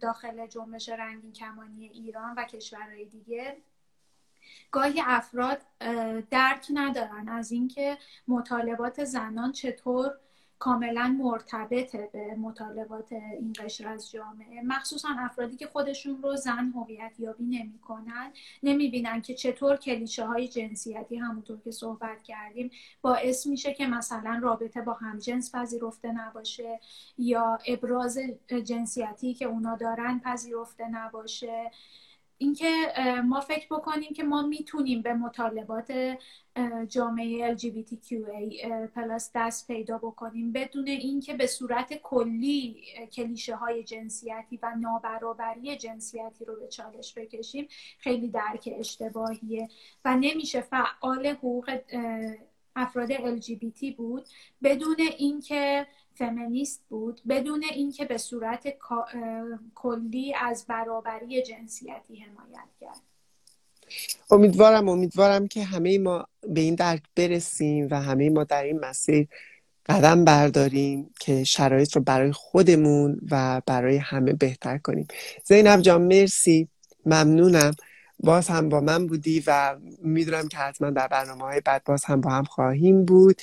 داخل 0.00 0.46
جنبش 0.46 0.88
رنگین 0.88 1.32
کمانی 1.32 1.88
ایران 1.88 2.34
و 2.36 2.44
کشورهای 2.44 3.04
دیگه 3.04 3.56
گاهی 4.70 5.02
افراد 5.06 5.58
درک 6.30 6.66
ندارن 6.74 7.28
از 7.28 7.52
اینکه 7.52 7.98
مطالبات 8.28 9.04
زنان 9.04 9.52
چطور 9.52 10.12
کاملا 10.58 11.16
مرتبطه 11.18 12.10
به 12.12 12.34
مطالبات 12.34 13.12
این 13.12 13.52
قشر 13.58 13.88
از 13.88 14.10
جامعه. 14.10 14.62
مخصوصا 14.62 15.08
افرادی 15.18 15.56
که 15.56 15.66
خودشون 15.66 16.22
رو 16.22 16.36
زن 16.36 16.72
هویت 16.76 17.12
یابی 17.18 17.44
نمی‌کنن 17.44 18.32
نمی‌بینن 18.62 19.22
که 19.22 19.34
چطور 19.34 19.76
کلیشه 19.76 20.26
های 20.26 20.48
جنسیتی 20.48 21.16
همونطور 21.16 21.60
که 21.60 21.70
صحبت 21.70 22.22
کردیم 22.22 22.70
باعث 23.02 23.46
میشه 23.46 23.74
که 23.74 23.86
مثلا 23.86 24.40
رابطه 24.42 24.80
با 24.82 24.92
همجنس 24.92 25.54
پذیرفته 25.54 26.12
نباشه 26.12 26.80
یا 27.18 27.58
ابراز 27.66 28.18
جنسیتی 28.64 29.34
که 29.34 29.44
اونا 29.44 29.76
دارن 29.76 30.18
پذیرفته 30.18 30.88
نباشه. 30.88 31.70
اینکه 32.44 32.92
ما 33.24 33.40
فکر 33.40 33.66
بکنیم 33.70 34.12
که 34.12 34.22
ما 34.22 34.42
می‌تونیم 34.42 35.02
به 35.02 35.14
مطالبات 35.14 36.16
جامعه 36.88 37.56
LGBTQA 37.56 38.66
پلاس 38.94 39.30
دست 39.34 39.66
پیدا 39.66 39.98
بکنیم. 39.98 40.52
بدون 40.52 40.88
اینکه 40.88 41.34
به 41.34 41.46
صورت 41.46 41.94
کلی 41.94 42.82
کلیشه 43.12 43.56
های 43.56 43.82
جنسیتی 43.84 44.58
و 44.62 44.74
نابرابری 44.80 45.76
جنسیتی 45.76 46.44
رو 46.44 46.56
به 46.60 46.68
چالش 46.68 47.14
بکشیم 47.16 47.68
خیلی 47.98 48.28
درک 48.28 48.74
اشتباهیه. 48.78 49.68
و 50.04 50.16
نمیشه 50.16 50.60
فعال 50.60 51.26
حقوق 51.26 51.78
افراد 52.76 53.12
LGBT 53.12 53.94
بود. 53.96 54.24
بدون 54.62 54.96
اینکه 55.18 55.86
فمینیست 56.14 56.80
بود 56.88 57.20
بدون 57.28 57.64
اینکه 57.74 58.04
به 58.04 58.18
صورت 58.18 58.68
کلی 59.74 60.34
از 60.34 60.64
برابری 60.68 61.42
جنسیتی 61.42 62.16
حمایت 62.16 62.68
کرد. 62.80 63.00
امیدوارم 64.30 64.88
امیدوارم 64.88 65.48
که 65.48 65.64
همه 65.64 65.98
ما 65.98 66.26
به 66.48 66.60
این 66.60 66.74
درک 66.74 67.02
برسیم 67.16 67.88
و 67.90 68.00
همه 68.00 68.30
ما 68.30 68.44
در 68.44 68.62
این 68.62 68.80
مسیر 68.80 69.28
قدم 69.86 70.24
برداریم 70.24 71.10
که 71.20 71.44
شرایط 71.44 71.96
رو 71.96 72.02
برای 72.02 72.32
خودمون 72.32 73.20
و 73.30 73.62
برای 73.66 73.96
همه 73.96 74.32
بهتر 74.32 74.78
کنیم. 74.78 75.06
زینب 75.44 75.80
جان 75.80 76.02
مرسی. 76.02 76.68
ممنونم. 77.06 77.74
باز 78.20 78.48
هم 78.48 78.68
با 78.68 78.80
من 78.80 79.06
بودی 79.06 79.44
و 79.46 79.76
می‌دونم 80.02 80.48
که 80.48 80.56
حتما 80.56 80.90
در 80.90 81.08
برنامه 81.08 81.42
های 81.42 81.60
بعد 81.60 81.84
باز 81.84 82.04
هم 82.04 82.20
با 82.20 82.30
هم 82.30 82.44
خواهیم 82.44 83.04
بود 83.04 83.42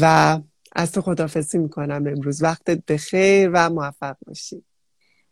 و 0.00 0.38
از 0.74 0.92
تو 0.92 1.00
خدافزی 1.00 1.58
می‌کنم 1.58 2.06
امروز. 2.06 2.42
وقتت 2.42 2.92
بخیر 2.92 3.50
و 3.52 3.70
موفق 3.70 4.16
باشی. 4.26 4.64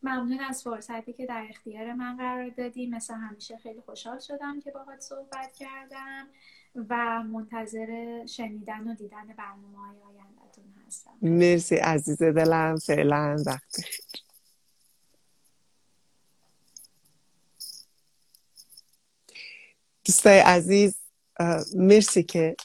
ممنون 0.03 0.41
از 0.41 0.63
فرصتی 0.63 1.13
که 1.13 1.27
در 1.27 1.47
اختیار 1.51 1.93
من 1.93 2.17
قرار 2.17 2.49
دادی. 2.49 2.87
مثل 2.87 3.15
همیشه 3.15 3.57
خیلی 3.57 3.81
خوشحال 3.81 4.19
شدم 4.19 4.61
که 4.61 4.71
باهات 4.71 5.01
صحبت 5.01 5.53
کردم 5.59 6.29
و 6.89 7.23
منتظر 7.23 8.23
شنیدن 8.27 8.89
و 8.89 8.95
دیدن 8.95 9.27
برنامه 9.27 9.79
های 9.79 9.97
آیندهتون 10.03 10.65
هستم. 10.87 11.11
مرسی 11.23 11.77
عزیز 11.77 12.23
دلم. 12.23 12.77
فعلا 12.77 13.37
وقت 13.47 13.79
بخیر. 13.79 14.01
دوستای 20.05 20.39
عزیز 20.39 20.97
مرسی 21.75 22.23
که 22.23 22.57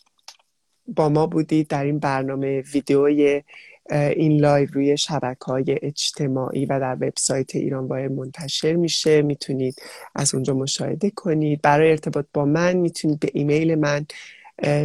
با 0.96 1.10
ما 1.10 1.28
بودید 1.28 1.68
در 1.68 1.84
این 1.84 2.00
برنامه 2.00 2.62
ویدیوی 2.62 3.44
این 3.92 4.40
لایو 4.40 4.70
روی 4.74 4.98
شبکه 4.98 5.46
های 5.46 5.80
اجتماعی 5.82 6.66
و 6.66 6.80
در 6.80 6.94
وبسایت 6.94 7.56
ایران 7.56 7.88
وایر 7.88 8.08
منتشر 8.08 8.76
میشه. 8.76 9.22
می‌تونید 9.22 9.82
از 10.16 10.34
اونجا 10.34 10.54
مشاهده 10.54 11.10
کنید. 11.10 11.62
برای 11.62 11.92
ارتباط 11.92 12.26
با 12.34 12.46
من 12.46 12.78
می‌تونید 12.78 13.20
به 13.20 13.30
ایمیل 13.34 13.76
من 13.76 14.06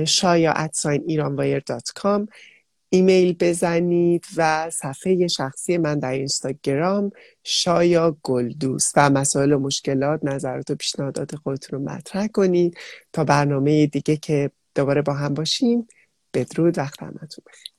شایا 0.04 0.68
ایران 1.06 1.60
کام 1.94 2.28
ایمیل 2.88 3.36
بزنید 3.40 4.24
و 4.36 4.70
صفحه 4.70 5.26
شخصی 5.28 5.78
من 5.78 5.98
در 5.98 6.12
اینستاگرام 6.12 7.10
شایا 7.44 8.16
گلدوست 8.22 8.92
و 8.96 9.10
مسائل 9.10 9.52
و 9.52 9.58
مشکلات 9.58 10.20
نظرات 10.24 10.70
و 10.70 10.74
پیشنهادات 10.74 11.36
خودتون 11.36 11.78
رو 11.78 11.84
مطرح 11.84 12.26
کنید 12.26 12.76
تا 13.12 13.24
برنامه 13.24 13.86
دیگه 13.86 14.16
که 14.16 14.50
دوباره 14.74 15.02
با 15.02 15.14
هم 15.14 15.34
باشیم. 15.34 15.88
بدرود 16.34 16.78
وقت 16.78 17.02
همتون 17.02 17.44
بخیر. 17.46 17.71